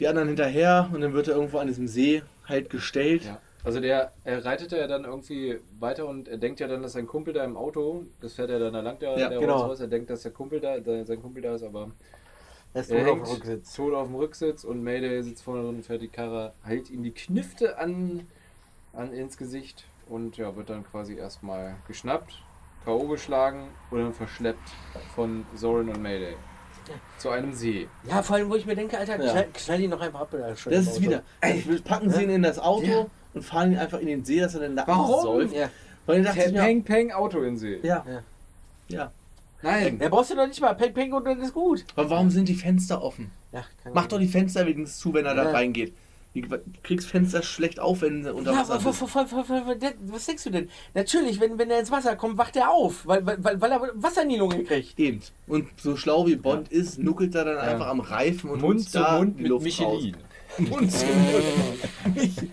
die 0.00 0.08
anderen 0.08 0.28
hinterher 0.28 0.88
und 0.92 1.00
dann 1.00 1.12
wird 1.12 1.28
er 1.28 1.34
irgendwo 1.34 1.58
an 1.58 1.66
diesem 1.66 1.88
See 1.88 2.22
halt 2.46 2.70
gestellt. 2.70 3.24
Ja. 3.24 3.40
Also 3.64 3.80
der, 3.80 4.12
er 4.24 4.44
reitet 4.44 4.70
ja 4.72 4.86
dann 4.86 5.04
irgendwie 5.04 5.58
weiter 5.80 6.06
und 6.06 6.28
er 6.28 6.38
denkt 6.38 6.60
ja 6.60 6.68
dann, 6.68 6.80
dass 6.80 6.92
sein 6.92 7.06
Kumpel 7.06 7.34
da 7.34 7.44
im 7.44 7.56
Auto, 7.56 8.04
das 8.20 8.34
fährt 8.34 8.50
er 8.50 8.60
dann, 8.60 8.72
da 8.72 8.80
langt 8.80 9.02
der, 9.02 9.18
Ja, 9.18 9.28
der 9.28 9.40
genau. 9.40 9.56
Rolls-Royce, 9.58 9.80
er 9.80 9.88
denkt, 9.88 10.10
dass 10.10 10.22
der 10.22 10.30
Kumpel 10.30 10.60
da, 10.60 10.78
der, 10.78 11.04
sein 11.04 11.20
Kumpel 11.20 11.42
da 11.42 11.54
ist, 11.56 11.64
aber 11.64 11.90
Er 12.72 12.80
ist 12.82 12.90
er 12.90 12.98
tot 13.04 13.08
auf 13.08 13.18
dem 13.18 13.24
hängt 13.26 13.36
Rücksitz. 13.36 13.74
tot 13.74 13.94
auf 13.94 14.06
dem 14.06 14.14
Rücksitz 14.14 14.64
und 14.64 14.82
Mayday 14.84 15.22
sitzt 15.22 15.42
vorne 15.42 15.64
drin, 15.64 15.82
fährt 15.82 16.00
die 16.00 16.08
Karre, 16.08 16.52
hält 16.62 16.88
ihm 16.88 17.02
die 17.02 17.10
Knifte 17.10 17.78
an, 17.78 18.26
an 18.92 19.12
ins 19.12 19.36
Gesicht 19.36 19.84
und 20.08 20.36
ja, 20.36 20.54
wird 20.56 20.70
dann 20.70 20.84
quasi 20.84 21.14
erstmal 21.16 21.76
geschnappt, 21.86 22.42
K.O. 22.84 23.06
geschlagen 23.08 23.68
und 23.90 23.98
dann 23.98 24.14
verschleppt 24.14 24.70
von 25.14 25.44
Soren 25.54 25.88
und 25.88 26.00
Mayday 26.02 26.36
zu 27.18 27.28
einem 27.28 27.52
See. 27.52 27.86
Ja, 28.08 28.22
vor 28.22 28.36
allem, 28.36 28.48
wo 28.48 28.54
ich 28.54 28.64
mir 28.64 28.74
denke, 28.74 28.96
Alter, 28.96 29.22
Ja. 29.22 29.32
knall, 29.32 29.48
knall 29.52 29.80
ihn 29.80 29.90
noch 29.90 30.00
einfach 30.00 30.20
ab. 30.20 30.28
Das 30.32 30.64
ist 30.66 30.92
Auto. 30.96 31.00
wieder. 31.02 31.22
Wir 31.42 31.82
packen 31.82 32.10
sie 32.10 32.22
ihn 32.22 32.30
in 32.30 32.42
das 32.42 32.58
Auto 32.58 32.86
Ja. 32.86 33.06
und 33.34 33.42
fahren 33.44 33.72
ihn 33.72 33.78
einfach 33.78 33.98
in 33.98 34.06
den 34.06 34.24
See, 34.24 34.40
dass 34.40 34.54
er 34.54 34.60
dann 34.60 34.76
da 34.76 34.84
Warum? 34.86 35.22
säuft. 35.22 35.54
Ja. 35.54 35.68
Weil 36.06 36.22
dachte 36.22 36.44
ich 36.44 36.54
Peng, 36.54 36.82
peng, 36.84 37.12
Auto 37.12 37.42
in 37.42 37.58
See. 37.58 37.80
ja, 37.82 38.02
Ja. 38.08 38.22
ja. 38.88 39.12
Nein. 39.60 39.98
Da 39.98 40.08
brauchst 40.08 40.30
du 40.30 40.36
doch 40.36 40.46
nicht 40.46 40.60
mal 40.62 40.72
Peng 40.74 40.94
Peng 40.94 41.12
und 41.12 41.24
dann 41.26 41.40
ist 41.42 41.52
gut. 41.52 41.84
Aber 41.96 42.08
warum 42.08 42.30
sind 42.30 42.48
die 42.48 42.54
Fenster 42.54 43.02
offen? 43.02 43.32
Ja, 43.52 43.64
kann 43.82 43.92
Mach 43.92 44.06
doch 44.06 44.18
die 44.18 44.28
Fenster 44.28 44.64
wenigstens 44.64 44.98
zu, 44.98 45.12
wenn 45.12 45.26
er 45.26 45.34
da 45.34 45.44
Ja. 45.44 45.50
reingeht. 45.50 45.92
Du 46.42 46.58
kriegst 46.82 47.08
Fenster 47.08 47.42
schlecht 47.42 47.80
auf, 47.80 48.02
wenn 48.02 48.22
sie 48.22 48.32
unter 48.32 48.52
Ja, 48.52 48.58
Wasser 48.60 48.80
voll, 48.80 48.92
bist. 48.92 49.12
voll, 49.12 49.26
voll, 49.26 49.44
voll, 49.44 49.76
was 50.06 50.26
denkst 50.26 50.44
du 50.44 50.50
denn? 50.50 50.68
Natürlich, 50.94 51.40
wenn, 51.40 51.58
wenn 51.58 51.70
er 51.70 51.80
ins 51.80 51.90
Wasser 51.90 52.16
kommt, 52.16 52.38
wacht 52.38 52.56
er 52.56 52.70
auf, 52.70 53.06
weil, 53.06 53.24
weil, 53.26 53.60
weil, 53.60 53.72
er 53.72 53.90
Wasser 53.94 54.22
in 54.22 54.30
die 54.30 54.36
Lunge 54.36 54.62
kriegt. 54.64 54.98
Eben. 54.98 55.20
Und 55.46 55.68
so 55.80 55.96
schlau 55.96 56.26
wie 56.26 56.36
Bond 56.36 56.68
ist, 56.68 56.98
nuckelt 56.98 57.34
er 57.34 57.44
dann 57.44 57.58
einfach 57.58 57.88
am 57.88 58.00
Reifen 58.00 58.50
und 58.50 58.60
Mund 58.60 58.88
zu 58.88 58.98
da 58.98 59.18
Mund 59.18 59.38
die 59.38 59.42
mit 59.42 59.50
Luft 59.50 59.64
Michelin. 59.64 60.14
Raus. 60.14 60.58
Mund 60.58 60.92
zu 60.92 61.06
Mund. 61.06 62.50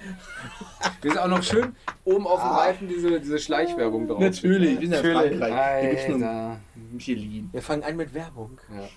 Wir 1.02 1.12
sind 1.12 1.18
auch 1.20 1.28
noch 1.28 1.44
schön 1.44 1.76
oben 2.04 2.28
auf 2.28 2.42
dem 2.42 2.52
Reifen 2.52 2.88
diese, 2.88 3.20
diese 3.20 3.40
Schleichwerbung 3.40 4.08
drauf. 4.08 4.20
Natürlich, 4.20 4.80
wir 4.80 4.90
sind 4.90 5.06
ja. 5.06 5.14
Frankreich. 5.14 5.54
Da 5.54 5.90
gibt's 5.90 6.08
nur. 6.08 6.58
Michelin. 6.92 7.50
Wir 7.52 7.62
fangen 7.62 7.84
an 7.84 7.96
mit 7.96 8.14
Werbung. 8.14 8.58
Ja. 8.74 8.88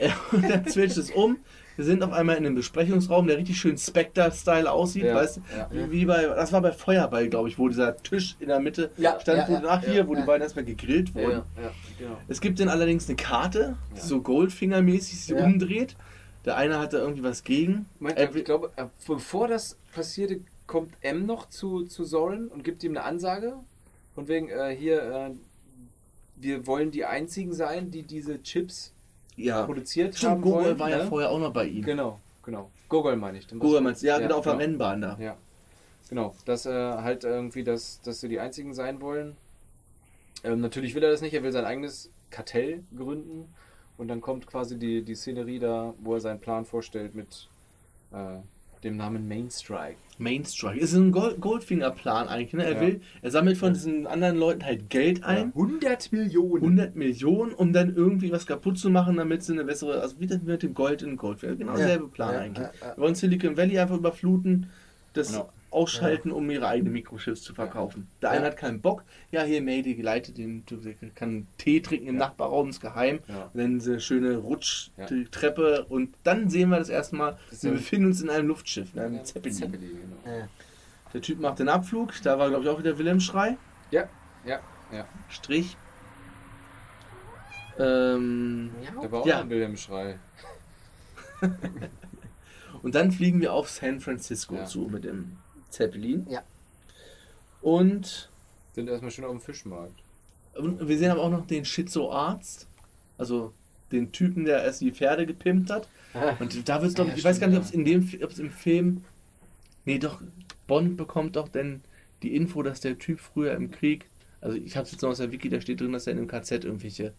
Ja, 0.00 0.14
und 0.32 0.48
dann 0.48 0.66
switcht 0.68 0.96
es 0.96 1.10
um. 1.10 1.38
Wir 1.76 1.84
sind 1.84 2.02
auf 2.02 2.12
einmal 2.12 2.36
in 2.36 2.46
einem 2.46 2.54
Besprechungsraum, 2.54 3.26
der 3.26 3.36
richtig 3.38 3.58
schön 3.58 3.76
Spectre-Style 3.76 4.70
aussieht, 4.70 5.04
Ja, 5.04 5.14
weißt 5.16 5.36
du? 5.38 5.40
ja. 5.56 5.68
Wie, 5.72 5.90
wie 5.90 6.04
bei, 6.06 6.22
das 6.26 6.52
war 6.52 6.60
bei 6.60 6.72
Feuerball, 6.72 7.28
glaube 7.28 7.48
ich, 7.48 7.58
wo 7.58 7.68
dieser 7.68 7.96
Tisch 7.96 8.36
in 8.38 8.48
der 8.48 8.60
Mitte 8.60 8.90
stand, 8.96 9.26
ja, 9.26 9.48
wo 9.48 9.52
ja, 9.54 9.60
nach 9.60 9.82
hier, 9.84 10.06
wo 10.06 10.14
die 10.14 10.22
beiden 10.22 10.42
erstmal 10.42 10.64
gegrillt 10.64 11.14
wurden. 11.14 11.42
genau. 11.98 12.16
Es 12.28 12.40
gibt 12.40 12.60
dann 12.60 12.68
allerdings 12.68 13.08
eine 13.08 13.16
Karte, 13.16 13.76
die 13.96 14.00
so 14.00 14.20
Goldfinger-mäßig 14.20 15.20
sich 15.20 15.36
Ja. 15.36 15.44
umdreht. 15.44 15.96
Der 16.44 16.56
eine 16.56 16.78
hat 16.78 16.92
da 16.92 16.98
irgendwie 16.98 17.22
was 17.22 17.42
gegen. 17.42 17.86
Ich 18.34 18.44
glaube, 18.44 18.70
äh, 18.76 18.84
bevor 19.06 19.48
das 19.48 19.76
passierte, 19.94 20.40
kommt 20.66 20.92
M 21.00 21.26
noch 21.26 21.48
zu, 21.48 21.84
zu 21.86 22.04
Soren 22.04 22.48
und 22.48 22.64
gibt 22.64 22.84
ihm 22.84 22.92
eine 22.92 23.02
Ansage. 23.04 23.54
Und 24.14 24.28
wegen 24.28 24.48
äh, 24.48 24.76
hier, 24.78 25.02
äh, 25.02 25.30
wir 26.36 26.66
wollen 26.66 26.90
die 26.90 27.04
einzigen 27.04 27.52
sein, 27.52 27.90
die 27.90 28.02
diese 28.02 28.42
Chips 28.42 28.92
ja. 29.36 29.64
produziert 29.64 30.16
Stimmt, 30.16 30.32
haben 30.32 30.42
Gogol 30.42 30.64
wollen. 30.64 30.78
war 30.78 30.90
ja 30.90 30.98
ne? 30.98 31.06
vorher 31.06 31.30
auch 31.30 31.38
noch 31.38 31.52
bei 31.52 31.66
ihm. 31.66 31.82
Genau, 31.82 32.20
genau. 32.42 32.70
Gogol 32.88 33.16
meine 33.16 33.38
ich. 33.38 33.48
Gogol 33.48 33.80
meinst 33.80 34.02
du? 34.02 34.06
Ja, 34.06 34.14
Ja, 34.18 34.22
genau, 34.22 34.38
auf 34.38 34.44
der 34.44 34.52
genau. 34.54 34.64
Rennbahn 34.64 35.00
da. 35.00 35.16
Ja, 35.20 35.36
genau. 36.08 36.34
Dass 36.44 36.66
äh, 36.66 36.70
halt 36.72 37.24
irgendwie, 37.24 37.64
dass, 37.64 38.00
dass 38.02 38.20
sie 38.20 38.28
die 38.28 38.40
einzigen 38.40 38.74
sein 38.74 39.00
wollen. 39.00 39.36
Ähm, 40.44 40.60
natürlich 40.60 40.94
will 40.94 41.02
er 41.02 41.10
das 41.10 41.20
nicht, 41.22 41.34
er 41.34 41.42
will 41.42 41.52
sein 41.52 41.64
eigenes 41.64 42.10
Kartell 42.30 42.82
gründen. 42.96 43.48
Und 43.96 44.08
dann 44.08 44.20
kommt 44.20 44.46
quasi 44.46 44.78
die, 44.78 45.02
die 45.02 45.14
Szenerie 45.14 45.58
da, 45.58 45.94
wo 45.98 46.14
er 46.14 46.20
seinen 46.20 46.40
Plan 46.40 46.64
vorstellt 46.64 47.14
mit 47.14 47.48
äh, 48.12 48.38
dem 48.84 48.96
Namen 48.96 49.26
Main 49.28 49.50
Strike. 49.50 49.96
Main 50.18 50.44
Strike. 50.44 50.78
Ist 50.78 50.94
ein 50.94 51.10
Gold 51.10 51.40
Goldfinger-Plan 51.40 52.28
eigentlich. 52.28 52.52
Ne? 52.52 52.64
Er 52.64 52.74
Ja. 52.74 52.80
will, 52.80 53.00
er 53.22 53.30
sammelt 53.32 53.56
von 53.56 53.72
diesen 53.72 54.06
anderen 54.06 54.36
Leuten 54.36 54.64
halt 54.64 54.88
Geld 54.90 55.24
ein. 55.24 55.52
100 55.54 56.12
Millionen. 56.12 56.62
100 56.62 56.94
Millionen, 56.94 57.52
um 57.52 57.72
dann 57.72 57.96
irgendwie 57.96 58.30
was 58.30 58.46
kaputt 58.46 58.78
zu 58.78 58.90
machen, 58.90 59.16
damit 59.16 59.42
sie 59.42 59.52
eine 59.54 59.64
bessere, 59.64 60.00
also 60.00 60.20
wie 60.20 60.26
das 60.28 60.40
mit 60.42 60.62
dem 60.62 60.74
Gold 60.74 61.02
in 61.02 61.16
Goldfinger. 61.16 61.56
Genau 61.56 61.72
Ja. 61.72 61.78
derselbe 61.78 62.08
Plan 62.08 62.32
Ja, 62.34 62.40
eigentlich. 62.40 62.66
ja, 62.80 62.86
ja. 62.88 62.96
Wir 62.96 63.02
wollen 63.02 63.14
Silicon 63.16 63.56
Valley 63.56 63.78
einfach 63.78 63.96
überfluten, 63.96 64.66
das 65.14 65.32
Genau. 65.32 65.48
Ausschalten, 65.74 66.30
um 66.32 66.48
ihre 66.50 66.66
eigenen 66.68 66.92
Mikrochips 66.92 67.42
zu 67.42 67.52
verkaufen. 67.54 68.06
Der 68.22 68.30
eine 68.30 68.42
Ja. 68.42 68.46
hat 68.50 68.56
keinen 68.56 68.80
Bock. 68.80 69.02
Ja, 69.32 69.42
hier, 69.42 69.60
Mayday 69.60 69.94
geleitet 69.94 70.38
den, 70.38 70.64
kann 71.14 71.46
Tee 71.58 71.80
trinken 71.80 72.06
im 72.06 72.14
Ja. 72.14 72.20
Nachbarraum, 72.28 72.70
ist 72.70 72.80
geheim. 72.80 73.18
Ja. 73.28 73.50
Dann 73.52 73.78
diese 73.80 74.00
schöne 74.00 74.36
Rutschtreppe 74.38 75.84
und 75.88 76.14
dann 76.22 76.48
sehen 76.48 76.70
wir 76.70 76.78
das 76.78 76.88
erste 76.88 77.16
Mal, 77.16 77.38
Das 77.50 77.62
wir 77.64 77.72
befinden 77.72 78.06
uns 78.06 78.22
in 78.22 78.30
einem 78.30 78.48
Luftschiff, 78.48 78.94
in 78.94 79.00
einem 79.00 79.14
Ja, 79.16 79.24
Zeppelin. 79.24 79.56
Zeppelin, 79.58 79.90
genau. 80.00 80.36
Ja. 80.38 80.48
Der 81.12 81.20
Typ 81.20 81.40
macht 81.40 81.58
den 81.58 81.68
Abflug, 81.68 82.12
da 82.22 82.38
war 82.38 82.48
glaube 82.48 82.64
ich 82.64 82.70
auch 82.70 82.78
wieder 82.78 82.96
Wilhelm-Schrei. 82.98 83.56
Ja, 83.90 84.08
ja, 84.44 84.60
ja. 84.92 85.06
Strich. 85.28 85.76
Ähm, 87.78 88.70
Da 89.02 89.10
war 89.10 89.20
auch 89.22 89.26
Ja. 89.26 89.40
ein 89.40 89.50
Wilhelm-Schrei. 89.50 90.18
und 92.82 92.94
dann 92.94 93.10
fliegen 93.12 93.40
wir 93.40 93.52
auf 93.52 93.68
San 93.68 94.00
Francisco 94.00 94.54
Ja. 94.56 94.64
zu 94.64 94.82
mit 94.90 95.04
dem 95.04 95.36
Zeppelin. 95.74 96.26
Ja. 96.30 96.42
Und, 97.60 98.28
Sind 98.74 98.88
erstmal 98.88 99.10
schon 99.10 99.24
auf 99.24 99.30
dem 99.30 99.40
Fischmarkt. 99.40 100.02
und 100.56 100.86
wir 100.86 100.98
sehen 100.98 101.10
aber 101.10 101.22
auch 101.22 101.30
noch 101.30 101.46
den 101.46 101.64
Schizoarzt, 101.64 102.66
also 103.18 103.52
den 103.92 104.12
Typen, 104.12 104.44
der 104.44 104.62
erst 104.64 104.80
die 104.80 104.92
Pferde 104.92 105.26
gepimpt 105.26 105.70
hat. 105.70 105.88
Und 106.40 106.68
da 106.68 106.80
wird 106.80 106.90
es, 106.90 106.94
glaube 106.94 107.10
Ja, 107.10 107.16
ich, 107.16 107.24
weiß 107.24 107.40
gar 107.40 107.48
nicht, 107.48 107.58
ob 107.58 107.64
es 107.64 107.70
in 107.70 107.84
dem, 107.84 108.08
ob 108.22 108.30
es 108.30 108.38
im 108.38 108.50
Film, 108.50 109.04
nee, 109.84 109.98
doch, 109.98 110.20
Bond 110.66 110.96
bekommt 110.96 111.36
doch 111.36 111.48
denn 111.48 111.82
die 112.22 112.34
Info, 112.36 112.62
dass 112.62 112.80
der 112.80 112.98
Typ 112.98 113.20
früher 113.20 113.52
im 113.54 113.70
Krieg, 113.70 114.06
also 114.40 114.56
ich 114.56 114.76
habe 114.76 114.86
es 114.86 114.92
jetzt 114.92 115.02
noch 115.02 115.10
aus 115.10 115.18
der 115.18 115.32
Wiki, 115.32 115.48
da 115.48 115.60
steht 115.60 115.80
drin, 115.80 115.92
dass 115.92 116.06
er 116.06 116.12
in 116.12 116.18
einem 116.18 116.28
KZ 116.28 116.64
irgendwelche 116.64 117.12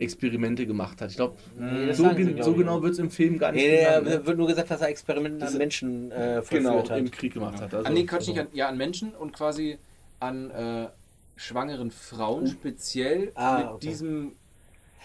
Experimente 0.00 0.66
gemacht 0.66 1.00
hat. 1.00 1.10
Ich 1.10 1.16
glaube, 1.16 1.36
Nee, 1.58 1.92
so, 1.92 2.14
gen- 2.14 2.34
glaub 2.34 2.44
so 2.46 2.54
genau 2.54 2.82
wird 2.82 2.94
es 2.94 2.98
im 2.98 3.10
Film 3.10 3.38
gar 3.38 3.52
nicht 3.52 3.62
Nee, 3.62 3.84
genannt, 3.84 4.06
nee, 4.06 4.10
ne? 4.16 4.26
wird 4.26 4.38
nur 4.38 4.46
gesagt, 4.46 4.70
dass 4.70 4.80
er 4.80 4.88
Experimente 4.88 5.38
Das- 5.38 5.52
an 5.52 5.58
Menschen 5.58 6.10
äh, 6.10 6.42
genau, 6.48 6.88
hat. 6.88 6.98
im 6.98 7.10
Krieg 7.10 7.34
gemacht 7.34 7.60
hat. 7.60 7.74
Also, 7.74 7.86
an, 7.86 7.94
nee, 7.94 8.04
Quatsch, 8.04 8.28
nicht 8.28 8.40
an, 8.40 8.48
ja, 8.52 8.68
an 8.68 8.76
Menschen 8.78 9.14
und 9.14 9.32
quasi 9.32 9.78
an 10.18 10.50
äh, 10.50 10.88
schwangeren 11.36 11.90
Frauen, 11.90 12.46
speziell 12.46 13.32
Ah, 13.34 13.58
mit 13.58 13.66
okay. 13.68 13.86
diesem 13.88 14.32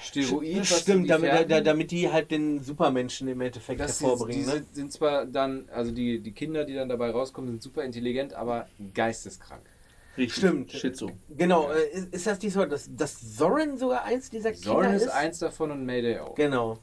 Steroid, 0.02 0.44
die 0.44 0.66
Stimmt, 0.66 1.10
damit, 1.10 1.52
da, 1.52 1.62
damit 1.62 1.92
die 1.92 2.12
halt 2.12 2.32
den 2.32 2.62
Supermenschen 2.62 3.28
im 3.28 3.40
Endeffekt 3.42 3.80
das 3.80 3.92
ist, 3.92 4.02
hervorbringen. 4.02 4.42
die 4.42 4.46
ne? 4.46 4.52
sind, 4.54 4.76
sind 4.76 4.92
zwar 4.94 5.26
dann, 5.26 5.66
also 5.74 5.92
die, 5.92 6.20
die 6.20 6.32
Kinder, 6.32 6.66
die 6.66 6.74
dann 6.74 6.90
dabei 6.90 7.12
rauskommen, 7.12 7.50
sind 7.50 7.64
super 7.64 7.84
intelligent, 7.84 8.34
aber 8.34 8.68
geisteskrank. 8.94 9.62
Richtig. 10.18 10.38
Stimmt. 10.38 10.72
Schizo. 10.72 11.12
Genau, 11.30 11.72
äh, 11.72 11.90
ist, 11.90 12.14
ist 12.14 12.28
das 12.28 12.40
so, 12.54 12.66
dass, 12.66 12.90
dass 12.96 13.20
Soren 13.20 13.78
sogar 13.78 14.04
eins 14.04 14.30
dieser 14.30 14.52
Kinder 14.52 14.68
Zorn 14.72 14.94
ist 14.94 15.04
ist? 15.04 15.10
eins 15.10 15.40
davon 15.40 15.72
und 15.72 15.86
Mayday 15.86 16.20
auch. 16.20 16.36
Genau. 16.36 16.80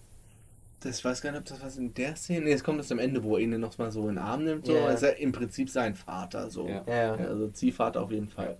Das 0.80 1.04
weiß 1.04 1.22
gar 1.22 1.30
nicht, 1.30 1.40
ob 1.40 1.46
das 1.46 1.62
was 1.62 1.76
in 1.76 1.94
der 1.94 2.16
Szene. 2.16 2.44
Nee, 2.44 2.50
jetzt 2.50 2.64
kommt 2.64 2.80
das 2.80 2.90
am 2.90 2.98
Ende, 2.98 3.22
wo 3.22 3.36
er 3.36 3.42
ihn 3.42 3.58
noch 3.60 3.78
mal 3.78 3.92
so 3.92 4.02
in 4.08 4.16
den 4.16 4.18
Arm 4.18 4.44
nimmt. 4.44 4.66
So. 4.66 4.74
Ja. 4.74 4.90
Ist 4.90 5.02
er 5.02 5.16
im 5.18 5.30
Prinzip 5.32 5.70
sein 5.70 5.94
Vater. 5.94 6.50
So. 6.50 6.68
Ja. 6.68 6.82
Ja, 6.86 7.16
Ja, 7.16 7.28
also 7.28 7.48
Ziehvater 7.48 8.02
auf 8.02 8.10
jeden 8.10 8.28
Fall. 8.28 8.58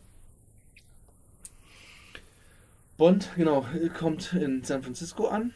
Bond, 2.97 3.31
genau, 3.37 3.67
kommt 3.99 4.33
in 4.35 4.63
San 4.63 4.83
Francisco 4.83 5.27
an. 5.27 5.53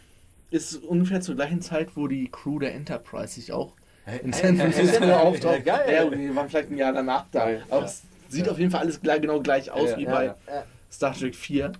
Ist 0.50 0.76
ungefähr 0.82 1.20
zur 1.20 1.36
gleichen 1.36 1.60
Zeit, 1.60 1.96
wo 1.96 2.08
die 2.08 2.28
Crew 2.30 2.58
der 2.58 2.74
Enterprise 2.74 3.34
sich 3.34 3.52
auch 3.52 3.74
in 4.22 4.32
San 4.32 4.56
Francisco 4.56 5.04
ja, 5.04 5.20
auftaucht. 5.20 5.64
geil. 5.64 5.92
Ja, 5.92 6.04
die 6.08 6.34
waren 6.34 6.48
vielleicht 6.48 6.70
ein 6.70 6.78
Jahr 6.78 6.92
danach 6.92 7.26
da. 7.30 7.44
Geil, 7.44 7.64
Aber 7.68 7.86
ja. 7.86 7.92
Sieht 8.28 8.48
auf 8.48 8.58
jeden 8.58 8.70
Fall 8.70 8.80
alles 8.80 9.00
genau 9.00 9.40
gleich 9.40 9.70
aus 9.70 9.90
Ja, 9.90 9.96
wie 9.98 10.04
ja, 10.04 10.10
bei 10.10 10.24
ja. 10.26 10.36
Ja. 10.48 10.64
Star 10.90 11.14
Trek 11.14 11.34
4. 11.34 11.72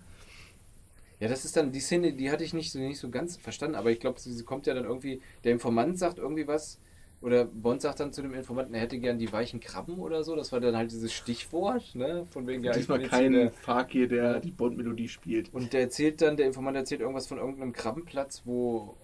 Ja, 1.19 1.29
das 1.29 1.45
ist 1.47 1.57
dann 1.57 1.73
die 1.73 1.81
Szene, 1.81 2.13
die 2.13 2.31
hatte 2.31 2.45
ich 2.45 2.53
nicht 2.53 2.71
so, 2.73 2.79
nicht 2.79 2.99
so 2.99 3.09
ganz 3.09 3.37
verstanden, 3.39 3.75
aber 3.77 3.91
ich 3.91 4.01
glaube, 4.01 4.21
sie, 4.21 4.33
sie 4.33 4.45
kommt 4.45 4.67
ja 4.67 4.75
dann 4.75 4.85
irgendwie, 4.85 5.23
der 5.45 5.53
Informant 5.53 5.99
sagt 5.99 6.19
irgendwie 6.19 6.47
was, 6.47 6.79
oder 7.23 7.47
Bond 7.47 7.81
sagt 7.81 8.01
dann 8.01 8.13
zu 8.13 8.21
dem 8.21 8.35
Informanten, 8.35 8.75
er 8.75 8.83
hätte 8.83 8.99
gern 8.99 9.19
die 9.19 9.33
weichen 9.33 9.59
Krabben 9.59 9.99
oder 9.99 10.23
so, 10.25 10.37
das 10.37 10.53
war 10.53 10.61
dann 10.61 10.77
halt 10.77 10.91
dieses 10.93 11.15
Stichwort, 11.15 11.95
ne, 11.95 12.27
von 12.31 12.47
wegen, 12.47 12.63
ja, 12.63 12.73
Diesmal 12.73 13.01
kein 13.03 13.33
der- 13.33 13.51
Fakir, 13.51 14.07
der 14.09 14.41
die 14.41 14.51
Bond-Melodie 14.51 15.09
spielt. 15.09 15.53
Und 15.55 15.73
der 15.73 15.81
erzählt 15.81 16.21
dann, 16.21 16.37
der 16.37 16.47
Informant 16.47 16.77
erzählt 16.77 17.01
irgendwas 17.01 17.27
von 17.27 17.39
irgendeinem 17.39 17.73
Krabbenplatz, 17.73 18.43
wo 18.45 18.95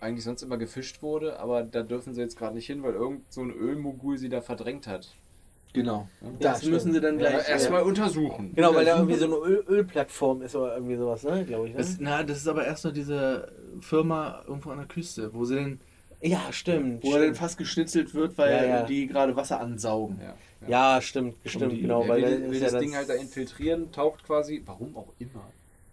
eigentlich 0.00 0.24
sonst 0.24 0.42
immer 0.42 0.56
gefischt 0.58 1.02
wurde, 1.02 1.38
aber 1.38 1.62
da 1.62 1.82
dürfen 1.84 2.14
sie 2.14 2.20
jetzt 2.20 2.36
gerade 2.36 2.56
nicht 2.56 2.66
hin, 2.66 2.82
weil 2.82 2.94
irgend 2.94 3.32
so 3.32 3.42
ein 3.42 3.50
Ölmogul 3.52 4.18
sie 4.18 4.28
da 4.28 4.40
verdrängt 4.40 4.88
hat. 4.88 5.14
Genau. 5.72 6.08
Ja, 6.20 6.28
Das 6.40 6.58
stimmt. 6.58 6.74
müssen 6.74 6.92
sie 6.92 7.00
dann 7.00 7.18
Ja, 7.20 7.30
gleich. 7.30 7.48
Erstmal 7.48 7.82
untersuchen. 7.82 8.54
Genau, 8.54 8.74
weil 8.74 8.84
da 8.84 8.96
irgendwie 8.96 9.16
so 9.16 9.26
eine 9.26 9.36
Öl 9.36 9.64
Ölplattform 9.68 10.42
ist 10.42 10.56
oder 10.56 10.74
irgendwie 10.74 10.96
sowas, 10.96 11.22
ne, 11.22 11.44
glaube 11.44 11.68
ich. 11.68 11.72
Ne? 11.74 11.78
Das, 11.78 11.96
na, 12.00 12.22
das 12.24 12.38
ist 12.38 12.48
aber 12.48 12.64
erst 12.66 12.84
noch 12.84 12.92
diese 12.92 13.52
Firma 13.80 14.42
irgendwo 14.48 14.70
an 14.70 14.78
der 14.78 14.86
Küste, 14.86 15.32
wo 15.32 15.44
sie 15.44 15.54
denn, 15.56 15.80
ja, 16.20 16.40
stimmt. 16.52 17.04
wo 17.04 17.08
er 17.12 17.18
dann 17.18 17.22
stimmt. 17.22 17.36
fast 17.38 17.58
geschnitzelt 17.58 18.14
wird, 18.14 18.36
weil 18.36 18.50
Ja, 18.52 18.64
ja. 18.64 18.82
die 18.82 19.06
gerade 19.06 19.36
Wasser 19.36 19.60
ansaugen. 19.60 20.18
Ja, 20.20 20.34
Ja, 20.68 21.00
stimmt, 21.00 21.36
stimmt, 21.44 21.72
die- 21.72 21.82
genau. 21.82 22.02
er 22.02 22.08
weil 22.08 22.22
will, 22.22 22.40
dann 22.40 22.50
will 22.50 22.60
das 22.60 22.72
ja 22.72 22.78
Ding 22.80 22.96
halt 22.96 23.08
da 23.08 23.14
infiltrieren, 23.14 23.92
taucht 23.92 24.24
quasi, 24.24 24.62
warum 24.66 24.96
auch 24.96 25.12
immer, 25.20 25.44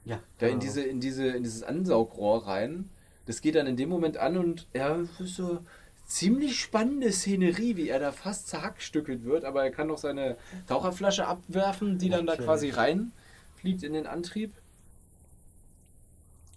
Ja, 0.06 0.20
da 0.40 0.48
in 0.48 0.54
genau. 0.54 0.62
diese, 0.64 0.82
in 0.82 1.00
diese, 1.00 1.28
in 1.28 1.44
dieses 1.44 1.62
Ansaugrohr 1.64 2.48
rein. 2.48 2.90
Das 3.28 3.42
geht 3.42 3.56
dann 3.56 3.68
in 3.68 3.76
dem 3.76 3.90
Moment 3.90 4.18
an 4.18 4.38
und 4.38 4.68
ja, 4.74 4.98
das 4.98 5.20
ist 5.20 5.36
so 5.36 5.60
ziemlich 6.08 6.60
spannende 6.60 7.12
Szenerie, 7.12 7.76
wie 7.76 7.90
er 7.90 8.00
da 8.00 8.12
fast 8.12 8.48
zerhackstückelt 8.48 9.24
wird, 9.26 9.44
aber 9.46 9.64
er 9.64 9.72
kann 9.72 9.88
noch 9.88 9.98
seine 9.98 10.38
Taucherflasche 10.68 11.28
abwerfen, 11.28 11.98
die 12.00 12.10
dann 12.10 12.26
da 12.26 12.34
Okay. 12.34 12.44
quasi 12.46 12.70
reinfliegt 12.70 13.84
in 13.84 13.94
den 13.94 14.08
Antrieb. 14.08 14.54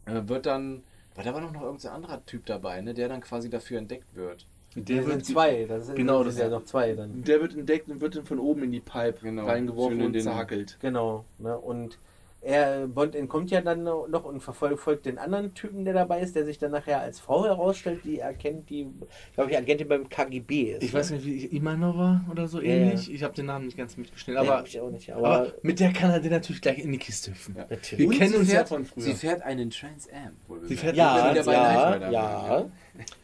Äh, 0.06 0.22
wird 0.28 0.46
dann, 0.46 0.82
weil 1.14 1.24
da 1.24 1.34
war 1.34 1.40
noch 1.40 1.52
noch 1.52 1.62
irgendein 1.62 1.92
anderer 1.92 2.24
Typ 2.24 2.46
dabei, 2.46 2.80
ne, 2.80 2.94
der 2.94 3.08
dann 3.08 3.20
quasi 3.20 3.50
dafür 3.50 3.78
entdeckt 3.78 4.14
wird. 4.14 4.46
Der 4.76 4.98
Das 4.98 5.06
sind 5.06 5.26
zwei, 5.26 5.64
das 5.64 5.86
sind, 5.86 5.96
Genau, 5.96 6.22
das 6.22 6.34
sind 6.36 6.44
ja 6.44 6.48
noch 6.50 6.64
zwei 6.64 6.92
dann. 6.94 7.24
der 7.24 7.40
wird 7.40 7.54
entdeckt 7.56 7.88
und 7.88 8.00
wird 8.00 8.14
dann 8.14 8.24
von 8.24 8.38
oben 8.38 8.62
in 8.62 8.72
die 8.72 8.80
Pipe 8.80 9.18
Genau. 9.20 9.46
reingeworfen 9.46 10.00
und 10.00 10.20
zerhackelt. 10.22 10.78
Genau, 10.80 11.24
ne? 11.38 11.58
Und 11.58 11.98
er, 12.42 12.86
Bond 12.86 13.14
entkommt 13.14 13.50
ja 13.50 13.60
dann 13.60 13.82
noch 13.82 14.24
und 14.24 14.40
verfolgt 14.40 14.80
folgt 14.80 15.06
den 15.06 15.18
anderen 15.18 15.52
Typen, 15.54 15.84
der 15.84 15.92
dabei 15.94 16.20
ist, 16.20 16.34
der 16.34 16.44
sich 16.46 16.58
dann 16.58 16.70
nachher 16.70 17.00
als 17.00 17.20
Frau 17.20 17.44
herausstellt, 17.44 18.00
die 18.04 18.18
erkennt, 18.18 18.70
die, 18.70 18.86
glaube 19.34 19.50
ich, 19.50 19.58
Agentin 19.58 19.88
beim 19.88 20.08
KGB 20.08 20.72
ist. 20.72 20.82
Ich 20.82 20.94
weiß 20.94 21.10
nicht, 21.10 21.24
wie 21.26 21.44
Imanova 21.46 22.22
oder 22.30 22.48
so 22.48 22.60
Ja, 22.60 22.68
ähnlich. 22.74 23.12
Ich 23.12 23.22
habe 23.22 23.34
den 23.34 23.46
Namen 23.46 23.66
nicht 23.66 23.76
ganz 23.76 23.96
mitgeschnitten, 23.96 24.40
aber, 24.40 24.60
auch 24.60 24.90
nicht, 24.90 25.12
aber, 25.12 25.28
aber, 25.28 25.52
mit 25.62 25.80
der 25.80 25.92
kann 25.92 26.10
er 26.10 26.20
den 26.20 26.32
natürlich 26.32 26.62
gleich 26.62 26.78
in 26.78 26.92
die 26.92 26.98
Kiste 26.98 27.30
hüpfen. 27.32 27.56
Ja. 27.58 27.66
Wir 27.98 28.08
Und 28.08 28.14
kennen 28.16 28.30
sie 28.32 28.36
uns 28.38 28.48
ja 28.48 28.58
fährt, 28.58 28.68
von 28.68 28.84
früher. 28.86 29.02
Sie 29.04 29.12
fährt 29.14 29.42
einen 29.42 29.68
Trans 29.70 30.08
Am. 30.10 30.58
Sie 30.66 30.76
fährt- 30.76 30.96
Ja, 30.96 31.32
wieder 31.32 31.44
bei 31.44 31.52
ja, 31.52 32.10
ja. 32.10 32.66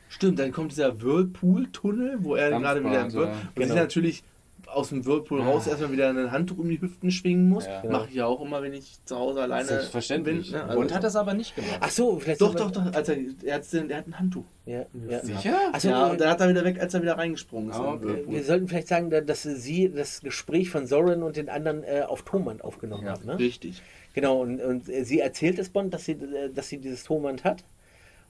Stimmt, 0.09 0.39
dann 0.39 0.53
kommt 0.53 0.73
dieser 0.73 1.01
Whirlpool-Tunnel, 1.03 2.19
wo 2.21 2.37
er 2.37 2.51
gerade 2.51 2.81
wieder 2.81 2.87
im 2.89 2.93
Dampfbad, 3.13 3.15
Whirl 3.15 3.27
ja. 3.27 3.33
und 3.33 3.55
Genau. 3.55 3.67
sich 3.69 3.77
natürlich 3.77 4.25
aus 4.67 4.91
dem 4.91 5.05
Whirlpool 5.07 5.41
Ah. 5.43 5.47
raus 5.47 5.67
erstmal 5.67 5.93
wieder 5.93 6.09
ein 6.11 6.31
Handtuch 6.31 6.59
um 6.59 6.69
die 6.69 6.81
Hüften 6.81 7.11
schwingen 7.11 7.49
muss. 7.49 7.67
Ja. 7.67 7.83
Mache 7.89 8.09
ich 8.09 8.15
ja 8.17 8.27
auch 8.27 8.41
immer, 8.41 8.63
wenn 8.63 8.73
ich 8.73 8.99
zu 9.05 9.17
Hause 9.17 9.43
alleine 9.43 9.65
Selbstverständlich. 9.67 10.51
bin. 10.53 10.59
ne? 10.61 10.65
Also- 10.67 10.81
Und 10.81 10.95
hat 10.95 11.05
das 11.05 11.17
aber 11.17 11.35
nicht 11.35 11.55
gemacht. 11.55 11.79
Ach 11.81 11.91
so, 11.91 12.19
vielleicht 12.19 12.41
Doch, 12.41 12.55
doch, 12.55 12.71
doch. 12.71 12.93
Als 12.93 13.09
er, 13.09 13.17
hat, 13.17 13.63
er 13.73 13.97
hat 13.99 14.07
ein 14.09 14.19
Handtuch. 14.19 14.45
Ja, 14.67 14.85
ja. 15.09 15.21
Sicher? 15.23 15.57
Achso, 15.73 15.89
ja, 15.89 16.07
und 16.07 16.21
dann 16.21 16.29
hat 16.29 16.41
er 16.41 16.49
wieder 16.49 16.65
weg, 16.65 16.81
als 16.81 16.93
er 16.95 17.03
wieder 17.03 17.17
reingesprungen 17.17 17.71
ist. 17.71 17.77
Ah, 17.77 17.93
okay. 17.95 18.25
Wir 18.27 18.43
sollten 18.45 18.67
vielleicht 18.69 18.89
sagen, 18.89 19.11
da- 19.11 19.21
dass 19.21 19.45
sie 19.45 19.91
das 19.95 20.21
Gespräch 20.21 20.71
von 20.71 20.87
Soren 20.87 21.23
und 21.23 21.37
den 21.37 21.49
anderen 21.49 21.85
äh, 21.85 22.03
auf 22.07 22.23
Tonband 22.23 22.65
aufgenommen 22.65 23.05
Ja, 23.05 23.13
hat. 23.13 23.25
Ne? 23.25 23.39
richtig. 23.39 23.81
Genau, 24.15 24.41
und, 24.41 24.61
und 24.61 24.87
sie 24.87 25.21
erzählt 25.21 25.59
es 25.59 25.69
Bond, 25.69 25.93
dass 25.95 26.07
sie, 26.07 26.13
äh, 26.13 26.51
dass 26.53 26.69
sie 26.69 26.79
dieses 26.79 27.05
Tonband 27.05 27.45
hat. 27.45 27.63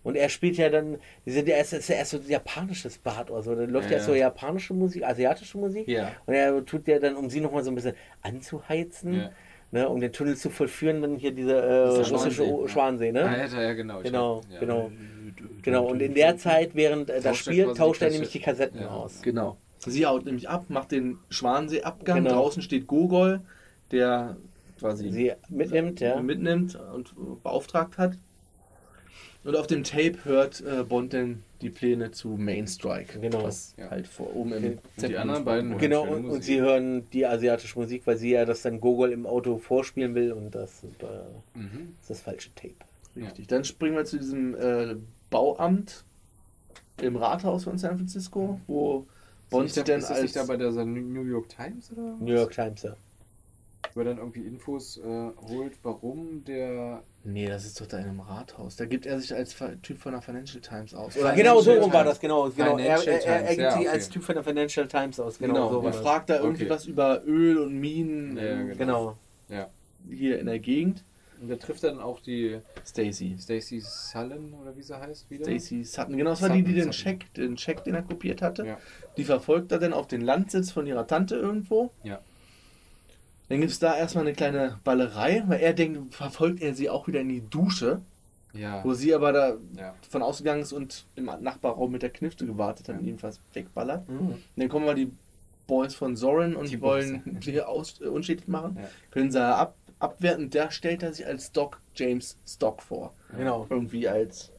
Und 0.07 0.15
er 0.15 0.29
spielt 0.29 0.57
ja 0.57 0.69
dann, 0.69 0.99
die 1.25 1.33
sind 1.33 1.49
ja 1.49 1.57
erst, 1.57 1.73
ist 1.73 1.89
ja 1.89 1.97
erst 1.97 2.13
so 2.13 2.19
japanisches 2.19 2.97
Bad 2.99 3.29
oder 3.31 3.43
so. 3.43 3.55
Dann 3.57 3.71
läuft 3.71 3.87
ja, 3.87 3.93
Ja, 3.93 3.97
erst 3.97 4.07
so 4.07 4.13
ja. 4.13 4.19
japanische 4.21 4.73
Musik, 4.73 5.03
asiatische 5.05 5.59
Musik. 5.59 5.89
Ja. 5.89 6.13
Und 6.27 6.35
er 6.35 6.65
tut 6.65 6.87
ja 6.87 7.01
dann, 7.01 7.17
um 7.17 7.29
sie 7.29 7.41
nochmal 7.41 7.65
so 7.65 7.71
ein 7.73 7.75
bisschen 7.75 7.95
anzuheizen, 8.23 9.15
Ja. 9.15 9.31
ne, 9.73 9.89
um 9.89 9.99
den 10.01 10.13
Tunnel 10.13 10.37
zu 10.37 10.51
vollführen, 10.51 11.03
dann 11.03 11.17
hier 11.17 11.33
diese 11.33 11.57
äh, 11.59 11.89
Dieser 11.99 12.13
russische 12.15 12.45
Schwansee. 12.45 12.69
Schwansee, 12.69 13.13
ne? 13.13 13.21
Ja, 13.21 13.47
ja, 13.47 13.63
ja, 13.63 13.73
genau. 13.75 13.99
Ich 13.99 14.05
Genau, 14.05 14.41
glaub, 14.43 14.53
ja. 14.53 14.61
genau. 14.61 14.91
Genau, 15.63 15.87
und 15.87 16.01
in 16.01 16.15
der 16.15 16.37
Zeit, 16.37 16.75
während 16.75 17.11
äh, 17.11 17.15
das 17.15 17.25
Tauscht 17.25 17.45
Spiel, 17.47 17.65
quasi 17.65 17.79
tauscht 17.79 18.03
er 18.03 18.11
nämlich 18.11 18.31
die 18.31 18.41
Kassetten 18.41 18.81
Ja. 18.81 18.89
aus. 18.91 19.23
Genau. 19.23 19.57
Sie 19.81 20.07
haut 20.07 20.25
nämlich 20.25 20.49
ab, 20.49 20.67
macht 20.69 20.93
den 20.93 21.19
Schwanensee-Abgang. 21.31 22.23
Genau. 22.25 22.31
Draußen 22.37 22.63
steht 22.63 22.87
Gogol, 22.87 23.41
der 23.91 24.37
quasi 24.79 25.11
Sie 25.11 25.33
mitnimmt, 25.49 26.01
ja. 26.01 26.21
mitnimmt 26.21 26.79
und 26.95 27.13
beauftragt 27.43 27.99
hat. 27.99 28.13
Und 29.47 29.55
auf 29.57 29.67
dem 29.69 29.85
Tape 29.85 30.17
hört 30.25 30.61
äh, 30.63 30.83
Bond 30.83 31.13
dann 31.15 31.43
die 31.61 31.71
Pläne 31.71 32.11
zu 32.11 32.31
Main 32.31 32.67
Strike. 32.67 33.19
Genau. 33.21 33.45
Was 33.45 33.75
Ja. 33.79 33.91
halt 33.91 34.07
vor 34.09 34.35
oben 34.35 34.53
im 34.53 34.65
Okay. 34.65 34.79
Und 34.99 35.09
die 35.09 35.17
anderen 35.17 35.45
beiden 35.45 35.71
hören 35.71 35.79
Genau, 35.81 36.03
und, 36.03 36.09
und 36.17 36.23
Musik. 36.27 36.43
sie 36.45 36.61
hören 36.61 37.09
die 37.13 37.27
asiatische 37.27 37.79
Musik, 37.79 38.03
weil 38.07 38.17
sie 38.17 38.31
ja 38.31 38.45
das 38.45 38.63
dann 38.63 38.81
Gogol 38.81 39.13
im 39.13 39.25
Auto 39.25 39.59
vorspielen 39.59 40.15
will 40.17 40.33
und 40.33 40.55
das 40.55 40.83
äh, 40.83 41.59
Mhm. 41.59 41.95
ist 42.01 42.11
das 42.11 42.21
falsche 42.21 42.53
Tape. 42.55 42.75
Richtig. 43.15 43.47
Dann 43.47 43.65
springen 43.65 43.97
wir 43.97 44.05
zu 44.05 44.19
diesem 44.19 44.55
äh, 44.57 44.97
Bauamt 45.31 46.05
im 47.01 47.17
Rathaus 47.17 47.65
von 47.65 47.79
San 47.79 47.97
Francisco, 47.99 48.61
wo 48.67 49.07
Bond 49.51 49.67
ist 49.67 49.77
dann 49.89 50.01
ist 50.01 50.11
als... 50.11 50.23
nicht 50.23 50.37
da 50.37 50.45
bei 50.45 50.57
der 50.57 50.73
New 50.73 51.23
York 51.25 51.49
Times 51.51 51.93
oder? 51.93 52.17
New 52.19 52.35
York 52.35 52.53
Times, 52.53 52.83
ja. 52.83 52.97
Wo 53.95 54.01
er 54.01 54.07
dann 54.07 54.19
irgendwie 54.19 54.41
Infos 54.41 54.97
äh, 54.99 55.03
holt, 55.49 55.73
warum 55.85 56.45
der. 56.45 57.03
Nee, 57.27 57.49
das 57.49 57.65
ist 57.65 57.81
doch 57.81 57.87
da 57.87 57.99
in 57.99 58.05
einem 58.05 58.21
Rathaus. 58.21 58.77
Da 58.77 58.85
gibt 58.85 59.05
er 59.05 59.19
sich 59.19 59.35
als 59.35 59.57
Typ 59.83 59.99
von 59.99 60.13
der 60.13 60.23
Financial 60.23 60.61
Times 60.61 60.95
aus. 60.95 61.15
Genau, 61.35 61.61
so 61.61 61.73
rum 61.73 61.93
war 61.93 62.05
das, 62.05 62.21
genau. 62.21 62.49
genau. 62.51 62.79
Er, 62.79 63.05
er, 63.05 63.27
er, 63.27 63.41
er 63.43 63.49
gibt 63.49 63.61
ja, 63.61 63.71
sich 63.73 63.81
okay. 63.81 63.89
als 63.89 64.09
Typ 64.09 64.23
von 64.23 64.35
der 64.37 64.45
Financial 64.45 64.87
Times 64.87 65.19
aus, 65.19 65.39
genau, 65.39 65.55
Genau, 65.55 65.71
so 65.71 65.79
und 65.81 65.87
das. 65.87 65.97
fragt 65.97 66.31
da 66.31 66.37
irgendwie 66.37 66.65
Okay. 66.65 66.71
was 66.71 66.87
über 66.87 67.23
Öl 67.27 67.59
und 67.59 67.81
Minen 67.81 68.37
Ja, 68.37 68.63
genau. 68.63 68.75
Genau. 68.77 69.17
Ja. 69.49 69.69
hier 70.09 70.39
in 70.39 70.47
der 70.47 70.61
Gegend. 70.61 71.03
Und 71.41 71.49
der 71.49 71.59
trifft 71.59 71.83
dann 71.83 72.01
auch 72.01 72.21
die 72.21 72.59
Stacy. 72.87 73.37
Stacy 73.39 73.81
Sullen 73.81 74.55
oder 74.55 74.77
wie 74.77 74.83
sie 74.83 74.99
heißt 74.99 75.29
wieder. 75.29 75.45
Stacy 75.45 75.85
Sutton. 75.85 76.17
Genau, 76.17 76.31
das 76.31 76.43
war 76.43 76.49
die, 76.49 76.63
die 76.63 76.75
den 76.75 76.93
Sutton, 76.93 76.93
Scheck, 76.93 77.35
den 77.35 77.59
Scheck, 77.59 77.85
den 77.85 77.95
er 77.95 78.03
kopiert 78.03 78.41
hatte. 78.41 78.65
Ja. 78.65 78.79
Die 79.17 79.25
verfolgt 79.25 79.73
er 79.73 79.79
dann 79.79 79.93
auf 79.93 80.07
den 80.07 80.21
Landsitz 80.21 80.71
von 80.71 80.87
ihrer 80.87 81.07
Tante 81.07 81.35
irgendwo. 81.35 81.91
Ja. 82.05 82.21
Dann 83.49 83.61
gibt 83.61 83.71
es 83.73 83.79
da 83.79 83.97
erstmal 83.97 84.25
eine 84.25 84.35
kleine 84.35 84.79
Ballerei, 84.85 85.45
weil 85.47 85.61
er 85.61 85.73
denkt, 85.73 86.15
verfolgt 86.15 86.61
er 86.63 86.75
sie 86.75 86.91
auch 86.91 87.07
wieder 87.07 87.21
in 87.21 87.29
die 87.29 87.43
Dusche, 87.49 88.01
Ja. 88.53 88.83
wo 88.85 88.93
sie 88.95 89.15
aber 89.15 89.33
da 89.33 89.57
ja. 89.77 89.95
von 90.11 90.23
ausgegangen 90.23 90.63
ist 90.63 90.73
und 90.73 91.05
im 91.15 91.27
Nachbarraum 91.41 91.93
mit 91.93 92.03
der 92.03 92.11
Knifte 92.11 92.45
gewartet 92.47 92.89
hat 92.89 92.99
und 92.99 93.05
Ja. 93.05 93.13
ihn 93.13 93.19
fast 93.19 93.41
wegballert. 93.53 94.09
Mhm. 94.09 94.19
Und 94.31 94.43
dann 94.57 94.69
kommen 94.69 94.85
mal 94.87 94.95
die 94.97 95.13
Boys 95.69 95.95
von 95.95 96.17
Zorin 96.17 96.57
und 96.57 96.71
Die 96.71 96.81
wollen 96.81 97.23
Boys. 97.25 97.41
die 97.45 97.61
aus, 97.63 98.01
äh, 98.01 98.07
unschädlich 98.07 98.49
machen. 98.49 98.79
Ja. 98.81 98.89
Können 99.11 99.31
sie 99.31 99.41
ab, 99.45 99.75
abwerten. 99.99 100.51
Da 100.51 100.71
stellt 100.71 101.03
er 101.03 101.13
sich 101.13 101.27
als 101.27 101.53
Doc 101.53 101.81
James 101.95 102.37
Stock 102.49 102.83
vor. 102.83 103.13
Genau. 103.37 103.67
Irgendwie 103.71 104.09
als. 104.09 104.51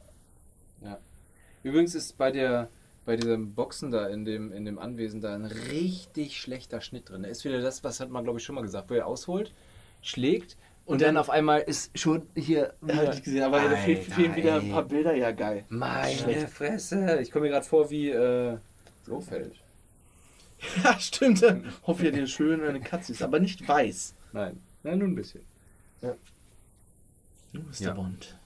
Übrigens 1.64 1.96
ist 1.96 2.18
bei 2.18 2.32
der 2.32 2.70
bei 3.08 3.16
diesem 3.16 3.56
Boxen 3.56 3.90
da 3.90 4.08
in 4.08 4.26
dem, 4.26 4.52
in 4.52 4.66
dem 4.66 4.78
Anwesen 4.78 5.22
da 5.22 5.34
ein 5.34 5.46
richtig 5.46 6.40
schlechter 6.40 6.82
Schnitt 6.82 7.10
drin. 7.10 7.24
Da 7.24 7.30
ist 7.30 7.44
wieder 7.46 7.62
das, 7.62 7.84
was 7.84 8.00
hat 8.02 8.10
man 8.10 8.24
glaube 8.26 8.38
ich 8.40 8.46
schon 8.46 8.54
mal 8.56 8.62
gesagt, 8.62 8.90
wo 8.90 8.94
er 8.96 9.08
ausholt, 9.08 9.52
schlägt 10.02 10.58
und, 10.86 10.94
Und 10.96 11.02
dann 11.02 11.16
dann- 11.16 11.18
auf 11.18 11.30
einmal 11.30 11.62
ist 11.62 11.98
schon 11.98 12.28
hier 12.36 12.74
Hab 12.86 13.14
ich 13.14 13.24
gesehen, 13.24 13.44
aber 13.44 13.62
da 13.62 13.76
fehlen, 13.78 14.02
fehlen 14.04 14.36
wieder 14.36 14.56
ein 14.56 14.70
paar 14.72 14.84
Bilder, 14.84 15.16
ja 15.16 15.32
geil. 15.32 15.64
Meine 15.70 16.16
Schlecht. 16.18 16.50
Fresse. 16.50 17.20
Ich 17.22 17.32
komme 17.32 17.46
mir 17.46 17.52
gerade 17.52 17.66
vor 17.66 17.90
wie 17.90 18.10
äh, 18.10 18.58
Blofeld. 19.06 19.54
Ja, 20.84 21.00
stimmt. 21.00 21.44
Hoffe 21.86 22.06
ja 22.06 22.12
dir 22.12 22.26
schön 22.26 22.64
eine 22.64 22.82
Katze 22.82 23.12
ist, 23.12 23.22
aber 23.22 23.40
nicht 23.40 23.68
weiß. 23.68 24.16
Nein. 24.34 24.60
Nein, 24.84 24.98
nur 24.98 25.08
ein 25.08 25.14
bisschen. 25.16 25.42
Du 27.58 27.70
bist 27.70 27.80
Ja. 27.82 27.90
der 27.90 27.96
Bond. 28.02 28.38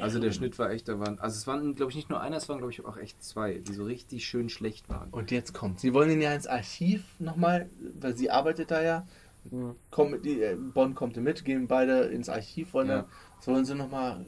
Also 0.00 0.18
der 0.18 0.32
Schnitt 0.32 0.58
war 0.58 0.70
echt, 0.70 0.88
da 0.88 0.98
waren, 0.98 1.18
also 1.20 1.36
es 1.36 1.46
waren 1.46 1.74
glaube 1.74 1.90
ich 1.90 1.96
nicht 1.96 2.10
nur 2.10 2.20
einer, 2.20 2.36
es 2.36 2.48
waren 2.48 2.58
glaube 2.58 2.72
ich 2.72 2.84
auch 2.84 2.96
echt 2.96 3.22
zwei, 3.22 3.54
die 3.58 3.74
so 3.74 3.84
richtig 3.84 4.24
schön 4.26 4.48
schlecht 4.48 4.88
waren. 4.88 5.10
Und 5.10 5.30
jetzt 5.30 5.52
kommt. 5.52 5.78
Sie 5.78 5.92
wollen 5.94 6.10
ihn 6.10 6.20
ja 6.20 6.32
ins 6.34 6.46
Archiv 6.46 7.04
nochmal, 7.20 7.68
weil 8.00 8.16
sie 8.16 8.30
arbeitet 8.30 8.70
da 8.70 8.82
ja. 8.82 9.06
Mhm. 9.50 9.76
Kommen, 9.90 10.22
die, 10.22 10.40
äh, 10.42 10.56
Bonn 10.56 10.94
kommt 10.94 11.16
mit, 11.16 11.44
gehen 11.44 11.66
beide 11.68 12.02
ins 12.04 12.28
Archiv, 12.28 12.72
wollen 12.74 12.88
Ja. 12.88 12.96
dann, 13.02 13.04
sollen 13.40 13.64
sie 13.64 13.74
nochmal 13.74 14.24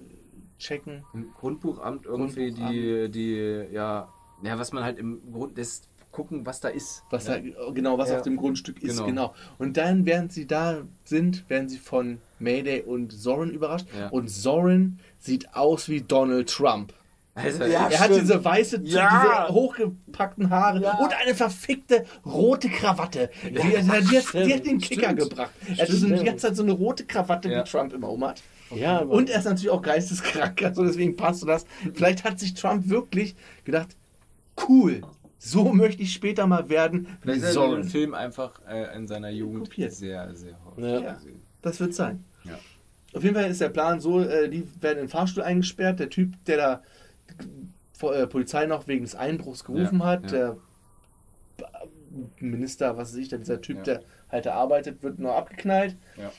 checken. 0.59 1.05
Im 1.15 1.33
Grundbuchamt 1.35 2.05
irgendwie 2.07 2.53
die, 2.53 3.11
die, 3.11 3.73
ja, 3.73 4.09
ja, 4.43 4.59
was 4.59 4.73
man 4.73 4.85
halt 4.85 4.99
im 4.99 5.21
Grund, 5.33 5.57
das 5.59 5.83
gucken, 6.15 6.47
was 6.47 6.61
da 6.61 6.69
ist. 6.69 7.03
Was 7.11 7.27
ja. 7.27 7.39
da, 7.39 7.71
genau, 7.73 7.99
was 7.99 8.09
Ja. 8.11 8.17
auf 8.17 8.23
dem 8.23 8.37
Grundstück 8.37 8.83
ist, 8.83 8.95
Genau. 8.97 9.07
genau. 9.07 9.35
Und 9.59 9.77
dann, 9.77 10.07
während 10.07 10.33
sie 10.33 10.47
da 10.47 10.79
sind, 11.05 11.49
werden 11.51 11.69
sie 11.69 11.79
von 11.79 12.19
Mayday 12.39 12.83
und 12.83 13.13
Zorin 13.13 13.51
überrascht. 13.51 13.87
Ja. 13.99 14.09
Und 14.09 14.29
Zorin 14.31 14.99
sieht 15.19 15.55
aus 15.55 15.89
wie 15.89 16.01
Donald 16.03 16.49
Trump. 16.49 16.93
Also, 17.37 17.65
Ja, 17.65 17.89
er 17.89 17.99
hat 17.99 18.05
stimmt. 18.11 18.21
diese 18.23 18.45
weiße, 18.45 18.81
Ja. 18.85 19.49
diese 19.49 19.55
hochgepackten 19.55 20.51
Haare 20.51 20.81
Ja. 20.83 20.99
und 20.99 21.13
eine 21.21 21.35
verfickte 21.35 22.05
rote 22.25 22.69
Krawatte. 22.69 23.29
Die, 23.43 23.49
die, 23.51 23.55
die, 23.61 23.77
hat, 23.77 24.35
die 24.35 24.55
hat 24.55 24.65
den 24.67 24.79
Kicker 24.79 25.11
Stimmt. 25.11 25.19
gebracht. 25.31 25.51
Er 25.67 25.79
hat 25.79 25.89
so, 25.89 25.97
Stimmt. 26.07 26.29
hat 26.29 26.45
halt 26.45 26.57
so 26.57 26.63
eine 26.63 26.73
rote 26.73 27.05
Krawatte, 27.05 27.51
Ja. 27.51 27.65
wie 27.65 27.69
Trump 27.69 27.93
immer 27.93 28.09
um 28.09 28.25
hat. 28.25 28.41
Ja, 28.73 29.01
aber- 29.01 29.11
Und 29.11 29.31
er 29.31 29.41
ist 29.41 29.47
natürlich 29.47 29.71
auch 29.71 29.83
geisteskrank, 29.83 30.63
also 30.65 30.85
deswegen 30.85 31.17
passt 31.17 31.47
das. 31.47 31.67
Vielleicht 31.93 32.23
hat 32.23 32.39
sich 32.39 32.55
Trump 32.55 32.89
wirklich 32.89 33.35
gedacht, 33.65 33.97
cool, 34.69 35.03
so 35.47 35.73
möchte 35.73 36.03
ich 36.03 36.13
später 36.13 36.47
mal 36.47 36.69
werden 36.69 37.07
Vielleicht 37.21 37.43
er 37.43 37.49
den 37.51 37.55
Zorin. 37.55 37.85
Film 37.85 38.15
einfach 38.15 38.61
äh, 38.69 38.97
in 38.97 39.07
seiner 39.07 39.31
Jugend 39.31 39.69
Kopiert. 39.69 39.93
sehr, 39.93 40.35
sehr 40.35 40.57
häufig 40.65 40.85
Ja. 41.05 41.13
gesehen. 41.15 41.43
Das 41.63 41.81
wird 41.81 41.95
sein. 41.95 42.25
Ja. 42.45 42.59
Auf 43.15 43.23
jeden 43.23 43.35
Fall 43.37 43.51
ist 43.51 43.61
der 43.61 43.69
Plan 43.69 44.01
so, 44.01 44.21
äh, 44.21 44.49
die 44.49 44.67
werden 44.83 44.99
in 44.99 45.05
den 45.05 45.09
Fahrstuhl 45.11 45.43
eingesperrt. 45.43 46.01
Der 46.01 46.09
Typ, 46.11 46.33
der 46.47 46.57
da 46.57 46.83
vor, 47.93 48.15
äh, 48.15 48.27
Polizei 48.27 48.67
noch 48.67 48.87
wegen 48.87 49.05
des 49.05 49.15
Einbruchs 49.15 49.65
gerufen 49.65 50.01
Ja, 50.01 50.05
hat, 50.07 50.33
ja. 50.33 50.57
der 51.59 51.69
Minister, 52.41 52.97
was 52.97 53.11
weiß 53.13 53.17
ich, 53.19 53.29
da 53.29 53.37
dieser 53.37 53.61
Typ, 53.61 53.79
Ja. 53.79 53.83
der 53.85 54.03
halt 54.31 54.47
da 54.47 54.55
arbeitet, 54.55 55.03
wird 55.03 55.19
nur 55.19 55.35
abgeknallt. 55.35 55.97
Ja. 56.17 56.33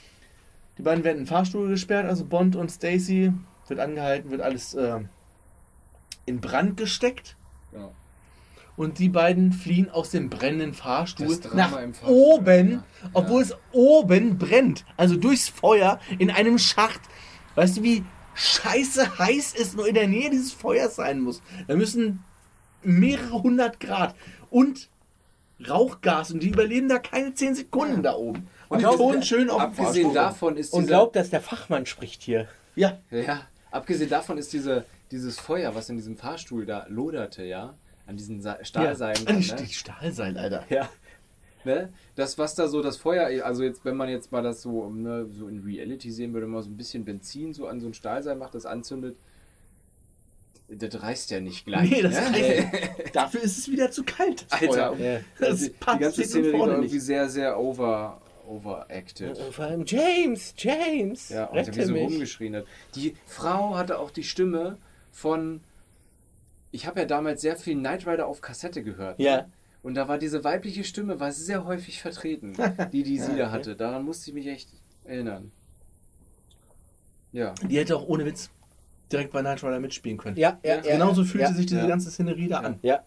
Die 0.77 0.81
beiden 0.81 1.03
werden 1.03 1.17
in 1.19 1.23
den 1.23 1.27
Fahrstuhl 1.29 1.69
gesperrt, 1.69 2.05
also 2.07 2.25
Bond 2.25 2.55
und 2.55 2.69
Stacy 2.69 3.31
wird 3.67 3.79
angehalten, 3.79 4.31
wird 4.31 4.41
alles 4.41 4.73
äh, 4.73 4.99
in 6.25 6.41
Brand 6.41 6.77
gesteckt. 6.77 7.35
Genau. 7.71 7.93
Und 8.77 8.99
die 8.99 9.07
beiden 9.09 9.53
fliehen 9.53 9.89
aus 9.89 10.09
dem 10.11 10.29
brennenden 10.29 10.73
Fahrstuhl 10.73 11.39
nach 11.53 11.69
Fahrstuhl, 11.71 12.09
oben, 12.09 12.71
ja. 12.71 12.83
obwohl 13.13 13.41
Ja. 13.41 13.47
es 13.49 13.55
oben 13.71 14.37
brennt. 14.37 14.83
Also 14.97 15.15
durchs 15.15 15.47
Feuer 15.47 15.99
in 16.19 16.29
einem 16.29 16.57
Schacht. 16.59 16.99
Weißt 17.55 17.77
du, 17.77 17.83
wie 17.83 18.03
scheiße 18.33 19.17
heiß 19.17 19.53
es 19.57 19.75
nur 19.75 19.87
in 19.87 19.95
der 19.95 20.07
Nähe 20.07 20.29
dieses 20.29 20.51
Feuers 20.51 20.97
sein 20.97 21.21
muss? 21.21 21.41
Da 21.67 21.75
müssen 21.75 22.23
mehrere 22.83 23.41
hundert 23.41 23.79
Grad 23.79 24.13
und 24.49 24.89
Rauchgas 25.69 26.31
und 26.31 26.43
die 26.43 26.49
überleben 26.49 26.89
da 26.89 26.99
keine 26.99 27.33
zehn 27.33 27.55
Sekunden 27.55 28.03
da 28.03 28.13
oben. 28.15 28.47
Und 28.67 28.81
die 28.81 28.85
wohnen 28.85 29.23
schön 29.23 29.49
auf 29.49 29.61
dem 29.61 29.69
Abgesehen 29.69 30.11
Fahrstuhl. 30.11 30.13
davon 30.13 30.57
ist 30.57 30.73
Und 30.73 30.87
glaubt, 30.87 31.15
dass 31.15 31.29
der 31.29 31.39
Fachmann 31.39 31.85
spricht 31.85 32.21
hier. 32.23 32.49
Ja, 32.75 32.97
ja, 33.09 33.41
abgesehen 33.71 34.09
davon 34.09 34.37
ist 34.37 34.51
diese, 34.51 34.83
dieses 35.11 35.39
Feuer, 35.39 35.73
was 35.75 35.87
in 35.89 35.95
diesem 35.95 36.17
Fahrstuhl 36.17 36.65
da 36.65 36.85
loderte, 36.89 37.45
ja, 37.45 37.73
an 38.07 38.17
diesen 38.17 38.41
Sa 38.41 38.57
Stahlseilen. 38.63 39.17
ja. 39.25 39.33
dran, 39.33 39.41
Die 39.57 39.63
ne? 39.63 39.69
Stahlseil, 39.69 40.37
Alter. 40.37 40.63
Ja. 40.69 40.89
Ne? 41.63 41.91
Das, 42.15 42.37
was 42.37 42.53
da 42.53 42.67
so 42.67 42.83
das 42.83 42.97
Feuer, 42.97 43.43
also 43.43 43.63
jetzt, 43.63 43.83
wenn 43.85 43.95
man 43.97 44.07
jetzt 44.07 44.31
mal 44.31 44.43
das 44.43 44.61
so, 44.61 44.87
ne, 44.89 45.25
so 45.31 45.47
in 45.47 45.63
Reality 45.63 46.11
sehen 46.11 46.33
würde, 46.33 46.45
mal 46.45 46.61
so 46.61 46.69
ein 46.69 46.77
bisschen 46.77 47.05
Benzin 47.05 47.53
so 47.55 47.67
an 47.67 47.79
so 47.79 47.87
ein 47.87 47.95
Stahlseil 47.95 48.35
macht, 48.35 48.53
das 48.53 48.67
anzündet, 48.67 49.15
das 50.67 51.01
reißt 51.01 51.31
ja 51.31 51.39
nicht 51.39 51.65
gleich. 51.65 51.89
Nee, 51.89 52.01
das 52.03 52.13
ne? 52.13 52.31
heißt, 52.31 52.67
dafür 53.13 53.41
ist 53.41 53.57
es 53.57 53.71
wieder 53.71 53.89
zu 53.91 54.03
kalt. 54.03 54.45
Alter. 54.49 54.95
Ja. 54.99 55.19
Das 55.39 55.59
die, 55.59 55.65
die 55.65 55.69
passt 55.71 55.99
ganze 55.99 56.21
hinten 56.21 56.29
Szene 56.29 56.43
die 56.51 56.57
vorne 56.57 56.73
irgendwie 56.73 56.95
nicht. 56.95 57.05
sehr, 57.05 57.29
sehr 57.29 57.59
over, 57.59 58.21
overacted. 58.47 59.37
Vor 59.37 59.65
allem 59.65 59.85
James, 59.85 60.53
James, 60.57 61.29
Ja, 61.29 61.45
und 61.45 61.55
wie 61.55 61.59
rette 61.59 61.85
so 61.85 61.93
rumgeschrien 61.95 62.55
hat. 62.57 62.65
Die 62.95 63.15
Frau 63.27 63.75
hatte 63.75 63.99
auch 63.99 64.11
die 64.11 64.23
Stimme 64.23 64.77
von. 65.11 65.61
Ich 66.75 66.85
habe 66.85 66.99
ja 66.99 67.05
damals 67.05 67.39
sehr 67.41 67.55
viel 67.55 67.75
Knight 67.75 68.05
Rider 68.05 68.27
auf 68.27 68.41
Kassette 68.41 68.83
gehört. 68.83 69.17
ne? 69.17 69.25
Ja. 69.25 69.45
Und 69.81 69.95
da 69.95 70.07
war 70.09 70.17
diese 70.17 70.43
weibliche 70.43 70.83
Stimme 70.83 71.19
war 71.21 71.31
sehr 71.31 71.63
häufig 71.63 72.01
vertreten, 72.01 72.53
die 72.91 73.03
die 73.03 73.17
sie 73.19 73.37
da 73.37 73.49
hatte. 73.49 73.75
Daran 73.77 74.03
musste 74.03 74.29
ich 74.29 74.33
mich 74.33 74.47
echt 74.47 74.67
erinnern. 75.05 75.51
Ja. 77.31 77.53
Die 77.63 77.77
hätte 77.77 77.95
auch 77.95 78.07
ohne 78.07 78.25
Witz 78.25 78.49
direkt 79.11 79.31
bei 79.31 79.41
Night 79.41 79.63
Rider 79.63 79.79
mitspielen 79.79 80.17
können. 80.17 80.35
Ja, 80.37 80.59
ja, 80.63 80.75
ja. 80.75 80.81
Genauso 80.81 81.23
fühlte 81.23 81.47
ja, 81.47 81.53
sich 81.53 81.65
diese 81.65 81.79
ja. 81.81 81.87
ganze 81.87 82.09
Szenerie 82.11 82.47
da 82.49 82.59
an. 82.59 82.79
Ja. 82.81 83.03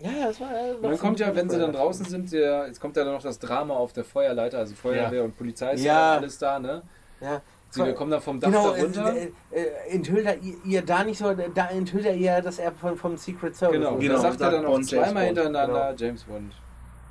Ja, 0.00 0.10
das 0.26 0.40
war. 0.40 0.52
äh, 0.52 0.72
Und 0.72 0.82
dann 0.82 0.98
kommt 0.98 1.20
ja, 1.20 1.34
wenn 1.34 1.48
sie 1.48 1.58
dann 1.58 1.72
draußen 1.72 2.04
sind, 2.06 2.32
der, 2.32 2.66
jetzt 2.66 2.80
kommt 2.80 2.96
ja 2.96 3.04
dann 3.04 3.14
noch 3.14 3.22
das 3.22 3.38
Drama 3.38 3.74
auf 3.74 3.92
der 3.92 4.04
Feuerleiter, 4.04 4.58
also 4.58 4.74
Feuerwehr 4.74 5.20
Ja. 5.20 5.24
und 5.24 5.36
Polizei 5.38 5.72
ist 5.74 5.84
Ja. 5.84 6.14
ja 6.14 6.18
alles 6.20 6.38
da, 6.38 6.58
ne? 6.58 6.82
Ja. 7.20 7.40
Sie 7.70 7.92
kommen 7.92 8.10
dann 8.10 8.22
vom 8.22 8.40
Dach 8.40 8.48
Genau, 8.48 8.70
da 8.72 8.80
runter. 8.82 9.14
äh, 9.16 9.30
äh, 9.50 9.66
enthüllt 9.90 10.24
er 10.24 10.36
ihr, 10.64 10.82
da 10.82 11.04
nicht 11.04 11.18
so, 11.18 11.34
da 11.34 11.66
enthüllt 11.68 12.06
er 12.06 12.14
ihr, 12.14 12.40
dass 12.40 12.58
er 12.58 12.72
von, 12.72 12.96
vom 12.96 13.16
Secret 13.18 13.54
Service 13.54 13.76
Genau, 13.78 13.96
ist. 13.96 14.00
Genau, 14.00 14.14
da 14.14 14.20
sagt 14.20 14.34
er 14.34 14.38
sagt 14.38 14.52
dann 14.54 14.62
noch 14.62 14.70
Bond, 14.70 14.90
James 14.90 15.04
zweimal 15.06 15.26
Bond, 15.26 15.38
hintereinander 15.38 15.94
James 15.98 16.24
Bond. 16.24 16.52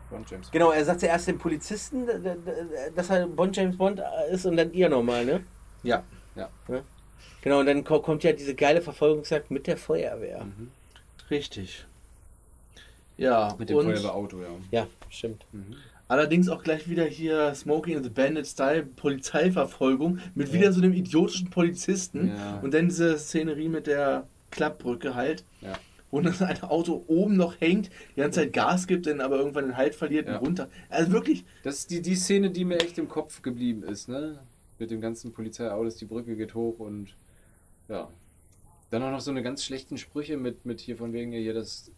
Bond, 0.09 0.29
James 0.31 0.45
Bond. 0.47 0.51
Genau, 0.53 0.71
er 0.71 0.85
sagt 0.85 0.99
zuerst 1.01 1.27
dem 1.27 1.37
Polizisten, 1.37 2.07
dass 2.95 3.09
er 3.09 3.27
Bond 3.27 3.55
James 3.55 3.77
Bond 3.77 4.01
ist 4.31 4.45
und 4.45 4.57
dann 4.57 4.73
ihr 4.73 4.89
nochmal, 4.89 5.23
ne? 5.25 5.43
Ja. 5.83 6.03
Genau, 7.41 7.59
und 7.59 7.67
dann 7.67 7.83
ko- 7.83 7.99
kommt 7.99 8.23
ja 8.23 8.31
diese 8.33 8.55
geile 8.55 8.81
Verfolgungsjagd 8.81 9.51
mit 9.51 9.67
der 9.67 9.77
Feuerwehr. 9.77 10.43
Mhm. 10.45 10.71
Richtig. 11.29 11.85
Ja, 13.17 13.53
Mit 13.59 13.69
dem 13.69 13.77
und 13.77 13.85
Feuerwehrauto, 13.85 14.41
ja. 14.41 14.47
Ja, 14.71 14.87
stimmt. 15.11 15.45
Allerdings 16.07 16.49
auch 16.49 16.63
gleich 16.63 16.89
wieder 16.89 17.05
hier 17.05 17.53
Smoking 17.55 17.95
and 17.97 18.05
the 18.05 18.11
Bandit 18.11 18.47
Style 18.47 18.83
Polizeiverfolgung 18.83 20.19
mit 20.35 20.49
Ja. 20.49 20.53
wieder 20.53 20.71
so 20.73 20.81
einem 20.81 20.93
idiotischen 20.93 21.49
Polizisten 21.49 22.29
Ja. 22.29 22.59
und 22.59 22.73
dann 22.73 22.89
diese 22.89 23.17
Szenerie 23.17 23.69
mit 23.69 23.87
der 23.87 24.27
Klappbrücke 24.51 25.15
halt. 25.15 25.43
Ja. 25.61 25.73
Wo 26.11 26.21
dann 26.21 26.39
ein 26.39 26.61
Auto 26.63 27.03
oben 27.07 27.35
noch 27.35 27.59
hängt, 27.59 27.89
die 28.15 28.21
ganze 28.21 28.41
Zeit 28.41 28.53
Gas 28.53 28.87
gibt, 28.87 29.05
dann 29.07 29.19
aber 29.21 29.37
irgendwann 29.37 29.65
den 29.65 29.77
Halt 29.77 29.95
verliert 29.95 30.27
und 30.29 30.35
runter. 30.35 30.69
Also 30.89 31.11
wirklich, 31.11 31.43
Das 31.63 31.79
ist 31.79 31.91
die, 31.91 32.01
die 32.01 32.15
Szene, 32.15 32.51
die 32.51 32.63
mir 32.63 32.79
echt 32.79 32.97
im 32.97 33.09
Kopf 33.09 33.41
geblieben 33.41 33.83
ist, 33.83 34.07
ne? 34.07 34.39
Mit 34.79 34.91
dem 34.91 35.01
ganzen 35.01 35.33
Polizeiautos, 35.33 35.95
die 35.97 36.05
Brücke 36.05 36.35
geht 36.35 36.53
hoch 36.53 36.79
und 36.79 37.09
ja. 37.89 38.07
Dann 38.91 39.03
auch 39.03 39.11
noch 39.11 39.19
so 39.19 39.31
eine 39.31 39.41
ganz 39.43 39.63
schlechten 39.65 39.97
Sprüche 39.97 40.37
mit, 40.37 40.65
mit 40.65 40.79
hier 40.79 40.95
von 40.95 41.11
wegen 41.11 41.31
hier 41.31 41.53
das 41.53 41.91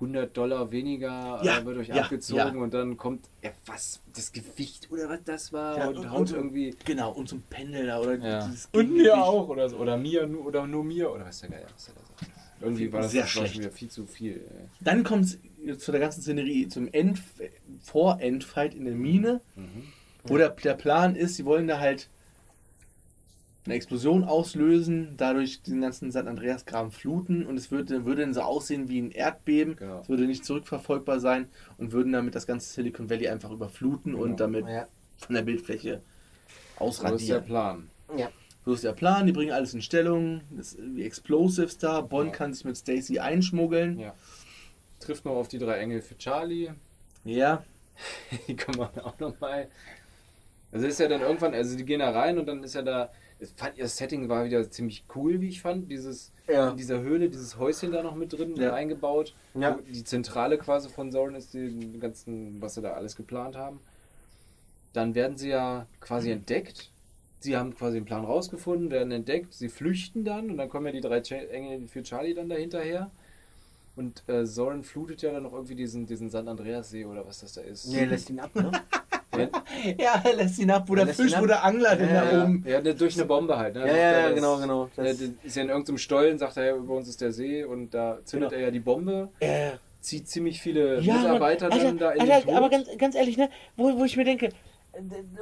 100 0.00 0.36
Dollar 0.36 0.70
weniger 0.70 1.40
Ja, 1.42 1.58
äh, 1.58 1.64
wird 1.64 1.78
euch 1.78 1.88
ja, 1.88 1.96
abgezogen 2.02 2.56
ja. 2.56 2.62
und 2.62 2.74
dann 2.74 2.96
kommt, 2.96 3.26
ja, 3.42 3.50
was, 3.66 4.00
das 4.14 4.30
Gewicht 4.32 4.90
oder 4.90 5.08
was 5.08 5.20
das 5.24 5.52
war 5.52 5.78
Ja, 5.78 5.88
und, 5.88 5.96
und- 5.98 6.10
haut 6.10 6.18
und 6.20 6.26
so- 6.28 6.36
irgendwie. 6.36 6.74
Genau, 6.84 7.12
und 7.12 7.32
ein 7.32 7.42
Pendel 7.48 7.86
da 7.86 8.00
oder 8.00 8.16
Ja. 8.18 8.46
dieses 8.46 8.68
Und 8.72 8.92
mir 8.94 9.16
auch 9.16 9.48
oder 9.48 9.68
so. 9.70 9.76
Oder 9.78 9.96
mir 9.96 10.26
nur- 10.26 10.44
oder 10.46 10.66
nur 10.66 10.84
mir 10.84 11.10
oder 11.10 11.24
was 11.26 11.40
der 11.40 11.50
Geier, 11.50 11.66
was 11.74 11.86
der 11.86 11.94
da 11.94 12.00
sagt. 12.00 12.32
Irgendwie 12.60 12.92
war 12.92 13.02
das, 13.02 13.12
Sehr 13.12 13.22
das 13.22 13.30
schlecht. 13.30 13.58
wieder 13.58 13.70
viel 13.70 13.88
zu 13.88 14.06
viel. 14.06 14.32
ey. 14.36 14.68
Dann 14.80 15.02
kommt 15.04 15.24
es 15.24 15.78
zu 15.78 15.90
der 15.92 16.00
ganzen 16.00 16.22
Szenerie, 16.22 16.68
zum 16.68 16.88
End, 16.92 17.18
Vor-Endfight 17.82 18.74
in 18.74 18.84
der 18.84 18.94
Mine, 18.94 19.40
wo 20.24 20.36
der, 20.36 20.50
der 20.50 20.74
Plan 20.74 21.16
ist, 21.16 21.36
sie 21.36 21.44
wollen 21.44 21.66
da 21.68 21.78
halt 21.80 22.08
eine 23.66 23.74
Explosion 23.74 24.24
auslösen, 24.24 25.14
dadurch 25.16 25.62
den 25.62 25.80
ganzen 25.80 26.10
St. 26.10 26.18
Andreas-Graben 26.18 26.90
fluten 26.92 27.44
und 27.46 27.56
es 27.56 27.70
würde, 27.70 28.04
würde 28.04 28.22
dann 28.22 28.34
so 28.34 28.42
aussehen 28.42 28.88
wie 28.88 29.00
ein 29.00 29.10
Erdbeben. 29.10 29.76
Genau. 29.76 30.00
Es 30.00 30.08
würde 30.08 30.26
nicht 30.26 30.44
zurückverfolgbar 30.44 31.20
sein 31.20 31.48
und 31.78 31.92
würden 31.92 32.12
damit 32.12 32.34
das 32.34 32.46
ganze 32.46 32.72
Silicon 32.72 33.10
Valley 33.10 33.28
einfach 33.28 33.50
überfluten 33.50 34.14
und 34.14 34.38
damit 34.40 34.66
Ja. 34.68 34.86
von 35.18 35.34
der 35.34 35.42
Bildfläche 35.42 36.00
So 36.78 36.86
ist 36.88 37.02
der 37.02 37.06
ausradieren. 37.12 37.44
Plan. 37.44 37.90
Ja. 38.16 38.30
So 38.64 38.72
ist 38.74 38.84
der 38.84 38.92
Plan, 38.94 39.26
die 39.26 39.32
bringen 39.32 39.52
alles 39.52 39.74
in 39.74 39.82
Stellung, 39.82 40.40
das, 40.50 40.76
die 40.78 41.04
Explosives 41.04 41.78
da, 41.78 42.00
Bond 42.00 42.30
Ja. 42.30 42.36
kann 42.36 42.52
sich 42.54 42.64
mit 42.64 42.76
Stacy 42.76 43.18
einschmuggeln. 43.20 43.98
Ja. 44.00 44.14
Trifft 45.00 45.24
noch 45.24 45.34
auf 45.36 45.48
die 45.48 45.58
drei 45.58 45.78
Engel 45.78 46.02
für 46.02 46.16
Charlie. 46.18 46.70
Ja, 47.24 47.62
Die 48.46 48.54
kann 48.54 48.76
man 48.76 48.90
auch 49.02 49.18
nochmal. 49.18 49.68
Also 50.72 50.86
ist 50.86 51.00
ja 51.00 51.08
dann 51.08 51.22
irgendwann, 51.22 51.54
also 51.54 51.76
die 51.76 51.84
gehen 51.84 52.00
da 52.00 52.10
rein 52.10 52.38
und 52.38 52.46
dann 52.46 52.62
ist 52.62 52.74
ja 52.74 52.82
da. 52.82 53.08
Das 53.38 53.96
Setting 53.96 54.28
war 54.28 54.44
wieder 54.46 54.70
ziemlich 54.70 55.04
cool, 55.14 55.40
wie 55.40 55.48
ich 55.48 55.60
fand. 55.60 55.90
Dieses 55.90 56.32
Ja. 56.48 56.70
in 56.70 56.76
dieser 56.76 57.00
Höhle, 57.00 57.28
dieses 57.28 57.58
Häuschen 57.58 57.92
da 57.92 58.02
noch 58.02 58.14
mit 58.14 58.32
drin 58.32 58.56
Ja. 58.56 58.72
eingebaut. 58.74 59.34
Ja. 59.54 59.78
Die 59.88 60.04
Zentrale 60.04 60.56
quasi 60.58 60.88
von 60.88 61.10
Zorin 61.12 61.34
ist 61.34 61.52
die 61.54 61.98
ganzen, 62.00 62.60
was 62.62 62.74
sie 62.74 62.82
da 62.82 62.92
alles 62.92 63.16
geplant 63.16 63.56
haben. 63.56 63.80
Dann 64.92 65.14
werden 65.14 65.36
sie 65.36 65.50
ja 65.50 65.86
quasi 66.00 66.30
entdeckt. 66.30 66.90
Sie 67.40 67.56
haben 67.56 67.76
quasi 67.76 67.98
den 67.98 68.06
Plan 68.06 68.24
rausgefunden, 68.24 68.90
werden 68.90 69.12
entdeckt, 69.12 69.52
sie 69.54 69.68
flüchten 69.68 70.24
dann 70.24 70.50
und 70.50 70.56
dann 70.56 70.70
kommen 70.70 70.86
ja 70.86 70.92
die 70.92 71.00
drei 71.02 71.18
Engel 71.20 71.86
für 71.86 72.02
Charlie 72.02 72.34
dann 72.34 72.48
dahinterher. 72.48 73.10
Und 73.94 74.22
äh, 74.28 74.46
Soren 74.46 74.84
flutet 74.84 75.22
ja 75.22 75.32
dann 75.32 75.42
noch 75.44 75.52
irgendwie 75.52 75.74
diesen, 75.74 76.06
diesen 76.06 76.28
San 76.30 76.48
Andreas 76.48 76.90
See 76.90 77.04
oder 77.04 77.26
was 77.26 77.40
das 77.40 77.52
da 77.54 77.60
ist. 77.60 77.86
Nee, 77.86 78.04
lässt 78.04 78.30
ihn 78.30 78.40
ab, 78.40 78.54
ne? 78.54 78.70
Ja, 79.38 79.48
ja, 79.98 80.22
er 80.24 80.34
lässt 80.36 80.58
ihn 80.58 80.70
ab, 80.70 80.84
wo 80.86 80.94
Er 80.94 81.04
der 81.06 81.14
Fisch, 81.14 81.34
wo 81.38 81.46
der 81.46 81.64
Angler 81.64 81.96
denn 81.96 82.08
Ja, 82.14 82.24
da 82.24 82.32
ja. 82.32 82.44
oben. 82.44 82.64
ja, 82.66 82.80
durch 82.80 83.14
eine 83.16 83.24
Bombe 83.26 83.56
halt. 83.56 83.74
Ne? 83.74 83.86
Ja, 83.86 83.96
ja, 83.96 84.18
ja, 84.20 84.30
genau, 84.30 84.56
genau. 84.58 84.88
Das, 84.96 85.18
der 85.18 85.28
ist 85.42 85.56
ja 85.56 85.62
in 85.62 85.68
irgendeinem 85.68 85.98
Stollen, 85.98 86.38
sagt 86.38 86.56
er 86.56 86.64
ja, 86.66 86.76
über 86.76 86.94
uns 86.94 87.08
ist 87.08 87.20
der 87.20 87.32
See 87.32 87.64
und 87.64 87.92
da 87.94 88.18
zündet 88.24 88.50
Genau. 88.50 88.60
er 88.60 88.66
ja 88.66 88.70
die 88.70 88.80
Bombe, 88.80 89.28
äh, 89.40 89.70
zieht 90.00 90.28
ziemlich 90.28 90.60
viele 90.60 91.00
ja, 91.00 91.14
Mann, 91.14 91.22
Mitarbeiter 91.24 91.66
Alter, 91.72 91.84
dann 91.84 91.98
da 91.98 92.10
in 92.12 92.20
Alter, 92.20 92.34
den 92.40 92.44
Tod. 92.46 92.54
aber 92.54 92.70
ganz, 92.70 92.88
ganz 92.98 93.14
ehrlich, 93.16 93.36
ne, 93.36 93.50
wo, 93.76 93.98
wo 93.98 94.04
ich 94.04 94.16
mir 94.16 94.24
denke, 94.24 94.50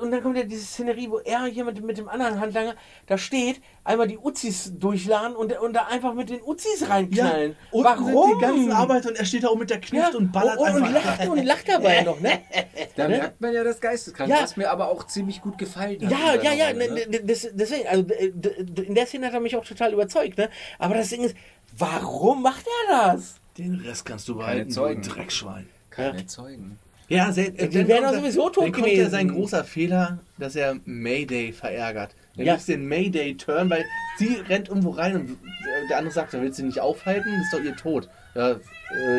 und 0.00 0.10
dann 0.10 0.22
kommt 0.22 0.36
ja 0.36 0.42
diese 0.44 0.64
Szenerie, 0.64 1.10
wo 1.10 1.18
er 1.18 1.44
hier 1.46 1.64
mit, 1.64 1.82
mit 1.84 1.98
dem 1.98 2.08
anderen 2.08 2.40
Handlanger 2.40 2.74
da 3.06 3.16
steht, 3.18 3.60
einmal 3.84 4.08
die 4.08 4.18
Uzis 4.18 4.72
durchladen 4.78 5.36
und, 5.36 5.52
und 5.58 5.72
da 5.74 5.86
einfach 5.86 6.14
mit 6.14 6.30
den 6.30 6.40
Uzis 6.42 6.88
reinknallen. 6.88 7.56
unten 7.70 7.84
Warum? 7.84 8.06
sind 8.30 8.36
die 8.36 8.40
ganzen 8.40 8.72
Arbeiter 8.72 9.08
und 9.10 9.16
er 9.16 9.24
steht 9.24 9.44
da 9.44 9.48
oben 9.48 9.60
mit 9.60 9.70
der 9.70 9.80
Knift 9.80 10.12
ja, 10.12 10.18
und 10.18 10.32
ballert 10.32 10.58
und, 10.58 10.68
und, 10.74 10.82
einfach. 10.84 11.18
lacht, 11.18 11.28
und 11.28 11.44
lacht 11.44 11.68
dabei 11.68 12.02
noch, 12.02 12.20
ne? 12.20 12.40
Da 12.96 13.08
Ne? 13.08 13.18
merkt 13.18 13.40
man 13.40 13.52
ja 13.52 13.64
das 13.64 13.80
Geisteskrank, 13.80 14.30
Ja. 14.30 14.42
was 14.42 14.56
mir 14.56 14.70
aber 14.70 14.88
auch 14.88 15.06
ziemlich 15.06 15.40
gut 15.42 15.58
gefallen 15.58 16.00
hat. 16.04 16.10
Ja, 16.10 16.34
ja, 16.42 16.52
ja, 16.52 16.66
Rolle, 16.68 16.88
ne, 16.88 16.94
ne? 16.94 17.06
ne, 17.08 17.20
das, 17.24 17.48
deswegen, 17.52 17.86
also 17.88 18.04
in 18.82 18.94
der 18.94 19.06
Szene 19.06 19.26
hat 19.26 19.34
er 19.34 19.40
mich 19.40 19.56
auch 19.56 19.64
total 19.64 19.92
überzeugt, 19.92 20.38
ne? 20.38 20.48
Aber 20.78 20.94
das 20.94 21.08
Ding 21.10 21.22
ist, 21.22 21.36
warum 21.76 22.42
macht 22.42 22.64
er 22.88 23.12
das? 23.14 23.34
Den 23.58 23.74
Rest 23.76 24.04
kannst 24.04 24.28
du 24.28 24.34
Keine 24.34 24.44
behalten, 24.46 24.68
du 24.68 24.74
Zeugen. 24.74 25.02
Dreckschwein. 25.02 25.68
Keine 25.90 26.26
Zeugen. 26.26 26.78
Ja, 27.08 27.30
se- 27.32 27.50
Die 27.50 27.68
dann 27.68 27.72
wären 27.88 27.88
kommt 27.88 28.02
doch 28.04 28.12
er- 28.12 28.20
sowieso 28.20 28.48
tot 28.50 28.64
Dann 28.64 28.72
kommt 28.72 28.84
gewesen. 28.86 29.02
ja 29.04 29.10
sein 29.10 29.28
großer 29.28 29.64
Fehler, 29.64 30.18
dass 30.38 30.56
er 30.56 30.76
Mayday 30.86 31.52
verärgert. 31.52 32.14
Er 32.36 32.44
Ja. 32.44 32.54
ja. 32.54 32.60
den 32.66 32.86
Mayday-Turn, 32.88 33.68
weil 33.70 33.84
sie 34.18 34.36
rennt 34.48 34.68
irgendwo 34.68 34.90
rein 34.90 35.16
und 35.16 35.38
der 35.90 35.98
andere 35.98 36.12
sagt, 36.14 36.34
er 36.34 36.40
will 36.42 36.52
sie 36.52 36.62
nicht 36.62 36.80
aufhalten, 36.80 37.30
das 37.36 37.44
ist 37.44 37.52
doch 37.52 37.60
ihr 37.64 37.76
Tod. 37.76 38.08
Ja, 38.34 38.56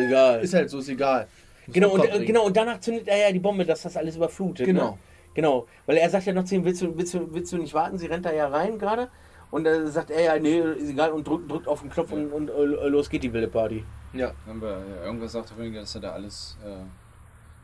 Egal. 0.06 0.42
ist 0.42 0.52
halt 0.54 0.68
so, 0.70 0.78
ist 0.80 0.88
egal. 0.88 1.26
Genau 1.68 1.90
und, 1.90 2.04
äh, 2.04 2.24
genau, 2.24 2.44
und 2.46 2.56
danach 2.56 2.80
zündet 2.80 3.08
er 3.08 3.16
ja 3.18 3.32
die 3.32 3.38
Bombe, 3.38 3.64
dass 3.64 3.82
das 3.82 3.96
alles 3.96 4.16
überflutet. 4.16 4.66
Genau. 4.66 4.92
Ne? 4.92 4.98
Genau. 5.34 5.66
Weil 5.86 5.96
er 5.98 6.08
sagt 6.10 6.26
ja 6.26 6.32
noch 6.32 6.44
zu 6.44 6.54
ihm, 6.54 6.64
willst 6.64 6.82
du, 6.82 6.96
willst 6.96 7.14
du, 7.14 7.32
willst 7.34 7.52
du 7.52 7.58
nicht 7.58 7.74
warten? 7.74 7.98
Sie 7.98 8.06
rennt 8.06 8.24
da 8.24 8.32
ja 8.32 8.48
rein 8.48 8.78
gerade. 8.78 9.08
Und 9.50 9.64
dann 9.64 9.90
sagt 9.90 10.10
er 10.10 10.22
ja, 10.22 10.38
nee, 10.38 10.58
ist 10.60 10.90
egal, 10.90 11.12
und 11.12 11.26
drückt, 11.26 11.50
drückt 11.50 11.68
auf 11.68 11.80
den 11.80 11.90
Knopf 11.90 12.10
und, 12.12 12.30
und 12.32 12.48
äh, 12.50 12.88
los 12.88 13.08
geht 13.08 13.22
die 13.22 13.32
wilde 13.32 13.48
Party. 13.48 13.84
Ja. 14.12 14.32
Haben 14.46 14.60
wir, 14.60 14.70
ja, 14.70 15.04
irgendwas 15.06 15.32
sagt 15.32 15.50
Fall, 15.50 15.70
dass 15.72 15.94
er 15.94 16.00
da 16.02 16.12
alles, 16.12 16.56
äh, 16.64 16.68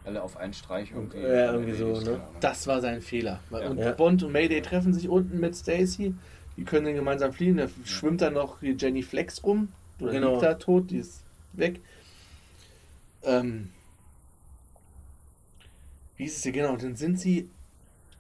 alle 0.05 0.23
auf 0.23 0.37
einen 0.37 0.53
Streich 0.55 0.91
irgendwie. 0.93 1.19
Ja, 1.21 1.53
irgendwie 1.53 1.75
so, 1.75 2.01
ne? 2.01 2.21
Das 2.41 2.67
war 2.67 2.81
sein 2.81 3.01
Fehler. 3.01 3.41
Ja. 3.51 3.69
Und 3.71 3.79
Ja. 3.79 3.93
Bond 3.93 4.23
und 4.23 4.33
Mayday 4.33 4.61
treffen 4.63 4.93
sich 4.93 5.09
unten 5.09 5.39
mit 5.41 5.55
Stacy. 5.57 6.15
Die 6.57 6.65
können 6.65 6.85
dann 6.87 6.95
gemeinsam 6.95 7.33
fliehen. 7.33 7.57
Da 7.57 7.69
schwimmt 7.85 8.21
dann 8.21 8.35
noch 8.35 8.61
die 8.61 8.73
Jenny 8.79 9.03
Flex 9.03 9.43
rum. 9.45 9.69
Oder 10.01 10.13
Genau. 10.13 10.31
liegt 10.33 10.43
da 10.43 10.55
tot, 10.55 10.91
die 10.91 10.99
ist 10.99 11.21
weg. 11.53 11.81
Ähm, 13.25 13.71
wie 16.17 16.25
ist 16.25 16.37
es 16.39 16.43
hier 16.43 16.53
genau? 16.53 16.77
Dann 16.77 16.97
sind 16.97 17.19
sie. 17.19 17.49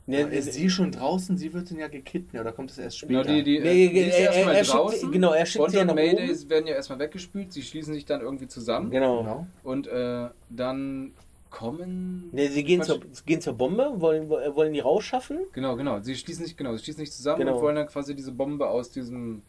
Nee, 0.06 0.22
ist 0.22 0.52
sie 0.54 0.68
schon 0.68 0.90
draußen? 0.90 1.38
Sie 1.38 1.52
wird 1.52 1.70
dann 1.70 1.78
ja 1.78 1.86
gekidnappt. 1.86 2.40
Oder 2.44 2.52
kommt 2.52 2.70
das 2.70 2.78
erst 2.78 2.98
später? 2.98 3.22
Genau, 3.22 3.34
die, 3.36 3.44
die, 3.44 3.60
Nee, 3.60 3.88
die 3.88 3.98
ist 4.00 4.14
er- 4.14 4.18
er- 4.18 4.32
erstmal 4.34 4.54
er 4.56 4.64
schickt 4.64 4.76
draußen. 4.76 5.00
sie- 5.00 5.10
genau, 5.12 5.32
er 5.32 5.46
schickt 5.46 5.58
Bond 5.58 5.70
sie 5.70 5.76
ja 5.78 5.84
nach 5.84 5.94
Mayday 5.94 6.30
oben. 6.30 6.50
werden 6.50 6.66
ja 6.66 6.74
erstmal 6.74 6.98
weggespült, 6.98 7.52
sie 7.52 7.62
schließen 7.62 7.94
sich 7.94 8.04
dann 8.04 8.20
irgendwie 8.20 8.48
zusammen. 8.48 8.90
Genau. 8.90 9.20
Genau. 9.22 9.46
Und 9.62 9.86
äh, 9.86 10.28
dann 10.50 11.12
kommen. 11.52 12.28
Nee, 12.32 12.48
sie 12.48 12.64
gehen 12.64 12.82
zur, 12.82 13.00
gehen 13.26 13.40
zur 13.40 13.52
Bombe, 13.54 13.92
wollen, 14.00 14.28
wollen 14.28 14.72
die 14.72 14.80
rausschaffen. 14.80 15.38
Genau, 15.52 15.76
genau. 15.76 16.00
Sie 16.00 16.16
schließen 16.16 16.44
sich, 16.44 16.56
genau, 16.56 16.74
sie 16.76 16.82
schließen 16.82 17.04
sich 17.04 17.12
zusammen 17.12 17.38
Genau. 17.40 17.56
und 17.56 17.62
wollen 17.62 17.76
dann 17.76 17.86
quasi 17.86 18.14
diese 18.16 18.32
Bombe 18.32 18.66
aus 18.68 18.90
diesem. 18.90 19.42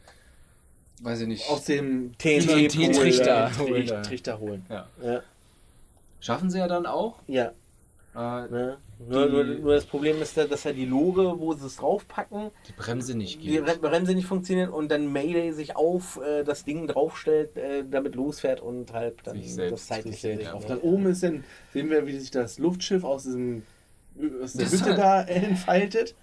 Weiß 1.02 1.22
ich 1.22 1.28
nicht. 1.28 1.50
Aus 1.50 1.66
dem 1.66 2.12
TNT-Trichter. 2.20 3.52
Trichter, 3.52 4.02
Trichter 4.04 4.40
holen. 4.40 4.66
ja. 4.70 4.88
Ja. 5.04 5.22
Schaffen 6.20 6.50
sie 6.50 6.60
ja 6.60 6.68
dann 6.68 6.86
auch. 6.86 7.16
Ja. 7.28 7.52
Äh, 8.16 8.48
Ne? 8.50 8.78
Nur, 9.10 9.26
nur, 9.28 9.44
nur 9.44 9.74
das 9.76 9.86
Problem 9.86 10.22
ist, 10.22 10.38
da, 10.38 10.46
dass 10.46 10.64
ja 10.64 10.72
die 10.72 10.86
Lore, 10.86 11.40
wo 11.40 11.54
sie 11.54 11.66
es 11.66 11.76
draufpacken, 11.78 12.52
die 12.68 12.72
Bremse 12.74 13.18
nicht 13.18 13.42
die 13.42 13.48
geht. 13.48 13.64
Bre- 13.66 13.80
Bremse 13.80 14.14
nicht 14.16 14.28
funktioniert 14.28 14.72
und 14.72 14.90
dann 14.90 15.12
Mayday 15.12 15.52
sich 15.52 15.76
auf 15.76 16.20
äh, 16.24 16.44
das 16.44 16.64
Ding 16.64 16.88
draufstellt, 16.88 17.58
äh, 17.58 17.84
damit 17.90 18.16
losfährt 18.16 18.62
und 18.62 18.94
halt 18.94 19.16
dann 19.26 19.36
Sich 19.38 19.54
selbst. 19.56 19.74
das 19.74 19.88
zeitliche 19.88 20.30
Sich 20.38 20.46
Ding. 20.46 20.48
Auf 20.56 20.66
dann 20.66 20.80
oben 20.80 21.08
ist 21.08 21.24
dann, 21.24 21.44
sehen 21.74 21.90
wir, 21.90 22.06
wie 22.08 22.18
sich 22.18 22.32
das 22.32 22.60
Luftschiff 22.60 23.04
aus 23.04 23.24
diesem 23.24 23.64
aus 24.44 24.54
der 24.54 24.66
Das 24.66 24.74
Hütte 24.74 24.96
da 24.96 25.22
entfaltet. 25.24 26.16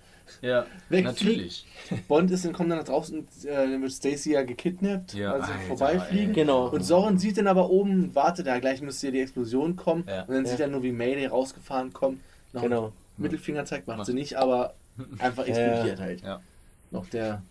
Ja, 0.43 0.67
Wegfliegt. 0.89 1.21
natürlich. 1.21 1.67
Bond 2.09 2.31
ist 2.31 2.45
dann, 2.45 2.53
kommt 2.53 2.71
dann 2.71 2.79
nach 2.79 2.85
draußen 2.85 3.19
und 3.19 3.29
äh, 3.45 3.55
dann 3.55 3.83
wird 3.83 3.93
Stacy 3.93 4.33
ja 4.33 4.43
gekidnappt, 4.43 5.15
Ja, 5.15 5.35
sie 5.45 5.53
Alter, 5.53 5.65
vorbeifliegen. 5.67 6.29
ey. 6.29 6.35
Genau. 6.35 6.69
Und 6.69 6.83
Soren 6.83 7.19
sieht 7.19 7.39
dann 7.39 7.47
aber 7.47 7.71
oben, 7.71 8.15
wartet 8.15 8.47
da, 8.47 8.59
gleich 8.59 8.81
müsste 8.83 9.09
ja 9.09 9.13
die 9.13 9.21
Explosion 9.21 9.77
kommen. 9.77 10.05
Ja. 10.07 10.23
Und 10.23 10.35
dann 10.35 10.45
Ja. 10.45 10.51
sieht 10.51 10.61
er 10.61 10.69
nur, 10.69 10.83
wie 10.83 10.93
Mayday 10.93 11.27
rausgefahren 11.27 11.93
kommt. 11.93 12.21
Noch 12.53 12.63
Genau. 12.63 12.93
Mittelfinger 13.17 13.65
zeigt, 13.65 13.87
macht 13.87 14.07
sie 14.07 14.15
nicht, 14.15 14.37
aber 14.37 14.75
einfach 15.19 15.47
Ja. 15.47 15.55
explodiert 15.55 16.01
halt. 16.01 16.23
Ja. 16.23 16.41
Noch 16.91 17.07
der, 17.07 17.43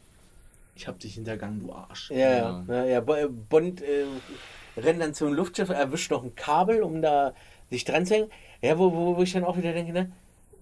ich 0.76 0.88
hab 0.88 1.00
dich 1.00 1.16
hintergangen, 1.16 1.60
du 1.62 1.72
Arsch. 1.74 2.12
Ja, 2.12 2.64
ja. 2.68 2.86
Ja, 2.86 3.00
äh, 3.00 3.28
Bond 3.50 3.82
äh, 3.82 4.06
rennt 4.78 5.02
dann 5.02 5.14
zum 5.14 5.34
Luftschiff, 5.34 5.70
erwischt 5.70 6.12
noch 6.12 6.24
ein 6.24 6.36
Kabel, 6.36 6.82
um 6.84 7.02
da 7.02 7.34
sich 7.70 7.86
dran 7.86 8.06
zu 8.06 8.16
hängen. 8.16 8.30
Ja, 8.62 8.78
wo, 8.78 8.92
wo, 8.94 9.16
wo 9.18 9.22
ich 9.24 9.32
dann 9.34 9.44
auch 9.44 9.58
wieder 9.58 9.74
denke, 9.74 9.94
ne? 9.94 10.12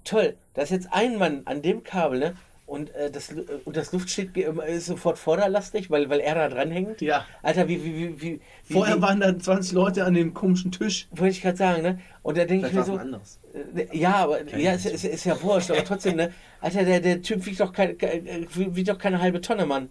Toll, 0.07 0.35
da 0.53 0.61
ist 0.61 0.69
jetzt 0.71 0.87
ein 0.91 1.17
Mann 1.17 1.41
an 1.45 1.61
dem 1.61 1.83
Kabel, 1.83 2.19
ne? 2.19 2.35
Und, 2.65 2.93
äh, 2.95 3.09
das, 3.09 3.31
äh, 3.31 3.43
und 3.63 3.77
das 3.77 3.93
Luftschild 3.93 4.35
äh, 4.35 4.75
ist 4.75 4.87
sofort 4.87 5.17
vorderlastig, 5.17 5.89
weil, 5.89 6.09
weil 6.09 6.19
er 6.19 6.35
da 6.35 6.49
dran 6.49 6.69
hängt. 6.69 7.01
Ja. 7.01 7.25
Alter, 7.41 7.67
wie, 7.69 7.83
wie, 7.83 7.95
wie, 7.95 8.21
wie, 8.21 8.41
wie 8.67 8.73
Vorher 8.73 8.97
wie, 8.97 9.01
waren 9.01 9.19
da 9.21 9.37
20 9.37 9.73
Leute 9.73 10.03
an 10.03 10.13
dem 10.13 10.33
komischen 10.33 10.71
Tisch. 10.71 11.07
wollte 11.11 11.31
ich 11.31 11.41
gerade 11.41 11.57
sagen, 11.57 11.81
ne? 11.81 11.99
Und 12.23 12.37
da 12.37 12.45
denke 12.45 12.67
ich 12.67 12.73
mir 12.73 12.83
so, 12.83 12.93
ein 12.93 12.99
anderes. 12.99 13.39
äh, 13.53 13.97
ja, 13.97 14.15
aber 14.15 14.39
Kein 14.39 14.59
ja, 14.59 14.73
ist, 14.73 14.85
ist, 14.85 15.05
ist 15.05 15.23
ja 15.25 15.41
wurscht, 15.41 15.71
aber 15.71 15.83
trotzdem, 15.85 16.17
ne? 16.17 16.33
Alter, 16.59 16.83
der, 16.83 16.99
der 16.99 17.21
Typ 17.21 17.45
wiegt 17.45 17.59
doch, 17.61 17.71
kein, 17.71 17.97
äh, 17.99 18.45
wiegt 18.53 18.89
doch 18.89 18.97
keine 18.97 19.21
halbe 19.21 19.39
Tonne, 19.39 19.65
Mann. 19.65 19.89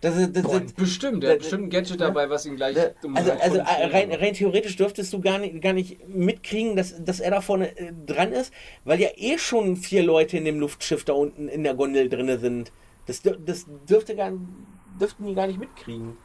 Das, 0.00 0.16
ist- 0.16 0.36
das, 0.36 0.42
Boah, 0.44 0.60
das, 0.60 0.72
bestimmt, 0.74 1.22
der 1.24 1.32
hat 1.32 1.38
bestimmt 1.40 1.64
ein 1.64 1.70
Gadget 1.70 2.00
dabei, 2.00 2.30
was 2.30 2.46
ihn 2.46 2.54
gleich 2.54 2.76
Also, 3.14 3.32
also 3.32 3.56
äh, 3.58 3.62
rein, 3.62 3.88
stellen 3.88 4.12
rein 4.12 4.34
theoretisch 4.34 4.76
dürftest 4.76 5.12
du 5.12 5.20
gar 5.20 5.38
nicht, 5.38 5.60
gar 5.60 5.72
nicht 5.72 6.08
mitkriegen, 6.08 6.76
dass, 6.76 6.94
dass 7.04 7.18
er 7.18 7.32
da 7.32 7.40
vorne 7.40 7.76
äh, 7.76 7.92
dran 8.06 8.32
ist, 8.32 8.52
weil 8.84 9.00
ja 9.00 9.08
eh 9.16 9.38
schon 9.38 9.76
vier 9.76 10.04
Leute 10.04 10.36
in 10.36 10.44
dem 10.44 10.60
Luftschiff 10.60 11.04
da 11.04 11.14
unten 11.14 11.48
in 11.48 11.64
der 11.64 11.74
Gondel 11.74 12.08
drin 12.08 12.38
sind. 12.38 12.70
Das, 13.06 13.22
das 13.22 13.66
dürfte 13.88 14.14
gar, 14.14 14.32
dürften 15.00 15.26
die 15.26 15.34
gar 15.34 15.48
nicht 15.48 15.58
mitkriegen. 15.58 16.16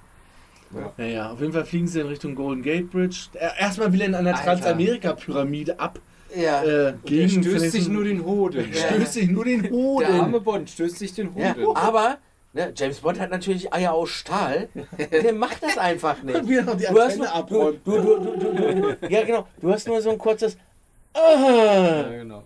Naja, 0.97 1.32
auf 1.32 1.39
jeden 1.39 1.53
Fall 1.53 1.65
fliegen 1.65 1.88
sie 1.88 1.99
in 1.99 2.07
Richtung 2.07 2.36
Golden 2.36 2.63
Gate 2.63 2.89
Bridge. 2.91 3.28
Er- 3.34 3.57
Erstmal 3.59 3.91
will 3.93 4.01
er 4.01 4.07
in 4.07 4.15
einer. 4.15 4.34
Transamerika-Pyramide 4.34 5.80
ab. 5.80 5.99
Ja. 6.36 6.63
Äh, 6.63 6.93
gegen 7.05 7.43
stößt 7.43 7.71
sich 7.71 7.88
nur 7.88 8.03
den 8.03 8.26
Hoden. 8.26 8.65
stößt 8.74 9.13
sich 9.13 9.30
nur 9.30 9.45
den 9.45 9.61
Der 9.63 9.71
arme 9.71 10.34
Hoden. 10.34 10.43
Bond 10.43 10.69
stößt 10.69 10.97
sich 10.97 11.13
den 11.13 11.30
ja. 11.38 11.55
Hoden. 11.55 11.76
Aber 11.78 12.17
Ne? 12.54 12.72
James 12.76 12.99
Bond 12.99 13.20
hat 13.20 13.32
natürlich 13.32 13.74
Eier 13.74 13.93
aus 13.93 14.10
Stahl. 14.10 14.70
Der 15.12 15.34
macht 15.34 15.64
das 15.64 15.78
einfach 15.78 16.22
nicht. 16.22 16.47
Wieder 16.47 16.62
noch 16.62 16.78
die 16.78 16.86
Du 16.86 16.99
hast 17.01 17.18
nur, 17.18 17.28
du, 17.49 17.72
du, 17.84 18.01
du, 18.01 18.20
du, 18.20 18.54
du, 18.54 18.95
du, 18.95 19.08
ja 19.10 19.24
genau, 19.24 19.47
du 19.60 19.72
hast 19.72 19.88
nur 19.88 20.01
so 20.01 20.12
ein 20.12 20.18
kurzes 20.18 20.56
Ja, 21.16 21.22
Ah. 21.22 22.10
genau. 22.10 22.43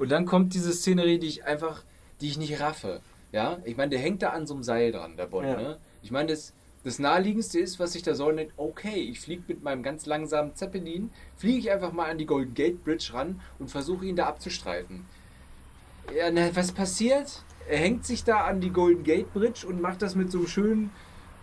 Und 0.00 0.08
dann 0.10 0.26
kommt 0.26 0.54
diese 0.54 0.72
Szenerie, 0.72 1.18
die 1.18 1.26
ich 1.28 1.44
einfach, 1.44 1.82
die 2.20 2.28
ich 2.28 2.38
nicht 2.38 2.60
raffe. 2.60 3.00
Ja, 3.32 3.58
ich 3.64 3.76
meine, 3.76 3.90
der 3.90 3.98
hängt 4.00 4.22
da 4.22 4.30
an 4.30 4.46
so 4.46 4.54
einem 4.54 4.62
Seil 4.62 4.92
dran, 4.92 5.16
der 5.16 5.26
Bond. 5.26 5.46
Ja. 5.46 5.56
Ne? 5.56 5.78
Ich 6.02 6.10
meine, 6.10 6.28
das, 6.30 6.52
das 6.84 6.98
naheliegendste 6.98 7.58
ist, 7.60 7.78
was 7.78 7.92
sich 7.92 8.02
da 8.02 8.14
soll, 8.14 8.36
denkt, 8.36 8.52
okay, 8.56 8.96
ich 9.00 9.20
fliege 9.20 9.42
mit 9.48 9.62
meinem 9.62 9.82
ganz 9.82 10.06
langsamen 10.06 10.54
Zeppelin, 10.54 11.10
fliege 11.38 11.58
ich 11.58 11.70
einfach 11.70 11.92
mal 11.92 12.10
an 12.10 12.18
die 12.18 12.26
Golden 12.26 12.54
Gate 12.54 12.84
Bridge 12.84 13.10
ran 13.14 13.40
und 13.58 13.70
versuche 13.70 14.04
ihn 14.04 14.16
da 14.16 14.26
abzustreifen. 14.26 15.04
Ja, 16.14 16.30
na, 16.30 16.54
was 16.54 16.72
passiert? 16.72 17.42
Er 17.68 17.78
hängt 17.78 18.04
sich 18.06 18.24
da 18.24 18.42
an 18.42 18.60
die 18.60 18.70
Golden 18.70 19.04
Gate 19.04 19.32
Bridge 19.32 19.66
und 19.66 19.80
macht 19.80 20.02
das 20.02 20.14
mit 20.14 20.30
so 20.30 20.38
einem 20.38 20.46
schönen 20.48 20.90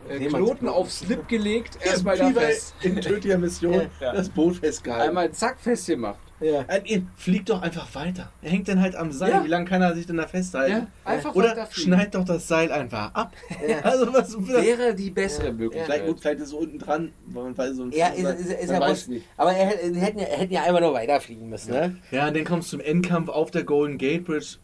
äh. 0.08 0.26
Knoten 0.28 0.68
auf 0.68 0.92
Slip 0.92 1.28
gelegt, 1.28 1.78
erstmal 1.84 2.18
da 2.18 2.30
fest. 2.32 2.74
in 2.82 3.02
tödlicher 3.02 3.38
Mission 3.38 3.74
Ja. 4.00 4.14
das 4.14 4.30
Boot 4.30 4.58
festgehalten. 4.58 5.10
Einmal 5.10 5.32
zack 5.32 5.60
festgemacht. 5.60 6.20
Ja. 6.40 6.62
Äh, 6.70 7.02
Fliegt 7.18 7.50
doch 7.50 7.62
einfach 7.62 7.94
weiter. 7.96 8.32
Er 8.42 8.52
hängt 8.52 8.70
dann 8.70 8.80
halt 8.82 8.96
am 8.96 9.12
Seil. 9.12 9.30
Ja. 9.32 9.44
Wie 9.44 9.50
lange 9.50 9.66
kann 9.66 9.82
er 9.82 9.94
sich 9.94 10.08
denn 10.08 10.16
da 10.16 10.26
festhalten? 10.26 10.72
Ja, 10.72 10.88
einfach 11.04 11.36
Oder 11.36 11.68
schneid 11.72 12.16
doch 12.16 12.24
das 12.24 12.48
Seil 12.48 12.72
einfach 12.72 13.14
ab. 13.14 13.34
Ja. 13.68 13.80
Also 13.84 14.14
was 14.14 14.38
Wäre 14.48 14.96
die 14.96 15.10
bessere 15.10 15.48
Ja. 15.48 15.52
Möglichkeit. 15.52 15.86
Vielleicht, 15.86 16.06
gut, 16.06 16.22
vielleicht 16.22 16.40
ist 16.40 16.48
es 16.48 16.54
unten 16.54 16.80
dran, 16.80 17.12
weil 17.28 17.74
so 17.74 17.84
ein 17.84 17.92
Ja, 17.92 18.08
ist, 18.08 18.24
ist, 18.40 18.52
ist 18.54 18.70
ja 18.72 18.80
weiß 18.80 19.10
nicht. 19.10 19.26
Aber 19.36 19.52
er, 19.52 19.68
hätten 19.68 20.20
ja, 20.20 20.26
hätten 20.28 20.54
ja 20.54 20.64
einfach 20.64 20.80
nur 20.80 20.94
weiterfliegen 20.94 21.50
müssen, 21.50 21.72
ne? 21.74 21.98
Ja, 22.12 22.30
und 22.30 22.38
dann 22.38 22.46
kommst 22.46 22.72
du 22.72 22.78
zum 22.78 22.86
Endkampf 22.86 23.28
auf 23.28 23.52
der 23.52 23.64
Golden 23.66 23.98
Gate 23.98 24.24
Bridge. 24.24 24.56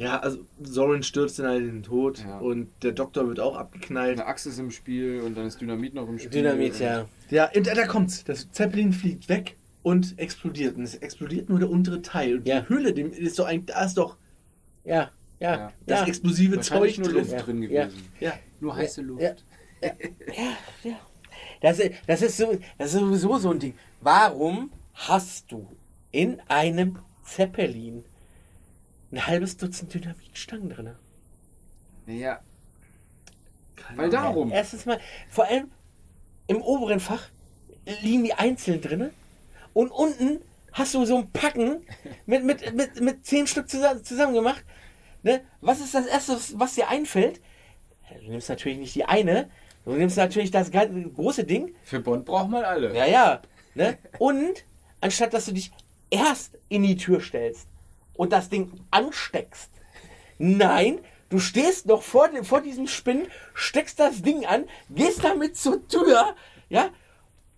Ja, 0.00 0.18
also 0.20 0.38
Sorin 0.62 1.02
stürzt 1.02 1.38
dann 1.38 1.46
halt 1.46 1.60
in 1.60 1.66
den 1.66 1.82
Tod 1.82 2.20
Ja. 2.24 2.38
und 2.38 2.68
der 2.82 2.92
Doktor 2.92 3.28
wird 3.28 3.38
auch 3.38 3.54
abgeknallt. 3.56 4.18
Eine 4.18 4.26
Achse 4.26 4.48
ist 4.48 4.58
im 4.58 4.70
Spiel 4.70 5.20
und 5.20 5.36
dann 5.36 5.46
ist 5.46 5.60
Dynamit 5.60 5.92
noch 5.94 6.08
im 6.08 6.18
Spiel. 6.18 6.30
Dynamit, 6.30 6.80
ja. 6.80 7.06
Ja, 7.28 7.50
und 7.54 7.66
da 7.66 7.86
kommt's. 7.86 8.24
Das 8.24 8.50
Zeppelin 8.50 8.92
fliegt 8.94 9.28
weg 9.28 9.56
und 9.82 10.18
explodiert. 10.18 10.76
Und 10.76 10.84
es 10.84 10.94
explodiert 10.94 11.50
nur 11.50 11.58
der 11.58 11.68
untere 11.70 12.00
Teil. 12.02 12.36
Und 12.38 12.46
Ja. 12.48 12.60
die 12.62 12.68
Hülle, 12.70 12.94
dem 12.94 13.12
ist 13.12 13.38
doch 13.38 13.46
eigentlich, 13.46 13.74
da 13.74 13.84
ist 13.84 13.94
doch 13.98 14.16
Ja, 14.84 15.10
ja, 15.38 15.50
Ja. 15.50 15.56
ja. 15.58 15.72
das 15.86 16.08
explosive 16.08 16.60
Zeug 16.60 16.96
nur 16.98 17.08
drin. 17.08 17.18
Luft 17.18 17.32
Ja. 17.32 17.42
drin 17.42 17.62
Ja. 17.62 17.84
gewesen. 17.86 18.08
Ja. 18.20 18.32
Nur 18.60 18.76
heiße 18.76 19.02
Luft. 19.02 19.22
Ja. 19.22 19.34
Das, 21.60 21.78
ist- 21.78 21.92
das, 22.06 22.22
ist 22.22 22.36
so, 22.38 22.58
das 22.78 22.94
ist 22.94 23.00
sowieso 23.00 23.36
so 23.38 23.50
ein 23.50 23.58
Ding. 23.58 23.74
Warum 24.00 24.70
hast 24.94 25.52
du 25.52 25.68
in 26.10 26.40
einem 26.48 26.98
Zeppelin 27.24 28.02
ein 29.12 29.26
halbes 29.26 29.56
Dutzend 29.56 29.92
Dynamitstangen 29.92 30.70
drin? 30.70 30.90
Ja. 32.06 32.40
Weil 33.96 34.10
darum. 34.10 34.52
Erstens 34.52 34.86
mal, 34.86 35.00
vor 35.28 35.46
allem 35.46 35.70
im 36.46 36.62
oberen 36.62 37.00
Fach 37.00 37.28
liegen 38.02 38.24
die 38.24 38.34
einzeln 38.34 38.80
drin 38.80 39.10
und 39.72 39.90
unten 39.90 40.40
hast 40.72 40.94
du 40.94 41.04
so 41.04 41.18
ein 41.18 41.30
Packen 41.30 41.84
mit, 42.26 42.44
mit, 42.44 42.74
mit, 42.74 43.00
mit 43.00 43.26
zehn 43.26 43.46
Stück 43.46 43.68
zusammen, 43.68 44.04
zusammen 44.04 44.34
gemacht. 44.34 44.64
Ne? 45.22 45.42
Was 45.60 45.80
ist 45.80 45.94
das 45.94 46.06
Erste, 46.06 46.38
was 46.54 46.74
dir 46.74 46.88
einfällt? 46.88 47.40
Du 48.22 48.30
nimmst 48.30 48.48
natürlich 48.48 48.78
nicht 48.78 48.94
die 48.94 49.04
eine, 49.04 49.50
du 49.84 49.92
nimmst 49.92 50.16
natürlich 50.16 50.50
das 50.50 50.70
ganze, 50.70 51.00
große 51.10 51.44
Ding. 51.44 51.74
Für 51.84 52.00
Bond 52.00 52.24
braucht 52.24 52.50
man 52.50 52.64
alle. 52.64 52.94
Ja, 52.96 53.06
ja. 53.06 53.42
Ne? 53.74 53.98
Und 54.18 54.64
anstatt 55.00 55.32
dass 55.32 55.46
du 55.46 55.52
dich 55.52 55.70
erst 56.10 56.58
in 56.68 56.82
die 56.82 56.96
Tür 56.96 57.20
stellst 57.20 57.69
und 58.14 58.32
das 58.32 58.48
Ding 58.48 58.72
ansteckst, 58.90 59.70
nein, 60.38 60.98
du 61.28 61.38
stehst 61.38 61.86
noch 61.86 62.02
vor, 62.02 62.28
vor 62.42 62.60
diesem 62.60 62.86
Spinnen, 62.86 63.28
steckst 63.54 63.98
das 63.98 64.22
Ding 64.22 64.46
an, 64.46 64.64
gehst 64.90 65.24
damit 65.24 65.56
zur 65.56 65.86
Tür, 65.88 66.34
ja. 66.68 66.90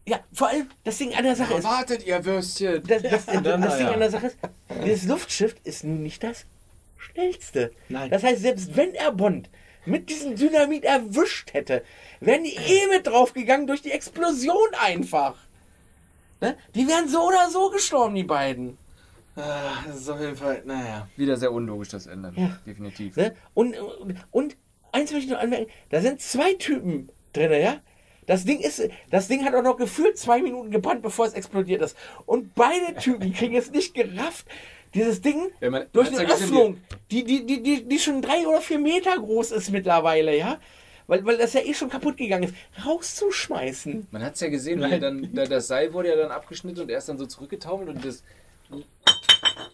Ja, 0.04 0.18
vor 0.32 0.48
allem 0.48 0.68
das 0.82 0.98
Ding 0.98 1.14
an 1.14 1.22
der 1.22 1.36
Sache 1.36 1.54
ist, 1.54 1.64
Wartet, 1.64 2.04
ihr 2.04 2.24
Würstchen. 2.24 2.82
das, 2.84 3.02
das, 3.02 3.26
das, 3.26 3.42
das 3.42 3.78
Ding 3.78 3.86
an 3.86 4.00
der 4.00 4.10
Sache 4.10 4.26
ist, 4.26 4.36
dieses 4.84 5.04
Luftschiff 5.04 5.54
ist 5.62 5.84
nun 5.84 6.02
nicht 6.02 6.24
das 6.24 6.44
schnellste. 6.98 7.72
Nein. 7.88 8.10
Das 8.10 8.24
heißt, 8.24 8.42
selbst 8.42 8.76
wenn 8.76 8.94
er 8.94 9.12
Bond 9.12 9.48
mit 9.84 10.10
diesem 10.10 10.36
Dynamit 10.36 10.84
erwischt 10.84 11.54
hätte, 11.54 11.84
wären 12.20 12.44
die 12.44 12.56
eh 12.56 12.86
mit 12.88 13.06
draufgegangen 13.06 13.66
durch 13.66 13.82
die 13.82 13.92
Explosion 13.92 14.68
einfach. 14.80 15.36
Ne? 16.40 16.56
Die 16.74 16.88
wären 16.88 17.08
so 17.08 17.22
oder 17.22 17.50
so 17.50 17.70
gestorben, 17.70 18.14
die 18.14 18.24
beiden. 18.24 18.78
Ah, 19.36 19.82
das 19.86 19.96
ist 19.96 20.08
auf 20.10 20.20
jeden 20.20 20.36
Fall, 20.36 20.62
naja. 20.66 21.08
Wieder 21.16 21.36
sehr 21.36 21.52
unlogisch, 21.52 21.88
das 21.88 22.06
Ende. 22.06 22.32
Ja. 22.36 22.58
Definitiv. 22.66 23.16
Ne? 23.16 23.34
Und, 23.54 23.74
und, 23.78 24.16
und 24.30 24.56
eins 24.92 25.10
möchte 25.12 25.26
ich 25.26 25.32
noch 25.32 25.40
anmerken, 25.40 25.70
da 25.90 26.00
sind 26.02 26.20
zwei 26.20 26.52
Typen 26.54 27.08
drin, 27.32 27.52
ja? 27.52 27.76
Das 28.26 28.44
Ding 28.44 28.60
ist, 28.60 28.88
das 29.10 29.26
Ding 29.28 29.44
hat 29.44 29.54
auch 29.54 29.62
noch 29.62 29.76
gefühlt 29.76 30.16
zwei 30.16 30.40
Minuten 30.42 30.70
gebrannt, 30.70 31.02
bevor 31.02 31.26
es 31.26 31.32
explodiert 31.32 31.82
ist. 31.82 31.96
Und 32.24 32.54
beide 32.54 32.94
Typen 32.94 33.32
kriegen 33.32 33.56
es 33.56 33.70
nicht 33.72 33.94
gerafft, 33.94 34.46
dieses 34.94 35.20
Ding 35.22 35.50
Ja, 35.60 35.70
man- 35.70 35.86
durch 35.92 36.08
eine 36.08 36.30
Öffnung, 36.30 36.76
die, 37.10 37.24
die, 37.24 37.44
die, 37.46 37.62
die, 37.62 37.84
die 37.88 37.98
schon 37.98 38.22
drei 38.22 38.46
oder 38.46 38.60
vier 38.60 38.78
Meter 38.78 39.16
groß 39.16 39.50
ist 39.52 39.70
mittlerweile, 39.72 40.36
ja? 40.36 40.58
Weil, 41.08 41.24
weil 41.24 41.36
das 41.36 41.52
ja 41.54 41.62
eh 41.62 41.74
schon 41.74 41.88
kaputt 41.90 42.16
gegangen 42.16 42.44
ist, 42.44 42.54
rauszuschmeißen. 42.86 44.06
Man 44.10 44.22
hat 44.22 44.34
es 44.34 44.40
ja 44.40 44.48
gesehen, 44.48 44.82
er 44.82 45.00
dann, 45.00 45.28
da, 45.34 45.44
das 45.44 45.66
Seil 45.68 45.92
wurde 45.92 46.10
ja 46.10 46.16
dann 46.16 46.30
abgeschnitten 46.30 46.80
und 46.80 46.90
er 46.90 46.98
ist 46.98 47.08
dann 47.08 47.18
so 47.18 47.26
zurückgetaumelt 47.26 47.88
und 47.88 48.04
das 48.04 48.22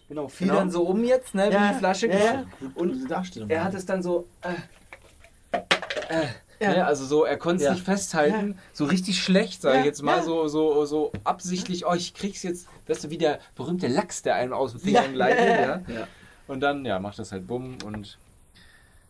genau, 0.07 0.27
fiel 0.27 0.47
Genau. 0.47 0.59
dann 0.59 0.71
so 0.71 0.83
um 0.83 1.03
jetzt, 1.03 1.33
ne, 1.35 1.49
wie 1.49 1.53
Ja, 1.53 1.71
die 1.73 1.77
Flasche. 1.79 2.07
ja, 2.07 2.17
ja. 2.17 2.45
Und 2.75 3.09
er 3.49 3.63
hat 3.63 3.73
es 3.73 3.85
dann 3.85 4.01
so. 4.03 4.27
Äh, 4.41 4.53
äh, 6.09 6.27
Ne, 6.61 6.85
also 6.85 7.05
so, 7.05 7.23
er 7.23 7.37
konnte 7.37 7.63
es 7.63 7.67
Ja. 7.67 7.71
nicht 7.71 7.85
festhalten, 7.85 8.59
so 8.73 8.83
richtig 8.83 9.23
schlecht, 9.23 9.61
sage 9.61 9.75
Ja, 9.75 9.79
ich 9.79 9.85
jetzt 9.85 10.03
mal, 10.03 10.17
ja. 10.17 10.23
so, 10.23 10.49
so, 10.49 10.83
so 10.83 11.13
absichtlich, 11.23 11.85
oh, 11.85 11.93
ich 11.93 12.13
krieg's 12.13 12.43
jetzt, 12.43 12.67
weißt 12.85 13.05
du, 13.05 13.09
wie 13.11 13.17
der 13.17 13.39
berühmte 13.55 13.87
Lachs, 13.87 14.23
der 14.23 14.35
einem 14.35 14.51
aus 14.51 14.71
dem 14.71 14.81
Finger 14.81 15.03
Ja. 15.05 15.07
gleitet, 15.07 15.47
ja. 15.87 15.95
Ja. 16.01 16.07
Und 16.47 16.59
dann, 16.59 16.83
ja, 16.83 16.99
macht 16.99 17.17
das 17.17 17.31
halt 17.31 17.47
bumm 17.47 17.77
und 17.85 18.17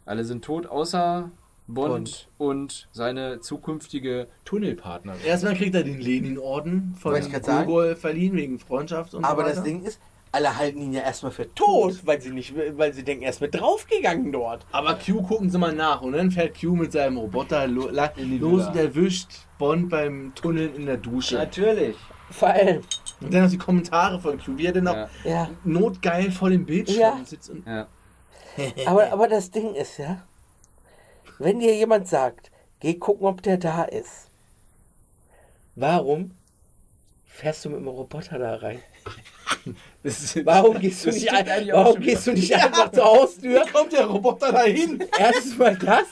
alle 0.06 0.24
sind 0.26 0.46
tot, 0.46 0.68
außer 0.68 1.32
Bond, 1.74 1.90
Bond. 1.90 2.28
und 2.38 2.88
seine 2.92 3.40
zukünftige 3.42 4.28
Tunnelpartnerin. 4.46 5.22
Erstmal 5.26 5.56
kriegt 5.56 5.76
er 5.76 5.84
den 5.84 6.00
Lenin-Orden 6.00 6.96
von. 7.00 7.14
Gogol 7.42 7.96
verliehen 7.96 8.36
wegen 8.36 8.60
Freundschaft 8.60 9.14
und 9.14 9.24
Aber 9.24 9.44
so 9.50 9.56
das. 9.56 9.64
Ding 9.64 9.84
ist, 9.84 10.00
alle 10.32 10.58
halten 10.58 10.82
ihn 10.82 10.94
ja 10.94 11.02
erstmal 11.02 11.32
für 11.32 11.54
tot, 11.56 12.02
weil 12.06 12.22
sie 12.22 12.32
nicht, 12.32 12.54
weil 12.78 12.94
sie 12.94 13.04
denken, 13.04 13.24
er 13.24 13.32
ist 13.32 13.42
mit 13.42 13.56
draufgegangen 13.56 14.32
dort. 14.32 14.66
Aber 14.72 14.96
Q 14.96 15.22
gucken 15.24 15.50
Sie 15.50 15.58
mal 15.58 15.74
nach 15.74 16.02
und 16.02 16.14
dann 16.14 16.30
fährt 16.32 16.60
Q 16.60 16.76
mit 16.76 16.92
seinem 16.92 17.18
Roboter 17.18 17.66
lo 17.68 17.90
la 17.90 18.06
In 18.16 18.30
die 18.30 18.38
los 18.38 18.68
und 18.68 18.76
erwischt 18.76 19.30
Bond 19.58 19.90
beim 19.90 20.34
Tunneln 20.36 20.76
in 20.76 20.86
der 20.86 20.98
Dusche. 20.98 21.36
Natürlich. 21.36 21.96
Vor 22.32 22.50
allem, 22.50 22.82
Und 23.22 23.34
dann 23.34 23.44
noch 23.44 23.50
die 23.50 23.58
Kommentare 23.58 24.20
von 24.20 24.38
Q, 24.40 24.56
wie 24.58 24.68
er 24.68 24.72
denn 24.74 24.84
noch 24.84 25.08
ja. 25.24 25.50
notgeil 25.64 26.32
vor 26.32 26.50
dem 26.52 26.64
Bildschirm 26.66 27.00
Ja. 27.00 27.20
sitzt. 27.26 27.50
Und 27.50 27.66
Ja. 27.66 27.88
Aber, 28.86 29.12
aber 29.12 29.28
das 29.28 29.50
Ding 29.52 29.74
ist 29.74 29.98
ja, 29.98 30.22
wenn 31.40 31.60
dir 31.60 31.74
jemand 31.76 32.08
sagt, 32.08 32.52
geh 32.80 32.94
gucken, 32.96 33.26
ob 33.28 33.42
der 33.42 33.58
da 33.58 33.84
ist, 33.84 34.28
warum 35.76 36.32
fährst 37.26 37.66
du 37.66 37.70
mit 37.70 37.80
dem 37.80 37.88
Roboter 37.88 38.38
da 38.40 38.56
rein? 38.56 38.82
Ist- 40.04 40.46
Warum 40.46 40.80
gehst 40.80 41.06
du 41.06 41.10
nicht, 41.10 41.30
ein, 41.32 41.68
warum 41.72 42.00
gehst 42.00 42.28
du 42.28 42.32
nicht 42.32 42.54
einfach 42.56 42.92
zur 42.92 43.04
Haustür? 43.06 43.66
wie 43.66 43.72
kommt 43.72 43.92
der 43.92 44.06
Roboter 44.06 44.52
da 44.52 44.64
hin? 44.64 45.04
Erstens 45.18 45.58
mal 45.58 45.76
das. 45.76 46.06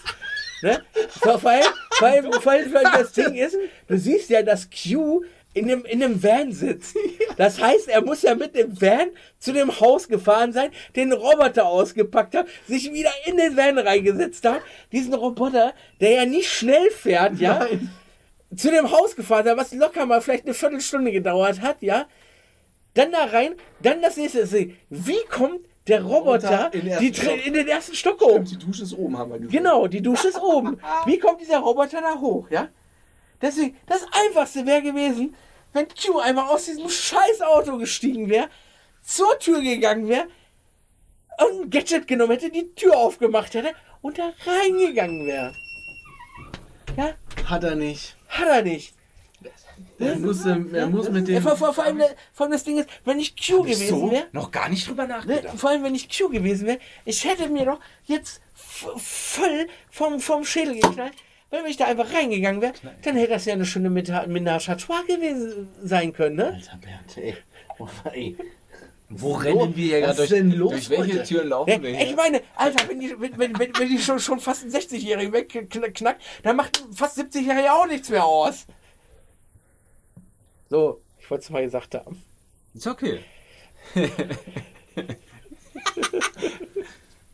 Ne? 0.61 0.83
Allem, 1.21 1.39
vor, 1.39 2.07
allem, 2.07 2.31
vor 2.33 2.51
allem 2.51 2.71
vor 2.71 2.79
allem 2.81 2.91
das 3.03 3.11
Ding 3.13 3.35
ist, 3.35 3.55
du 3.87 3.97
siehst 3.97 4.29
ja, 4.29 4.41
dass 4.43 4.67
Q 4.69 5.23
in 5.57 5.65
einem, 5.71 5.85
in 5.85 6.03
einem 6.03 6.21
Van 6.23 6.51
sitzt. 6.51 6.95
Das 7.37 7.61
heißt, 7.61 7.87
er 7.89 8.01
muss 8.03 8.23
ja 8.23 8.33
mit 8.33 8.55
dem 8.55 8.81
Van 8.81 9.09
zu 9.37 9.53
dem 9.53 9.79
Haus 9.79 10.07
gefahren 10.07 10.53
sein, 10.53 10.71
den 10.95 11.13
Roboter 11.13 11.67
ausgepackt 11.67 12.33
hat, 12.35 12.47
sich 12.67 12.91
wieder 12.91 13.11
in 13.25 13.37
den 13.37 13.55
Van 13.55 13.77
reingesetzt 13.77 14.43
hat, 14.43 14.61
diesen 14.91 15.13
Roboter, 15.13 15.73
der 16.01 16.11
ja 16.11 16.25
nicht 16.25 16.49
schnell 16.49 16.89
fährt, 16.89 17.37
ja, 17.39 17.59
Nein. 17.59 17.91
zu 18.55 18.71
dem 18.71 18.89
Haus 18.91 19.15
gefahren 19.15 19.47
hat, 19.47 19.55
was 19.57 19.71
locker 19.71 20.07
mal 20.07 20.19
vielleicht 20.21 20.45
eine 20.45 20.55
Viertelstunde 20.55 21.11
gedauert 21.11 21.61
hat, 21.61 21.81
ja. 21.81 22.07
Dann 22.95 23.11
da 23.11 23.25
rein, 23.25 23.53
dann 23.83 24.01
das 24.01 24.17
nächste 24.17 24.39
ist, 24.39 24.55
wie 24.89 25.23
kommt 25.29 25.59
der 25.87 26.01
Roboter 26.03 26.71
in 26.73 26.85
den 26.85 26.97
die, 26.99 27.09
ersten 27.11 27.13
Tre- 27.13 27.21
Stock. 27.35 27.45
in 27.45 27.53
den 27.53 27.67
ersten 27.67 27.95
Stock 27.95 28.21
hoch? 28.21 28.39
Die 28.43 28.57
Dusche 28.57 28.81
ist 28.81 28.93
oben, 28.93 29.15
haben 29.15 29.31
wir 29.31 29.37
gesehen. 29.39 29.51
Genau, 29.63 29.85
die 29.85 30.01
Dusche 30.01 30.29
ist 30.29 30.41
oben. 30.41 30.79
Wie 31.05 31.19
kommt 31.19 31.39
dieser 31.39 31.59
Roboter 31.59 32.01
da 32.01 32.19
hoch, 32.19 32.49
ja? 32.49 32.67
Deswegen, 33.41 33.77
das 33.85 34.05
Einfachste 34.11 34.65
wäre 34.65 34.81
gewesen, 34.81 35.35
wenn 35.73 35.87
Q 35.89 36.19
einmal 36.19 36.47
aus 36.49 36.65
diesem 36.65 36.89
scheiß 36.89 37.41
Auto 37.41 37.77
gestiegen 37.77 38.29
wäre, 38.29 38.49
zur 39.03 39.37
Tür 39.39 39.61
gegangen 39.61 40.07
wäre, 40.07 40.27
und 41.39 41.61
ein 41.65 41.69
Gadget 41.69 42.07
genommen 42.07 42.31
hätte, 42.31 42.49
die 42.49 42.73
Tür 42.73 42.97
aufgemacht 42.97 43.53
hätte 43.53 43.73
und 44.01 44.17
da 44.17 44.33
reingegangen 44.45 45.27
wäre. 45.27 45.53
Ja, 46.97 47.13
Hat 47.45 47.63
er 47.63 47.75
nicht. 47.75 48.15
hat 48.27 48.47
er 48.47 48.61
nicht. 48.63 48.93
Er 49.99 50.15
muss, 50.15 50.45
ähm, 50.45 50.73
er 50.73 50.87
muss 50.87 51.09
mit 51.09 51.27
dem. 51.27 51.41
vor, 51.43 51.55
vor, 51.55 51.73
vor, 51.73 51.83
allem, 51.83 52.01
vor 52.33 52.45
allem 52.45 52.51
das 52.53 52.63
Ding 52.63 52.77
ist, 52.79 52.89
wenn 53.05 53.19
ich 53.19 53.35
Q 53.35 53.61
gewesen 53.61 53.87
so 53.87 54.11
wäre, 54.11 54.27
noch 54.31 54.49
gar 54.49 54.69
nicht 54.69 54.87
drüber 54.87 55.03
Ne? 55.03 55.09
nachgedacht. 55.09 55.59
Vor 55.59 55.69
allem, 55.69 55.83
wenn 55.83 55.93
ich 55.93 56.09
Q 56.15 56.29
gewesen 56.29 56.65
wäre, 56.65 56.79
ich 57.05 57.23
hätte 57.23 57.47
mir 57.49 57.65
doch 57.65 57.79
jetzt 58.05 58.41
voll 58.55 59.67
vom, 59.91 60.19
vom 60.19 60.43
Schädel 60.43 60.79
geknallt. 60.79 61.13
Weil 61.49 61.63
wenn 61.63 61.71
ich 61.71 61.77
da 61.77 61.85
einfach 61.85 62.13
reingegangen 62.13 62.61
wäre, 62.61 62.73
dann 63.03 63.15
hätte 63.15 63.33
das 63.33 63.45
ja 63.45 63.53
eine 63.53 63.65
schöne 63.65 63.89
Ménage 63.89 64.69
à 64.69 64.75
trois 64.75 65.01
gewesen 65.07 65.69
sein 65.81 66.11
können, 66.13 66.35
ne? 66.35 66.53
Alter 66.53 66.77
Bernd, 66.77 67.17
ey. 67.17 67.35
Oh, 67.79 67.87
ey. 68.11 68.35
Wo 69.09 69.33
rennen 69.35 69.73
wir 69.73 69.85
hier 69.85 70.01
gerade 70.01 70.17
durch? 70.17 70.29
denn 70.29 70.51
los 70.51 70.71
durch 70.71 70.89
welche 70.89 71.13
heute? 71.19 71.23
Türen 71.23 71.47
laufen 71.47 71.69
Ja, 71.69 71.81
wir 71.81 71.91
ich 71.91 71.97
hier? 71.99 72.15
meine, 72.17 72.41
Alter, 72.55 72.89
wenn 72.89 72.99
die, 72.99 73.15
wenn, 73.17 73.37
wenn, 73.39 73.57
wenn, 73.57 73.87
die 73.87 73.99
schon, 73.99 74.19
schon 74.19 74.41
fast 74.41 74.63
einen 74.63 74.73
60-Jährigen 74.73 75.31
wegknackt, 75.31 76.21
dann 76.43 76.55
macht 76.57 76.83
fast 76.93 77.17
70-Jähriger 77.17 77.71
auch 77.71 77.87
nichts 77.87 78.09
mehr 78.09 78.25
aus. 78.25 78.65
So, 80.69 81.01
ich 81.19 81.29
wollte 81.31 81.45
es 81.45 81.49
mal 81.49 81.63
gesagt 81.63 81.95
haben. 81.95 82.21
Ist 82.73 82.87
okay. 82.87 83.21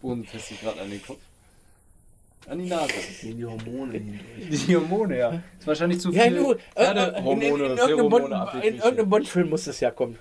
Boden 0.02 0.26
fässt 0.26 0.50
sich 0.50 0.62
gerade 0.62 0.82
an 0.82 0.92
den 0.92 1.02
Kopf. 1.04 1.20
An 2.48 2.60
die 2.60 2.68
Nase. 2.68 2.94
Gehen 3.22 3.38
die 3.38 3.46
Hormone 3.46 3.94
hindurch. 3.94 4.22
Die 4.68 4.76
Hormone, 4.76 5.18
ja. 5.18 5.42
Ist 5.58 5.66
wahrscheinlich 5.66 6.00
zu 6.00 6.12
viel 6.12 6.20
Ja, 6.20 6.30
du, 6.30 6.54
äh, 6.76 6.84
äh, 6.84 7.20
in, 7.20 7.42
in, 7.42 7.56
in, 7.56 7.78
irgendeinem 7.78 8.10
Bond, 8.10 9.10
Bond-Film 9.10 9.50
muss 9.50 9.64
das 9.64 9.80
ja 9.80 9.92
kommen. 9.92 10.18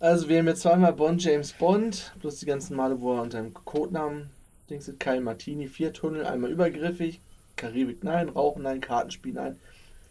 Also, 0.00 0.28
wir 0.28 0.38
haben 0.38 0.46
jetzt 0.46 0.62
zweimal 0.62 0.92
Bond, 0.92 1.22
James 1.22 1.52
Bond, 1.52 2.12
plus 2.20 2.36
die 2.38 2.46
ganzen 2.46 2.76
Male, 2.76 3.00
wo 3.00 3.14
er 3.14 3.22
unter 3.22 3.42
dem 3.42 3.52
Codenamen 3.52 4.30
Dings 4.68 4.88
ist, 4.88 4.98
Kyle 4.98 5.20
Martini, 5.20 5.68
vier 5.68 5.92
Tunnel, 5.92 6.26
einmal 6.26 6.50
übergriffig, 6.50 7.20
Karibik 7.56 8.02
nein, 8.02 8.28
Rauchen 8.28 8.62
nein, 8.62 8.80
Kartenspiel 8.80 9.34
nein. 9.34 9.56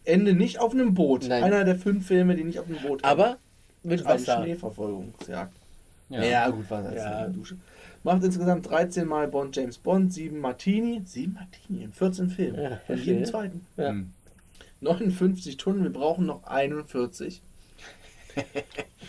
Ende 0.05 0.33
nicht 0.33 0.59
auf 0.59 0.73
einem 0.73 0.93
Boot. 0.93 1.27
Nein. 1.27 1.43
Einer 1.43 1.63
der 1.63 1.75
fünf 1.75 2.07
Filme, 2.07 2.35
die 2.35 2.43
nicht 2.43 2.59
auf 2.59 2.67
einem 2.67 2.81
Boot 2.81 3.03
Aber 3.03 3.37
mit 3.83 3.99
enden. 3.99 4.11
eine 4.11 4.21
Wasser. 4.21 4.43
Schneeverfolgungsjagd. 4.43 5.51
Ja. 6.09 6.23
Ja, 6.23 6.49
gut, 6.49 6.69
Wasser 6.69 6.89
ist 6.89 7.03
Ja. 7.03 7.21
ja. 7.21 7.27
Dusche. 7.27 7.57
Macht 8.05 8.23
insgesamt 8.23 8.69
13 8.69 9.07
Mal 9.07 9.27
Bond, 9.27 9.55
James 9.55 9.79
Bond, 9.79 10.13
7 10.13 10.39
Martini, 10.39 11.01
7 11.03 11.33
Martini 11.33 11.83
in 11.85 11.91
14 11.91 12.29
Filmen. 12.29 12.61
Ja, 12.61 12.77
verstehe. 12.85 13.13
jedem 13.13 13.25
zweiten. 13.25 13.65
Ja. 13.77 13.89
Hm. 13.89 14.11
59 14.81 15.57
Tunnel, 15.57 15.85
wir 15.85 15.89
brauchen 15.89 16.27
noch 16.27 16.43
41. 16.43 17.41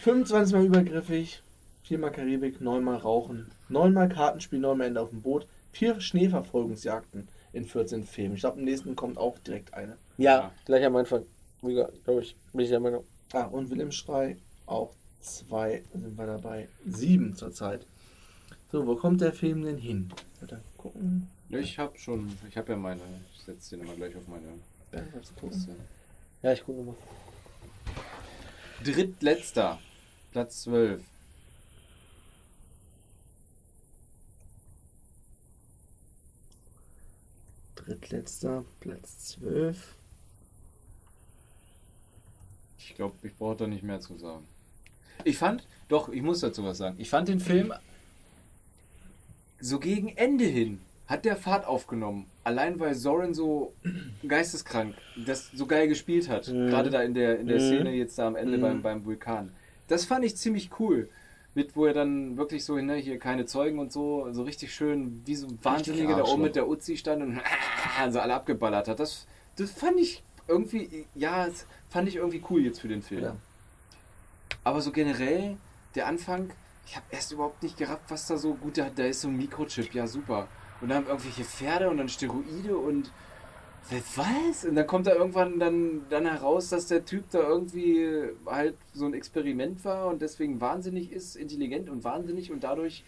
25 0.03 0.55
Mal 0.55 0.65
übergriffig, 0.65 1.43
4 1.83 1.99
Mal 1.99 2.09
Karibik, 2.09 2.63
9 2.63 2.83
Mal 2.83 2.97
Rauchen, 2.97 3.51
9 3.69 3.93
Mal 3.93 4.09
Kartenspiel, 4.09 4.61
9 4.61 4.79
Mal 4.79 4.87
Ende 4.87 5.03
auf 5.03 5.11
dem 5.11 5.21
Boot, 5.21 5.47
4 5.73 6.01
Schneeverfolgungsjagden 6.01 7.29
in 7.53 7.67
14 7.67 8.05
Filmen. 8.05 8.37
Ich 8.37 8.41
glaube, 8.41 8.59
im 8.59 8.65
nächsten 8.65 8.97
kommt 8.97 9.19
auch 9.19 9.39
direkt 9.41 9.75
eine. 9.75 9.99
Ja, 10.17 10.53
gleich 10.65 10.87
am 10.87 10.97
Anfang. 10.97 11.25
Wie 11.61 11.75
gesagt, 11.75 12.03
glaube 12.05 12.23
ich, 12.23 12.35
bin 12.55 12.63
ich 12.63 12.71
der 12.71 12.81
Meinung. 12.81 13.05
Ah, 13.35 13.45
und 13.45 13.69
Wilhelm 13.69 13.93
Schrei, 13.93 14.39
auch 14.65 14.95
zwei 15.21 15.83
sind 15.93 16.17
wir 16.17 16.27
dabei. 16.27 16.69
Sieben 16.87 17.37
zurzeit. 17.37 17.85
So, 18.77 18.87
wo 18.87 18.95
kommt 18.95 19.23
der 19.23 19.33
Film 19.33 19.63
denn 19.63 19.79
hin? 19.79 20.13
Warte, 20.39 20.61
gucken. 20.77 21.31
Ich 21.49 21.79
habe 21.79 21.99
schon, 21.99 22.37
ich 22.47 22.59
habe 22.59 22.73
ja 22.73 22.77
meine, 22.77 23.01
ich 23.35 23.41
setze 23.41 23.75
den 23.75 23.87
immer 23.87 23.95
gleich 23.95 24.15
auf 24.15 24.29
meine. 24.29 24.45
Liste. 25.41 25.75
Ja, 26.43 26.53
ich 26.53 26.63
gucke 26.63 26.83
mal. 26.83 26.95
Drittletzter, 28.85 29.79
Platz 30.31 30.65
12. 30.65 31.03
Drittletzter, 37.77 38.63
Platz 38.81 39.29
12. 39.41 39.95
Ich 42.79 42.95
glaube, 42.95 43.27
ich 43.27 43.35
brauche 43.35 43.57
da 43.57 43.67
nicht 43.67 43.85
mehr 43.85 44.01
zu 44.01 44.19
sagen. 44.19 44.47
Ich 45.25 45.39
fand, 45.39 45.67
doch, 45.89 46.11
ich 46.11 46.21
muss 46.21 46.41
dazu 46.41 46.63
was 46.63 46.77
sagen. 46.77 46.97
Ich 46.99 47.09
fand 47.09 47.29
den 47.29 47.41
Film 47.41 47.73
so 49.61 49.79
gegen 49.79 50.09
Ende 50.17 50.45
hin 50.45 50.81
hat 51.07 51.25
der 51.25 51.37
Fahrt 51.37 51.67
aufgenommen. 51.67 52.27
Allein 52.45 52.81
weil 52.81 52.95
Soren 52.95 53.33
so 53.35 53.73
geisteskrank 54.27 54.95
das 55.25 55.51
so 55.55 55.67
geil 55.67 55.89
gespielt 55.89 56.29
hat. 56.29 56.49
Mhm. 56.49 56.69
Gerade 56.69 56.91
da 56.91 57.03
in 57.03 57.15
der, 57.15 57.39
in 57.39 57.47
der 57.47 57.57
Mhm. 57.61 57.67
Szene 57.67 57.91
jetzt 57.93 58.19
da 58.19 58.27
am 58.27 58.37
Ende 58.37 58.59
Mhm. 58.59 58.63
beim, 58.63 58.83
beim 58.83 59.05
Vulkan. 59.05 59.53
Das 59.89 60.05
fand 60.05 60.25
ich 60.25 60.37
ziemlich 60.37 60.71
cool. 60.81 61.09
Mit, 61.55 61.75
wo 61.75 61.87
er 61.87 61.95
dann 61.95 62.37
wirklich 62.37 62.65
so, 62.65 62.77
ne, 62.77 62.97
hier 62.97 63.19
keine 63.19 63.47
Zeugen 63.47 63.79
und 63.79 63.91
so, 63.91 64.31
so 64.33 64.43
richtig 64.43 64.75
schön, 64.75 65.23
wie 65.25 65.35
so 65.37 65.47
ein 65.47 65.59
Wahnsinniger 65.63 66.17
da 66.17 66.25
oben 66.25 66.43
mit 66.43 66.55
der 66.55 66.69
Uzi 66.69 66.99
stand 66.99 67.23
und 67.23 67.41
so 68.11 68.21
alle 68.21 68.35
abgeballert 68.35 68.89
hat. 68.89 69.01
Das, 69.01 69.27
das 69.57 69.71
fand 69.71 69.99
ich 69.99 70.23
irgendwie, 70.49 71.07
ja, 71.15 71.47
das 71.47 71.65
fand 71.89 72.09
ich 72.09 72.17
irgendwie 72.17 72.43
cool 72.51 72.63
jetzt 72.63 72.81
für 72.81 72.89
den 72.89 73.01
Film. 73.01 73.23
Ja. 73.23 73.37
Aber 74.65 74.83
so 74.83 74.91
generell, 74.93 75.57
der 75.95 76.07
Anfang, 76.09 76.51
ich 76.87 76.97
habe 76.97 77.07
erst 77.11 77.33
überhaupt 77.33 77.63
nicht 77.63 77.77
gerafft, 77.77 78.05
was 78.09 78.27
da 78.27 78.37
so 78.37 78.55
gut, 78.55 78.79
da, 78.79 78.89
da 78.89 79.05
ist 79.05 79.23
so 79.23 79.29
ein 79.29 79.37
Mikrochip, 79.37 79.93
ja 79.93 80.07
super. 80.07 80.49
Und 80.81 80.89
dann 80.89 81.07
irgendwelche 81.07 81.45
Pferde 81.45 81.91
und 81.91 81.97
dann 81.97 82.09
Steroide 82.09 82.77
und 82.77 83.11
was? 83.91 84.65
Und 84.65 84.75
dann 84.75 84.87
kommt 84.87 85.07
da 85.07 85.15
irgendwann 85.15 85.59
dann, 85.59 86.09
dann 86.11 86.27
heraus, 86.27 86.71
dass 86.71 86.87
der 86.87 87.05
Typ 87.05 87.31
da 87.31 87.39
irgendwie 87.39 88.31
halt 88.45 88.77
so 88.93 89.07
ein 89.07 89.15
Experiment 89.15 89.85
war 89.85 90.09
und 90.09 90.23
deswegen 90.23 90.61
wahnsinnig 90.61 91.13
ist, 91.13 91.37
intelligent 91.37 91.89
und 91.89 92.03
wahnsinnig 92.03 92.51
und 92.51 92.65
dadurch 92.65 93.05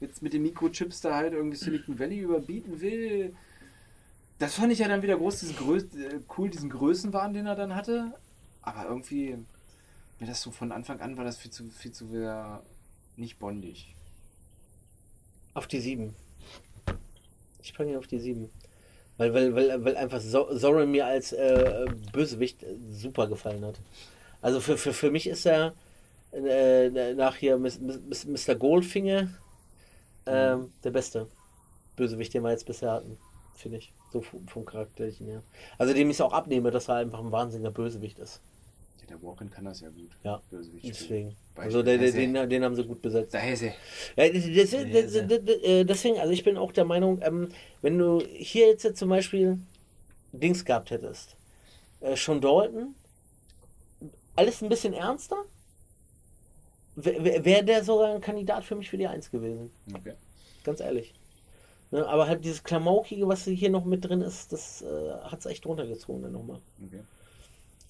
jetzt 0.00 0.22
mit 0.22 0.32
den 0.32 0.42
Mikrochips 0.42 1.00
da 1.00 1.16
halt 1.16 1.32
irgendwie 1.32 1.56
Silicon 1.56 1.98
Valley 1.98 2.20
überbieten 2.20 2.80
will. 2.80 3.34
Das 4.38 4.54
fand 4.54 4.72
ich 4.72 4.80
ja 4.80 4.88
dann 4.88 5.02
wieder 5.02 5.16
groß, 5.16 5.40
diesen 5.40 5.56
Größ 5.56 5.94
äh, 5.94 6.20
cool, 6.36 6.50
diesen 6.50 6.70
Größenwahn, 6.70 7.34
den 7.34 7.46
er 7.46 7.54
dann 7.54 7.74
hatte. 7.74 8.12
Aber 8.62 8.88
irgendwie, 8.88 9.36
mir 10.18 10.26
das 10.26 10.42
so 10.42 10.50
von 10.50 10.72
Anfang 10.72 11.00
an 11.00 11.16
war 11.16 11.24
das 11.24 11.36
viel 11.36 11.50
zu, 11.50 11.64
viel 11.70 11.92
zu 11.92 12.06
sehr 12.06 12.62
nicht 13.22 13.38
bondig. 13.38 13.94
Auf 15.54 15.66
die 15.66 15.80
7. 15.80 16.14
Ich 17.62 17.72
fange 17.72 17.90
hier 17.90 17.98
auf 17.98 18.06
die 18.06 18.18
7. 18.18 18.50
Weil, 19.16 19.32
weil, 19.34 19.54
weil, 19.54 19.84
weil 19.84 19.96
einfach 19.96 20.20
So- 20.20 20.56
Zoran 20.58 20.90
mir 20.90 21.06
als 21.06 21.32
äh, 21.32 21.86
Bösewicht 22.12 22.62
äh, 22.62 22.74
super 22.90 23.26
gefallen 23.28 23.64
hat. 23.64 23.76
Also 24.40 24.60
für, 24.60 24.76
für, 24.76 24.92
für 24.92 25.10
mich 25.10 25.26
ist 25.26 25.46
er 25.46 25.74
äh, 26.32 27.14
nach 27.14 27.36
hier 27.36 27.58
Mr. 27.58 28.54
Goldfinger 28.56 29.28
ähm, 30.26 30.72
der 30.82 30.90
beste 30.90 31.28
Bösewicht, 31.96 32.34
den 32.34 32.42
wir 32.42 32.50
jetzt 32.50 32.66
bisher 32.66 32.90
hatten. 32.92 33.18
Finde 33.54 33.78
ich. 33.78 33.92
So 34.12 34.20
vom, 34.22 34.48
vom 34.48 34.64
Charakterchen 34.64 35.26
her. 35.28 35.42
Also 35.78 35.94
dem 35.94 36.10
ich 36.10 36.16
es 36.16 36.20
auch 36.20 36.32
abnehme, 36.32 36.70
dass 36.70 36.88
er 36.88 36.96
einfach 36.96 37.20
ein 37.20 37.30
wahnsinniger 37.30 37.70
Bösewicht 37.70 38.18
ist. 38.18 38.40
Ja, 39.02 39.06
der 39.08 39.22
Walken 39.22 39.50
kann 39.50 39.64
das 39.64 39.80
ja 39.80 39.88
gut. 39.90 40.10
Ja. 40.22 40.40
Deswegen. 40.50 41.36
Also 41.56 41.82
der, 41.82 41.98
der, 41.98 42.12
den, 42.12 42.48
den 42.48 42.64
haben 42.64 42.74
sie 42.74 42.84
gut 42.84 43.02
besetzt. 43.02 43.34
Da 43.34 43.40
ist 43.40 43.62
er. 43.62 43.74
Ja, 44.16 44.28
das, 44.32 44.72
das, 44.72 45.44
äh, 45.62 45.84
deswegen, 45.84 46.18
also 46.18 46.32
ich 46.32 46.44
bin 46.44 46.56
auch 46.56 46.72
der 46.72 46.84
Meinung, 46.84 47.20
ähm, 47.22 47.48
wenn 47.82 47.98
du 47.98 48.20
hier 48.20 48.68
jetzt 48.68 48.96
zum 48.96 49.08
Beispiel 49.08 49.58
Dings 50.32 50.64
gehabt 50.64 50.90
hättest, 50.90 51.36
äh, 52.00 52.16
schon 52.16 52.40
Dalton, 52.40 52.94
alles 54.34 54.62
ein 54.62 54.68
bisschen 54.68 54.94
ernster, 54.94 55.36
wäre 56.96 57.44
wär 57.44 57.62
der 57.62 57.84
sogar 57.84 58.14
ein 58.14 58.20
Kandidat 58.20 58.64
für 58.64 58.74
mich 58.74 58.90
für 58.90 58.98
die 58.98 59.06
Eins 59.06 59.30
gewesen. 59.30 59.70
Okay. 59.92 60.14
Ganz 60.64 60.80
ehrlich. 60.80 61.14
Ne, 61.90 62.06
aber 62.06 62.26
halt 62.26 62.44
dieses 62.44 62.64
Klamaukige, 62.64 63.28
was 63.28 63.44
hier 63.44 63.70
noch 63.70 63.84
mit 63.84 64.04
drin 64.04 64.22
ist, 64.22 64.52
das 64.52 64.80
äh, 64.80 65.12
hat 65.24 65.40
es 65.40 65.46
echt 65.46 65.66
runtergezogen 65.66 66.22
dann 66.22 66.32
nochmal. 66.32 66.60
okay. 66.86 67.00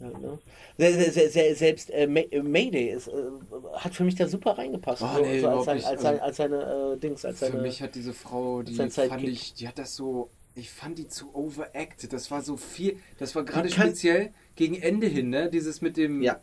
Ja, 0.02 0.18
ne? 0.18 0.38
Se- 0.78 0.92
se- 0.92 1.10
se- 1.12 1.28
se- 1.30 1.54
Selbst 1.54 1.90
äh, 1.90 2.04
äh, 2.04 2.42
Mayday 2.42 2.90
ist, 2.90 3.08
äh, 3.08 3.12
hat 3.76 3.94
für 3.94 4.04
mich 4.04 4.14
da 4.16 4.26
super 4.26 4.58
reingepasst. 4.58 5.02
Oh, 5.02 5.06
nee, 5.22 5.40
so 5.40 5.48
als, 5.48 5.62
überhaupt 5.62 5.64
sein, 5.66 5.76
als, 5.76 5.86
Also, 5.86 6.02
sein, 6.02 6.20
als 6.20 6.36
seine 6.36 6.92
äh, 6.94 6.98
Dings, 6.98 7.24
als 7.24 7.38
Für 7.38 7.46
seine. 7.46 7.62
mich 7.62 7.82
hat 7.82 7.94
diese 7.94 8.12
Frau, 8.12 8.62
die 8.62 8.74
fand 8.74 9.22
ich, 9.22 9.54
die 9.54 9.68
hat 9.68 9.78
das 9.78 9.94
so, 9.96 10.28
ich 10.54 10.70
fand 10.70 10.98
die 10.98 11.08
zu 11.08 11.34
overacted. 11.34 12.12
Das 12.12 12.30
war 12.30 12.42
so 12.42 12.56
viel, 12.56 12.96
das 13.18 13.34
war 13.34 13.44
gerade 13.44 13.70
speziell 13.70 14.30
gegen 14.56 14.74
Ende 14.80 15.06
hin, 15.06 15.30
ne? 15.30 15.48
Dieses 15.50 15.80
mit 15.82 15.96
dem. 15.96 16.22
Ja. 16.22 16.38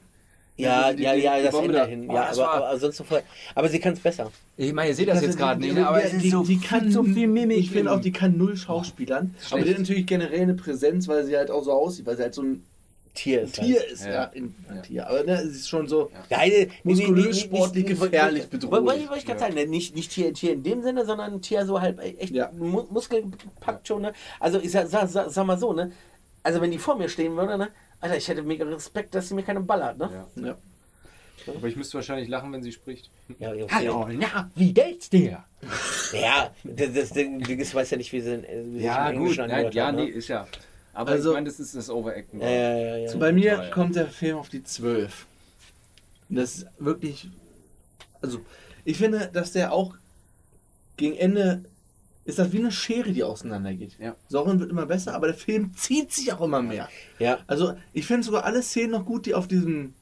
Ja, 0.58 0.90
ja, 0.90 0.94
die- 0.94 1.24
ja, 1.24 1.38
die 1.38 1.44
das 1.46 1.56
Ende 1.56 1.74
da. 1.74 1.86
hin. 1.86 2.06
Oh, 2.10 2.14
Ja, 2.14 2.28
das 2.28 2.38
aber, 2.40 2.48
war- 2.48 2.68
aber 2.68 2.80
sonst 2.80 2.98
so 2.98 3.06
voll. 3.06 3.22
Aber 3.56 3.70
sie 3.70 3.80
kann 3.80 3.94
es 3.94 4.02
besser. 4.02 4.30
Ich 4.58 4.74
meine, 4.74 4.90
ihr 4.90 4.96
seht 4.96 5.08
das 5.08 5.16
Also 5.16 5.28
jetzt 5.28 5.38
gerade 5.38 5.62
nicht, 5.62 5.74
ne? 5.74 5.88
aber 5.88 6.02
die, 6.02 6.18
die, 6.18 6.30
so, 6.30 6.44
die 6.44 6.60
kann 6.60 6.92
so 6.92 7.02
viel 7.04 7.28
Mimik. 7.28 7.60
Ich 7.60 7.72
finde 7.72 7.94
auch, 7.94 8.02
die 8.02 8.12
kann 8.12 8.38
null 8.38 8.58
Schauspielern. 8.58 9.34
schlecht. 9.40 9.54
aber 9.54 9.62
die 9.64 9.70
hat 9.72 9.80
natürlich 9.80 10.06
generell 10.06 10.42
eine 10.42 10.56
Präsenz, 10.56 11.08
weil 11.08 11.24
sie 11.26 11.38
halt 11.38 11.50
auch 11.50 11.64
so 11.64 11.72
aussieht, 11.72 12.06
weil 12.06 12.18
sie 12.18 12.24
halt 12.24 12.34
so 12.34 12.42
ein 12.42 12.66
Tier 13.14 13.42
ist. 13.42 13.56
Tier 13.56 13.80
Halt. 13.80 13.92
ist. 13.92 14.06
Ja. 14.06 14.12
Ja, 14.12 14.24
in, 14.26 14.44
ein 14.70 14.76
Ja. 14.76 14.82
Tier. 14.82 15.08
Aber 15.08 15.24
ne, 15.24 15.42
sie 15.48 15.58
ist 15.58 15.68
schon 15.70 15.88
so. 15.88 16.12
Ja, 16.30 16.40
nee, 16.46 16.70
Muskulös, 16.84 17.26
nee, 17.26 17.32
nee, 17.32 17.34
sportlich, 17.34 17.86
nicht- 17.88 18.00
gefährlich, 18.02 18.48
bedrohlich. 18.48 18.86
Wollte 18.86 19.08
wollte 19.08 19.18
ich 19.20 19.26
gerade 19.26 19.40
Ja. 19.40 19.46
sagen, 19.48 19.56
ne, 19.56 19.66
nicht, 19.66 19.96
nicht 19.96 20.12
Tier, 20.12 20.34
Tier 20.34 20.54
in 20.54 20.64
dem 20.64 20.82
Sinne, 20.84 21.06
sondern 21.06 21.34
ein 21.34 21.42
Tier 21.42 21.66
so 21.66 21.82
halt 21.82 22.00
echt 22.00 22.34
Ja. 22.34 22.50
mu 22.58 22.84
muskelpackt 22.90 23.88
schon. 23.88 24.02
Ne? 24.04 24.14
Also 24.40 24.60
ich 24.60 24.72
sag, 24.72 24.88
sag, 24.88 25.10
sag, 25.10 25.30
sag 25.30 25.46
mal 25.46 25.58
so, 25.58 25.74
ne? 25.74 25.92
Also 26.44 26.62
wenn 26.62 26.72
die 26.72 26.78
vor 26.78 26.96
mir 26.98 27.10
stehen 27.10 27.36
würde, 27.36 27.58
ne? 27.58 27.70
Alter, 28.02 28.16
ich 28.18 28.28
hätte 28.28 28.42
mega 28.44 28.64
Respekt, 28.66 29.14
dass 29.14 29.28
sie 29.28 29.34
mir 29.34 29.44
keine 29.44 29.60
ballert, 29.62 29.98
ne? 29.98 30.10
Ja. 30.36 30.46
Ja. 30.48 30.58
Aber 31.48 31.68
ich 31.68 31.76
müsste 31.76 31.96
wahrscheinlich 31.96 32.28
lachen, 32.30 32.52
wenn 32.54 32.62
sie 32.62 32.72
spricht. 32.72 33.10
Ja, 33.40 33.54
ja, 33.54 33.64
okay. 33.64 33.74
Hallo, 33.76 34.08
ja, 34.10 34.50
wie 34.56 34.72
geht's 34.74 35.10
dir? 35.10 35.44
Ja, 36.14 36.52
das, 36.64 36.94
das 36.94 37.10
Ding, 37.12 37.40
ist, 37.42 37.74
weiß 37.74 37.90
ja 37.92 37.98
nicht, 37.98 38.12
wie 38.14 38.22
sie, 38.22 38.44
wie 38.44 38.80
sie 38.82 38.86
im 38.86 38.92
Englischen 39.16 39.42
Nein, 39.42 39.52
angehört 39.52 39.74
ja, 39.74 39.88
hat, 39.88 39.96
nee, 39.96 40.04
ne? 40.04 40.10
ist 40.10 40.28
ja. 40.28 40.48
Aber 40.94 41.12
Also- 41.12 41.30
ich 41.32 41.36
meine, 41.36 41.46
das 41.50 41.60
ist 41.60 41.76
das 41.76 41.90
Overacten. 41.90 42.40
Ja, 42.42 42.50
ja, 42.50 42.98
ja, 42.98 43.18
Bei 43.18 43.32
mir 43.32 43.56
teuer. 43.56 43.72
kommt 43.72 43.96
der 43.96 44.08
Film 44.08 44.38
auf 44.38 44.50
die 44.50 44.64
12. 44.64 45.26
Und 46.30 46.36
das 46.38 46.58
ist 46.58 46.68
wirklich. 46.80 47.30
Also, 48.22 48.40
ich 48.86 48.98
finde, 48.98 49.30
dass 49.32 49.52
der 49.52 49.72
auch 49.72 49.96
gegen 50.98 51.16
Ende. 51.16 51.64
Ist 52.26 52.38
das 52.38 52.52
wie 52.52 52.60
eine 52.60 52.72
Schere, 52.72 53.12
die 53.12 53.24
auseinandergeht. 53.24 53.94
Ja. 53.98 54.16
Sauron 54.28 54.60
wird 54.60 54.70
immer 54.70 54.86
besser, 54.86 55.16
aber 55.16 55.28
der 55.28 55.36
Film 55.36 55.74
zieht 55.76 56.12
sich 56.14 56.32
auch 56.32 56.42
immer 56.42 56.62
mehr. 56.62 56.88
ja. 57.18 57.40
Also, 57.48 57.74
ich 57.92 58.06
finde 58.06 58.24
sogar 58.24 58.44
alle 58.44 58.62
Szenen 58.62 58.92
noch 58.92 59.06
gut, 59.06 59.26
die 59.26 59.34
auf 59.34 59.48
diesem 59.48 59.96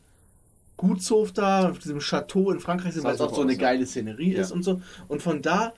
Gutshof 0.75 1.31
da, 1.31 1.69
auf 1.69 1.79
diesem 1.79 1.99
Chateau 1.99 2.51
in 2.51 2.59
Frankreich 2.59 2.93
sind, 2.95 3.03
weil 3.03 3.15
es 3.15 3.21
auch 3.21 3.33
so 3.33 3.41
eine 3.43 3.55
geile 3.55 3.85
Szenerie 3.85 4.33
Ja. 4.33 4.41
ist 4.41 4.51
und 4.51 4.63
so. 4.63 4.81
Und 5.07 5.21
von 5.21 5.41
da, 5.41 5.73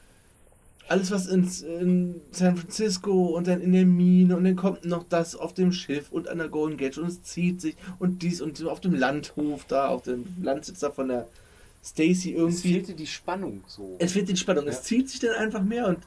alles 0.90 1.12
was 1.12 1.28
ins, 1.28 1.62
in 1.62 2.16
San 2.32 2.58
Francisco 2.58 3.28
und 3.28 3.48
dann 3.48 3.62
in 3.62 3.74
der 3.74 3.86
Mine 3.86 4.36
und 4.36 4.44
dann 4.44 4.56
kommt 4.56 4.86
noch 4.86 5.04
das 5.08 5.36
auf 5.36 5.54
dem 5.54 5.72
Schiff 5.72 6.12
und 6.12 6.28
an 6.28 6.40
der 6.40 6.48
Golden 6.50 6.78
Gate 6.78 6.98
und 6.98 7.08
es 7.08 7.24
zieht 7.24 7.62
sich 7.62 7.76
und 8.00 8.22
dies 8.24 8.42
und 8.42 8.62
auf 8.66 8.80
dem 8.82 8.94
Landhof 8.96 9.66
da, 9.68 9.88
auf 9.88 10.04
dem 10.04 10.26
Landsitz 10.42 10.80
da 10.80 10.90
von 10.92 11.08
der 11.10 11.28
Stacy 11.86 12.32
Es 12.34 12.38
irgendwie. 12.38 12.74
fehlte 12.74 12.94
die 12.94 13.08
Spannung 13.08 13.64
so. 13.68 13.96
Es 14.00 14.16
wird 14.16 14.30
die 14.30 14.36
Spannung. 14.38 14.66
Ja. 14.66 14.72
Es 14.72 14.84
zieht 14.84 15.10
sich 15.10 15.20
dann 15.20 15.36
einfach 15.36 15.62
mehr 15.64 15.88
und 15.88 16.00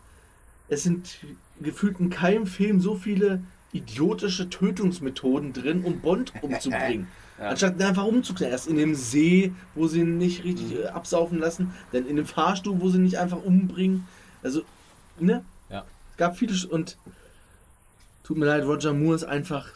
es 0.69 0.83
sind 0.83 1.19
gefühlt 1.61 2.01
in 2.01 2.11
keinem 2.11 2.47
Film 2.47 2.81
so 2.81 2.95
viele 2.97 3.43
idiotische 3.73 4.51
Tötungsmethoden 4.51 5.53
drin, 5.53 5.85
um 5.85 6.01
Bond 6.01 6.33
umzubringen. 6.43 7.07
Ja. 7.39 7.49
Anstatt 7.51 7.81
einfach 7.81 8.05
umzuklären. 8.05 8.53
Erst 8.53 8.69
in 8.69 8.77
dem 8.77 8.95
See, 8.95 9.53
wo 9.75 9.87
sie 9.89 10.01
ihn 10.01 10.19
nicht 10.19 10.45
richtig 10.45 10.79
Mhm. 10.79 10.87
absaufen 10.93 11.39
lassen, 11.39 11.71
dann 11.93 12.07
in 12.07 12.17
dem 12.17 12.27
Fahrstuhl, 12.27 12.81
wo 12.81 12.89
sie 12.91 12.99
ihn 12.99 13.05
nicht 13.05 13.19
einfach 13.19 13.43
umbringen. 13.43 14.07
Also, 14.43 14.63
ne? 15.19 15.45
Ja. 15.71 15.85
Es 16.13 16.17
gab 16.17 16.37
viele 16.37 16.55
Sch- 16.55 16.67
und 16.69 16.97
tut 18.25 18.37
mir 18.37 18.47
leid, 18.47 18.65
Roger 18.65 18.93
Moore 18.93 19.17
ist 19.17 19.25
einfach 19.25 19.69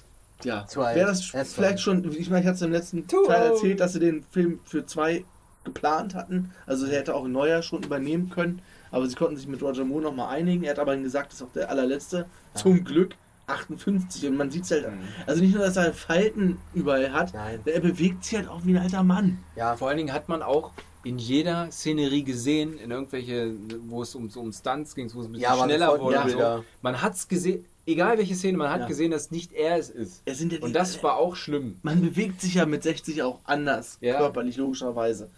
ja, 0.44 0.66
wäre 0.74 1.06
das 1.06 1.32
Er 1.32 1.44
zu 1.44 1.54
vielleicht 1.54 1.80
schon, 1.80 2.04
ich 2.12 2.28
meine, 2.28 2.42
ich 2.42 2.46
hatte 2.46 2.56
es 2.56 2.62
im 2.62 2.72
letzten 2.72 3.08
Too 3.08 3.26
Teil 3.26 3.52
erzählt, 3.52 3.80
dass 3.80 3.94
sie 3.94 4.00
den 4.00 4.22
Film 4.30 4.60
für 4.66 4.84
zwei 4.84 5.24
geplant 5.64 6.14
hatten. 6.14 6.52
Also 6.66 6.86
er 6.86 6.98
hätte 6.98 7.14
auch 7.14 7.24
ein 7.24 7.32
neuer 7.32 7.62
schon 7.62 7.82
übernehmen 7.82 8.30
können, 8.30 8.60
aber 8.90 9.06
sie 9.06 9.16
konnten 9.16 9.36
sich 9.36 9.48
mit 9.48 9.62
Roger 9.62 9.84
Moore 9.84 10.02
nochmal 10.02 10.34
einigen. 10.34 10.64
Er 10.64 10.72
hat 10.72 10.78
aber 10.78 10.96
gesagt, 10.96 11.32
das 11.32 11.40
ist 11.40 11.46
auch 11.46 11.52
der 11.52 11.70
allerletzte. 11.70 12.26
Zum 12.54 12.84
Glück 12.84 13.14
58 13.46 14.26
und 14.26 14.36
man 14.36 14.50
sieht 14.50 14.64
es 14.64 14.70
halt. 14.70 14.90
Mhm. 14.90 14.98
Also 15.26 15.42
nicht 15.42 15.54
nur, 15.54 15.64
dass 15.64 15.76
er 15.76 15.92
Falten 15.92 16.58
überall 16.74 17.12
hat, 17.12 17.32
Nein. 17.34 17.60
er 17.64 17.80
bewegt 17.80 18.24
sich 18.24 18.38
halt 18.38 18.48
auch 18.48 18.60
wie 18.64 18.76
ein 18.76 18.82
alter 18.82 19.02
Mann. 19.02 19.38
Ja, 19.56 19.76
Vor 19.76 19.88
allen 19.88 19.98
Dingen 19.98 20.12
hat 20.12 20.28
man 20.28 20.42
auch 20.42 20.72
in 21.06 21.18
jeder 21.18 21.70
Szenerie 21.70 22.24
gesehen, 22.24 22.78
in 22.78 22.90
irgendwelche, 22.90 23.52
wo 23.88 24.02
es 24.02 24.14
um, 24.16 24.28
so 24.28 24.40
um 24.40 24.52
Stunts 24.52 24.94
ging, 24.94 25.12
wo 25.14 25.20
es 25.20 25.26
ein 25.26 25.32
bisschen 25.32 25.42
Ja, 25.56 25.64
schneller 25.64 26.00
wurde. 26.00 26.22
Bilder. 26.24 26.56
So. 26.58 26.64
Man 26.82 27.00
hat 27.00 27.14
es 27.14 27.28
gesehen, 27.28 27.64
egal 27.86 28.18
welche 28.18 28.34
Szene, 28.34 28.58
man 28.58 28.70
hat 28.70 28.80
Ja. 28.80 28.86
gesehen, 28.88 29.12
dass 29.12 29.30
nicht 29.30 29.52
er 29.52 29.76
es 29.78 29.88
ist. 29.88 30.22
Er 30.24 30.34
sind 30.34 30.52
ja 30.52 30.58
die, 30.58 30.64
Und 30.64 30.72
das 30.72 31.00
war 31.04 31.16
auch 31.16 31.36
schlimm. 31.36 31.78
man 31.82 32.00
bewegt 32.00 32.40
sich 32.40 32.54
ja 32.54 32.66
mit 32.66 32.82
60 32.82 33.22
auch 33.22 33.38
anders, 33.44 33.98
Ja. 34.00 34.18
körperlich 34.18 34.56
logischerweise. 34.56 35.30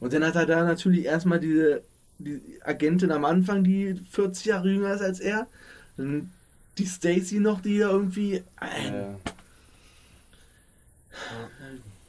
Und 0.00 0.12
dann 0.12 0.22
hat 0.22 0.36
er 0.36 0.44
da 0.44 0.64
natürlich 0.64 1.04
erstmal 1.06 1.40
diese 1.40 1.82
die 2.18 2.40
Agentin 2.64 3.10
am 3.12 3.24
Anfang, 3.26 3.62
die 3.64 3.94
40 4.10 4.46
Jahre 4.46 4.68
jünger 4.70 4.92
ist 4.94 5.02
als 5.02 5.20
er. 5.20 5.46
Dann 5.96 6.30
die 6.78 6.86
Stacy 6.86 7.40
noch, 7.40 7.60
die 7.62 7.76
ja 7.78 7.88
irgendwie. 7.90 8.42
Ein, 8.56 9.16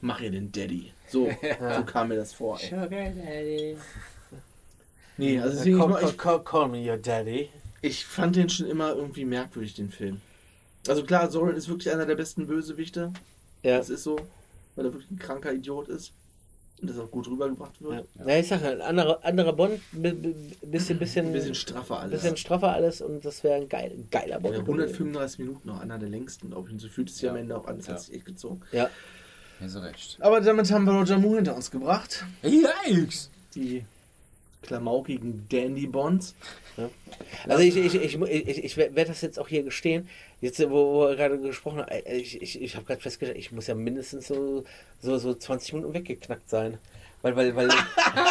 Mach 0.01 0.19
ihr 0.21 0.31
den 0.31 0.51
Daddy. 0.51 0.91
So, 1.07 1.29
so 1.75 1.83
kam 1.85 2.09
mir 2.09 2.15
das 2.15 2.33
vor. 2.33 2.59
Ey. 2.61 3.77
Nee, 5.17 5.39
also 5.39 5.55
deswegen, 5.57 5.79
call, 5.79 6.03
ich, 6.03 6.17
call, 6.17 6.43
call, 6.43 6.67
me 6.69 6.89
your 6.89 6.97
daddy. 6.97 7.49
ich 7.81 8.05
fand 8.05 8.35
den 8.35 8.49
schon 8.49 8.67
immer 8.67 8.93
irgendwie 8.93 9.25
merkwürdig, 9.25 9.73
den 9.73 9.89
Film. 9.89 10.21
Also 10.87 11.03
klar, 11.03 11.29
Soren 11.31 11.55
ist 11.55 11.67
wirklich 11.67 11.91
einer 11.91 12.05
der 12.05 12.15
besten 12.15 12.45
Bösewichte. 12.47 13.11
Ja. 13.63 13.77
Das 13.77 13.89
ist 13.89 14.03
so, 14.03 14.17
weil 14.75 14.85
er 14.85 14.93
wirklich 14.93 15.09
ein 15.11 15.17
kranker 15.19 15.51
Idiot 15.53 15.87
ist. 15.89 16.11
Und 16.79 16.91
das 16.91 16.99
auch 16.99 17.09
gut 17.09 17.27
rübergebracht 17.27 17.81
wird. 17.81 18.05
Ja, 18.19 18.27
ja 18.27 18.37
ich 18.39 18.47
sag 18.47 18.61
halt, 18.61 18.81
anderer, 18.81 19.25
anderer 19.25 19.51
Bond, 19.53 19.81
bi- 19.93 20.11
bi- 20.11 20.35
bisschen, 20.61 20.99
bisschen, 20.99 21.25
Ein 21.25 21.33
bisschen 21.33 21.55
straffer 21.55 22.01
alles. 22.01 22.21
bisschen 22.21 22.37
straffer 22.37 22.71
alles 22.71 23.01
und 23.01 23.25
das 23.25 23.43
wäre 23.43 23.55
ein 23.55 23.67
geil, 23.67 23.95
geiler 24.11 24.39
Bond. 24.39 24.53
Ja, 24.53 24.61
135 24.61 25.39
Minuten 25.39 25.67
noch, 25.67 25.79
einer 25.81 25.97
der 25.97 26.09
längsten, 26.09 26.51
glaube 26.51 26.67
ich. 26.67 26.73
Und 26.73 26.79
so 26.79 26.87
fühlt 26.87 27.09
es 27.09 27.15
sich 27.15 27.23
Ja. 27.23 27.31
am 27.31 27.37
Ende 27.37 27.57
auch 27.57 27.65
an, 27.65 27.77
das 27.77 27.87
Ja. 27.87 27.93
hat 27.93 28.01
sich 28.01 28.13
echt 28.13 28.25
gezogen. 28.25 28.61
Ja, 28.71 28.91
ja, 29.59 29.69
so 29.69 29.79
recht. 29.79 30.17
Aber 30.19 30.41
damit 30.41 30.71
haben 30.71 30.85
wir 30.85 30.93
Roger 30.93 31.17
Moore 31.17 31.37
hinter 31.37 31.55
uns 31.55 31.71
gebracht. 31.71 32.23
Yikes! 32.43 33.29
Die 33.55 33.83
klamaukigen 34.61 35.47
Dandy 35.49 35.87
Bonds. 35.87 36.35
also 37.47 37.63
ich, 37.63 37.75
ich, 37.75 37.95
ich, 37.95 38.21
ich, 38.21 38.63
ich 38.63 38.77
werde 38.77 39.05
das 39.05 39.21
jetzt 39.21 39.39
auch 39.39 39.47
hier 39.47 39.63
gestehen, 39.63 40.07
jetzt 40.41 40.59
wo, 40.59 40.69
wo 40.69 41.07
wir 41.07 41.15
gerade 41.15 41.39
gesprochen 41.39 41.79
haben, 41.79 41.89
äh, 41.89 42.17
ich, 42.17 42.41
ich, 42.41 42.61
ich 42.61 42.75
habe 42.75 42.85
gerade 42.85 43.01
festgestellt, 43.01 43.39
ich 43.39 43.51
muss 43.51 43.67
ja 43.67 43.75
mindestens 43.75 44.27
so, 44.27 44.63
so, 45.01 45.17
so 45.17 45.33
20 45.33 45.73
Minuten 45.73 45.93
weggeknackt 45.93 46.49
sein. 46.49 46.77
Weil, 47.21 47.35
weil, 47.35 47.55
weil, 47.55 47.69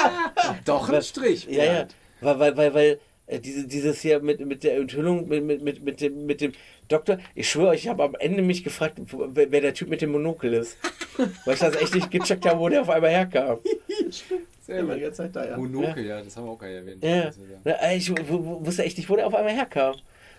Doch 0.65 0.89
ein 0.89 1.03
Strich. 1.03 1.47
ja, 1.47 1.65
ja, 1.65 1.89
weil, 2.21 2.39
weil, 2.39 2.57
weil, 2.57 2.75
weil 2.75 3.01
äh, 3.27 3.41
diese, 3.41 3.67
dieses 3.67 4.01
hier 4.01 4.21
mit, 4.21 4.45
mit 4.45 4.63
der 4.63 4.77
Enthüllung, 4.77 5.29
mit, 5.29 5.45
mit, 5.45 5.63
mit, 5.63 5.83
mit, 5.83 6.01
dem, 6.01 6.27
mit 6.27 6.41
dem 6.41 6.53
Doktor, 6.89 7.19
ich 7.35 7.51
schwöre, 7.51 7.75
ich 7.75 7.89
habe 7.89 8.05
am 8.05 8.15
Ende 8.15 8.43
mich 8.43 8.65
gefragt, 8.65 8.99
wer, 9.11 9.51
wer 9.51 9.61
der 9.61 9.75
Typ 9.75 9.89
mit 9.89 10.03
dem 10.03 10.13
Monokel 10.13 10.55
ist. 10.55 10.77
Weil 11.45 11.55
ich 11.55 11.61
das 11.61 11.77
echt 11.77 11.95
nicht 11.95 12.11
gecheckt 12.11 12.47
habe, 12.47 12.61
wo 12.61 12.69
der 12.69 12.83
auf 12.83 12.91
einmal 12.91 13.11
herkam. 13.11 13.59
Sehr 14.67 14.81
Immer 14.81 14.97
die 14.97 15.13
Zeit 15.13 15.35
da, 15.35 15.47
ja. 15.47 15.57
Monokel, 15.57 16.05
ja, 16.05 16.21
das 16.21 16.37
haben 16.37 16.45
wir 16.45 16.51
auch 16.51 16.59
gar 16.59 16.67
nicht 16.67 16.79
erwähnt. 16.79 17.03
Ja, 17.03 17.17
ja. 17.17 17.31
ja. 17.65 17.93
ich 17.93 18.11
wusste 18.11 18.83
echt 18.85 18.97
nicht, 18.99 19.09
wo 19.09 19.15
der 19.15 19.27
auf 19.27 19.35
einmal 19.35 19.55
herkam. 19.55 19.95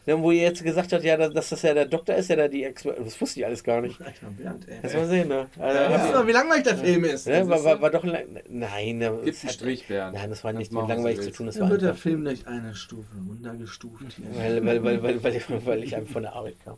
Ja, 0.08 0.18
wo 0.20 0.32
ihr 0.32 0.42
jetzt 0.44 0.64
gesagt 0.64 0.94
habt, 0.94 1.04
ja, 1.04 1.18
dass, 1.18 1.50
das 1.50 1.62
ja 1.62 1.74
der 1.74 1.86
Doktor 1.86 2.16
ist, 2.16 2.30
der 2.30 2.38
da 2.38 2.48
die 2.48 2.64
Expo 2.64 2.92
Das 2.94 3.20
wusste 3.22 3.42
ich 3.42 3.46
alles 3.46 3.62
gar 3.64 3.82
nicht. 3.82 4.00
Echt 4.02 4.24
mal 4.24 4.32
Bernd, 4.32 4.68
ey. 4.68 4.78
Lass 4.82 4.94
mal 4.94 5.06
sehen, 5.08 5.28
ne? 5.28 5.48
Also, 5.60 5.78
Ja, 5.80 5.92
ja, 5.92 6.12
mal, 6.14 6.28
wie 6.28 6.32
langweilig 6.32 6.64
der 6.64 6.78
Film 6.78 7.04
ist. 7.04 7.28
ne, 7.28 7.48
war, 7.50 7.64
war, 7.64 7.82
war 7.82 7.90
doch 7.92 8.04
lang. 8.06 8.24
Nein, 8.50 8.98
ne, 9.00 9.20
Gibt 9.26 9.36
es 9.38 9.44
einen 9.44 9.52
Strich, 9.52 9.88
Bernd. 9.88 10.16
Nein, 10.16 10.30
das 10.30 10.44
war 10.46 10.54
nicht 10.54 10.72
mit 10.72 10.88
langweilig 10.88 11.20
zu 11.22 11.32
tun, 11.32 11.46
das 11.48 11.56
Dann 11.56 11.66
war 11.66 11.72
wird 11.72 11.82
der 11.82 11.94
Film 11.94 12.24
durch 12.24 12.48
eine 12.48 12.74
Stufe 12.74 13.06
runtergestuft. 13.30 14.02
Hier. 14.16 14.26
weil, 14.42 14.66
weil, 14.66 14.84
weil, 14.84 15.04
weil, 15.04 15.24
weil, 15.24 15.36
ich- 15.36 15.66
weil 15.66 15.84
ich 15.84 15.96
einfach 15.96 16.14
von 16.14 16.24
der 16.24 16.34
Arbeit 16.34 16.56
kam. 16.64 16.78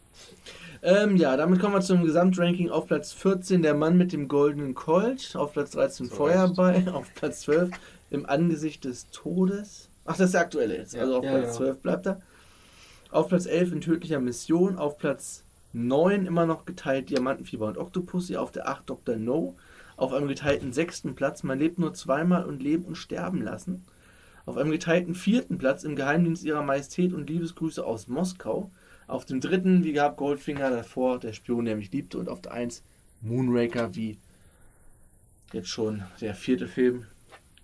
Ähm, 0.82 1.16
ja, 1.18 1.36
damit 1.38 1.60
kommen 1.60 1.76
wir 1.76 1.82
zum 1.82 2.04
Gesamtranking. 2.04 2.70
Auf 2.72 2.88
Platz 2.88 3.12
14 3.14 3.62
der 3.62 3.74
Mann 3.76 3.96
mit 3.98 4.12
dem 4.12 4.28
goldenen 4.28 4.74
Colt. 4.74 5.36
Auf 5.36 5.54
Platz 5.54 5.72
13 5.72 6.08
So 6.08 6.16
Feuerball. 6.16 6.88
Auf 6.94 7.14
Platz 7.16 7.42
12 7.42 7.70
im 8.10 8.26
Angesicht 8.26 8.86
des 8.86 9.10
Todes. 9.12 9.88
Ach, 10.06 10.18
das 10.18 10.28
ist 10.28 10.34
der 10.34 10.42
aktuelle 10.42 10.78
jetzt. 10.78 10.94
Ja. 10.96 11.02
Also 11.02 11.18
auf 11.18 11.24
Ja, 11.26 11.32
Platz 11.32 11.44
genau. 11.46 11.58
12 11.58 11.82
bleibt 11.84 12.08
er. 12.08 12.22
Auf 13.12 13.28
Platz 13.28 13.48
11 13.48 13.72
in 13.72 13.82
tödlicher 13.82 14.20
Mission. 14.20 14.78
Auf 14.78 15.00
Platz 15.00 15.44
9 15.74 16.28
immer 16.28 16.46
noch 16.46 16.66
geteilt 16.66 17.10
Diamantenfieber 17.10 17.66
und 17.66 17.80
Octopussy. 17.80 18.38
Auf 18.38 18.52
der 18.52 18.68
8 18.68 18.88
Dr. 18.88 19.16
No. 19.16 19.56
Auf 19.98 20.14
einem 20.14 20.28
geteilten 20.28 20.74
sechsten 20.74 21.16
Platz 21.16 21.42
Man 21.42 21.58
lebt 21.58 21.80
nur 21.80 21.96
zweimal 21.96 22.46
und 22.46 22.62
leben 22.62 22.86
und 22.86 22.98
sterben 22.98 23.42
lassen. 23.42 23.84
Auf 24.46 24.58
einem 24.58 24.70
geteilten 24.70 25.16
vierten 25.16 25.58
Platz 25.58 25.84
im 25.84 25.96
Geheimdienst 25.96 26.44
ihrer 26.44 26.62
Majestät 26.62 27.12
und 27.14 27.28
Liebesgrüße 27.28 27.84
aus 27.84 28.08
Moskau. 28.08 28.70
Auf 29.08 29.26
dem 29.26 29.42
dritten, 29.42 29.84
wie 29.84 29.94
gehabt, 29.94 30.18
Goldfinger 30.18 30.70
davor, 30.70 31.18
der 31.18 31.34
Spion, 31.34 31.66
der 31.66 31.78
mich 31.78 31.92
liebte. 31.92 32.20
Und 32.20 32.30
auf 32.30 32.42
der 32.42 32.52
1 32.52 32.84
Moonraker, 33.22 33.96
wie 33.96 34.20
jetzt 35.52 35.70
schon 35.70 36.04
der 36.22 36.36
vierte 36.36 36.68
Film 36.68 37.08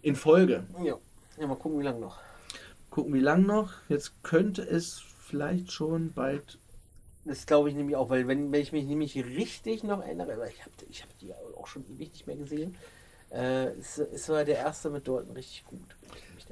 in 0.01 0.15
Folge. 0.15 0.63
Ja. 0.83 0.95
ja, 1.39 1.45
mal 1.45 1.55
gucken, 1.55 1.79
wie 1.79 1.83
lange 1.83 1.99
noch. 1.99 2.17
Gucken, 2.89 3.13
wie 3.13 3.19
lang 3.19 3.45
noch. 3.45 3.73
Jetzt 3.89 4.23
könnte 4.23 4.63
es 4.63 5.03
vielleicht 5.27 5.71
schon 5.71 6.13
bald. 6.13 6.57
Das 7.25 7.45
glaube 7.47 7.69
ich 7.69 7.75
nämlich 7.75 7.95
auch, 7.95 8.09
weil 8.09 8.27
wenn, 8.27 8.51
wenn 8.51 8.61
ich 8.61 8.71
mich 8.71 8.85
nämlich 8.85 9.15
richtig 9.15 9.83
noch 9.83 10.01
erinnere, 10.01 10.37
weil 10.37 10.51
ich 10.51 10.61
habe 10.61 10.71
ich 10.89 11.01
hab 11.01 11.19
die 11.19 11.33
auch 11.57 11.67
schon 11.67 11.83
ewig 11.87 12.11
nicht 12.11 12.27
mehr 12.27 12.35
gesehen, 12.35 12.75
äh, 13.33 13.73
ist, 13.77 13.97
ist 13.97 14.25
sogar 14.25 14.45
der 14.45 14.57
erste 14.57 14.89
mit 14.89 15.07
Dalton 15.07 15.31
richtig 15.31 15.65
gut. 15.65 15.95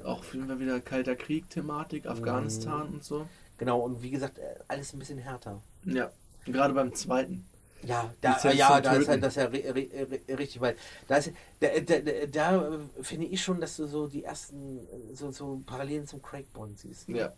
Auch 0.04 0.24
war 0.34 0.58
wieder 0.58 0.80
Kalter 0.80 1.14
Krieg-Thematik, 1.14 2.06
Afghanistan 2.06 2.88
und 2.88 3.04
so. 3.04 3.26
Genau, 3.58 3.80
und 3.80 4.02
wie 4.02 4.10
gesagt, 4.10 4.38
äh, 4.38 4.56
alles 4.68 4.92
ein 4.92 4.98
bisschen 4.98 5.18
härter. 5.18 5.60
Ja, 5.84 6.10
gerade 6.44 6.74
beim 6.74 6.92
zweiten. 6.94 7.44
Ja, 7.84 8.12
da, 8.20 8.50
ja, 8.52 8.80
da 8.80 8.94
ist 8.94 9.08
halt 9.08 9.22
das 9.22 9.34
ja 9.34 9.44
ri- 9.44 9.70
ri- 9.70 9.90
ri- 9.92 10.38
richtig, 10.38 10.60
weil 10.60 10.74
da, 11.06 11.16
ist, 11.16 11.32
da, 11.60 11.68
da, 11.80 11.98
da, 12.00 12.26
da 12.26 12.78
finde 13.02 13.26
ich 13.26 13.42
schon, 13.42 13.60
dass 13.60 13.76
du 13.76 13.86
so 13.86 14.06
die 14.06 14.24
ersten 14.24 14.80
so, 15.14 15.30
so 15.30 15.60
Parallelen 15.66 16.06
zum 16.06 16.22
Craig 16.22 16.50
Bond 16.52 16.78
siehst. 16.78 17.08
Ja. 17.08 17.32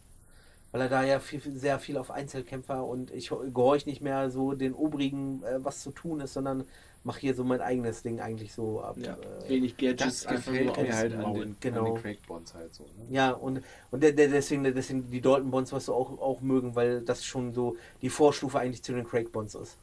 Weil 0.72 0.80
er 0.82 0.88
da 0.88 1.04
ja 1.04 1.20
viel, 1.20 1.40
sehr 1.56 1.78
viel 1.78 1.96
auf 1.96 2.10
Einzelkämpfer 2.10 2.84
und 2.84 3.10
ich 3.12 3.28
gehorche 3.28 3.88
nicht 3.88 4.02
mehr 4.02 4.30
so 4.30 4.52
den 4.52 4.74
obrigen, 4.74 5.42
äh, 5.44 5.64
was 5.64 5.80
zu 5.82 5.90
tun 5.90 6.20
ist, 6.20 6.34
sondern 6.34 6.64
mache 7.04 7.20
hier 7.20 7.34
so 7.34 7.44
mein 7.44 7.60
eigenes 7.60 8.02
Ding 8.02 8.20
eigentlich 8.20 8.52
so 8.52 8.80
ab. 8.80 8.96
ja. 8.98 9.16
Äh, 9.44 9.48
Wenig 9.48 9.76
Gadgets, 9.76 10.22
Das 10.24 10.26
einfach 10.26 10.50
gefällt 10.52 10.76
mir 10.76 10.96
halt 10.96 11.14
an 11.14 11.34
den, 11.34 11.56
Genau. 11.60 11.78
an 11.86 11.94
den 11.94 12.02
Craig 12.02 12.18
Bonds 12.26 12.52
halt 12.52 12.74
so. 12.74 12.82
Ne? 12.82 13.06
Ja, 13.10 13.30
und, 13.30 13.62
und 13.92 14.02
der, 14.02 14.10
der, 14.12 14.28
deswegen, 14.28 14.64
deswegen 14.64 15.08
die 15.10 15.20
Dalton 15.20 15.50
Bonds, 15.52 15.72
was 15.72 15.86
du 15.86 15.94
auch, 15.94 16.18
auch 16.20 16.40
mögen, 16.40 16.74
weil 16.74 17.00
das 17.02 17.24
schon 17.24 17.54
so 17.54 17.76
die 18.02 18.10
Vorstufe 18.10 18.58
eigentlich 18.58 18.82
zu 18.82 18.92
den 18.92 19.06
Craig 19.06 19.30
Bonds 19.30 19.54
ist. 19.54 19.76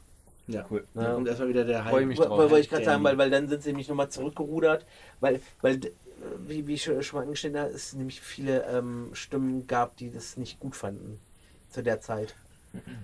Ja, 0.46 0.66
Cool. 0.70 0.84
Da 0.92 1.14
kommt 1.14 1.26
erstmal 1.26 1.48
wieder 1.48 1.64
der 1.64 1.82
Freu 1.84 2.04
mich 2.04 2.18
Wo- 2.18 2.24
drauf. 2.24 2.32
wo- 2.38 2.42
Wollte 2.50 2.60
ich 2.60 2.68
gerade 2.68 2.84
sagen, 2.84 3.02
weil, 3.02 3.16
weil 3.16 3.30
dann 3.30 3.48
sind 3.48 3.62
sie 3.62 3.70
nämlich 3.70 3.88
nochmal 3.88 4.10
zurückgerudert, 4.10 4.84
weil, 5.20 5.40
weil 5.62 5.80
wie, 6.46 6.66
wie 6.66 6.74
ich 6.74 6.90
schon 7.00 7.22
angestellt 7.22 7.56
habe, 7.56 7.70
es 7.70 7.92
nämlich 7.94 8.20
viele 8.20 8.64
ähm, 8.66 9.10
Stimmen 9.12 9.66
gab, 9.66 9.96
die 9.96 10.10
das 10.10 10.36
nicht 10.36 10.60
gut 10.60 10.76
fanden 10.76 11.18
zu 11.70 11.82
der 11.82 12.00
Zeit. 12.00 12.34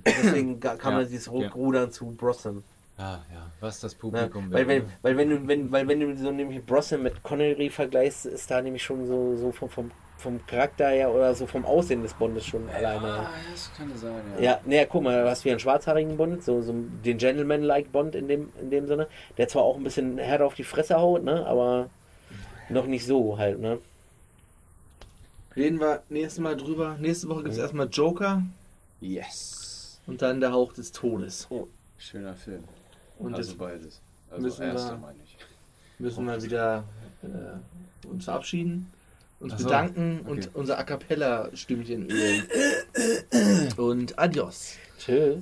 Deswegen 0.04 0.60
kam 0.60 0.94
Ja, 0.94 1.04
dieses 1.04 1.26
ja. 1.26 1.32
Rückrudern 1.32 1.92
zu 1.92 2.06
Brosnan. 2.16 2.62
Ah, 2.98 3.20
ja, 3.32 3.50
was 3.60 3.80
das 3.80 3.94
Ne? 3.94 3.98
Publikum 4.00 4.52
Weil, 4.52 4.66
will. 4.68 4.82
wenn, 4.82 4.92
weil, 5.02 5.16
wenn 5.16 5.30
du, 5.30 5.48
wenn, 5.48 5.72
weil 5.72 5.88
wenn 5.88 6.00
du 6.00 6.16
so 6.16 6.30
nämlich 6.32 6.64
Brosnan 6.64 7.02
mit 7.02 7.22
Connery 7.22 7.70
vergleichst, 7.70 8.26
ist 8.26 8.50
da 8.50 8.60
nämlich 8.60 8.82
schon 8.82 9.06
so, 9.06 9.36
so 9.36 9.52
vom, 9.52 9.70
vom, 9.70 9.90
vom 10.18 10.44
Charakter 10.46 10.88
her 10.88 11.10
oder 11.14 11.34
so 11.34 11.46
vom 11.46 11.64
Aussehen 11.64 12.02
des 12.02 12.12
Bondes 12.14 12.44
schon 12.44 12.68
alleine. 12.68 13.08
Ah, 13.08 13.30
das 13.50 13.70
kann 13.74 13.96
sein, 13.96 14.22
ja. 14.36 14.42
Ja, 14.42 14.60
naja, 14.66 14.84
guck 14.86 15.02
mal, 15.02 15.22
du 15.22 15.30
hast 15.30 15.44
wie 15.46 15.50
einen 15.50 15.60
schwarzhaarigen 15.60 16.16
Bond, 16.18 16.44
so, 16.44 16.60
so 16.60 16.74
den 16.74 17.16
Gentleman-like 17.16 17.90
Bond 17.90 18.14
in 18.14 18.28
dem, 18.28 18.52
in 18.60 18.70
dem 18.70 18.86
Sinne, 18.86 19.08
der 19.38 19.48
zwar 19.48 19.62
auch 19.62 19.76
ein 19.76 19.84
bisschen 19.84 20.18
härter 20.18 20.44
auf 20.44 20.54
die 20.54 20.64
Fresse 20.64 20.96
haut, 20.96 21.24
ne, 21.24 21.46
aber 21.46 21.88
noch 22.70 22.86
nicht 22.86 23.04
so 23.06 23.36
halt, 23.38 23.60
ne. 23.60 23.78
Reden 25.56 25.80
wir 25.80 26.02
nächstes 26.08 26.38
Mal 26.40 26.56
drüber. 26.56 26.96
Nächste 27.00 27.28
Woche 27.28 27.42
gibt 27.42 27.54
es 27.54 27.58
erstmal 27.58 27.88
Joker 27.90 28.42
Yes. 29.00 29.98
und 30.06 30.22
dann 30.22 30.40
der 30.40 30.52
Hauch 30.52 30.72
des 30.72 30.92
Todes. 30.92 31.48
Schöner 31.98 32.34
Film. 32.34 32.62
Und 33.18 33.34
also 33.34 33.54
beides. 33.56 34.00
Also 34.30 34.42
müssen 34.42 34.62
erster 34.62 34.92
wir- 34.92 34.98
meine 34.98 35.18
ich. 35.24 35.36
müssen 35.98 36.24
wir 36.24 36.42
wieder 36.42 36.84
äh, 37.22 38.06
uns 38.06 38.24
verabschieden, 38.24 38.90
uns 39.40 39.54
so, 39.58 39.64
bedanken 39.64 40.20
okay. 40.22 40.30
und 40.30 40.50
unser 40.54 40.78
A 40.78 40.84
Cappella-Stimmchen 40.84 42.08
ölen. 42.10 43.72
und 43.76 44.18
adios. 44.18 44.74
Tschö. 44.98 45.36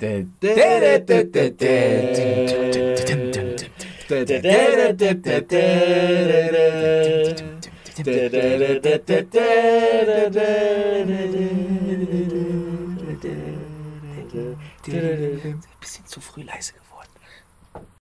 Bisschen 15.80 16.06
zu 16.06 16.20
früh 16.20 16.42
leise 16.42 16.72
geworden. 16.72 16.87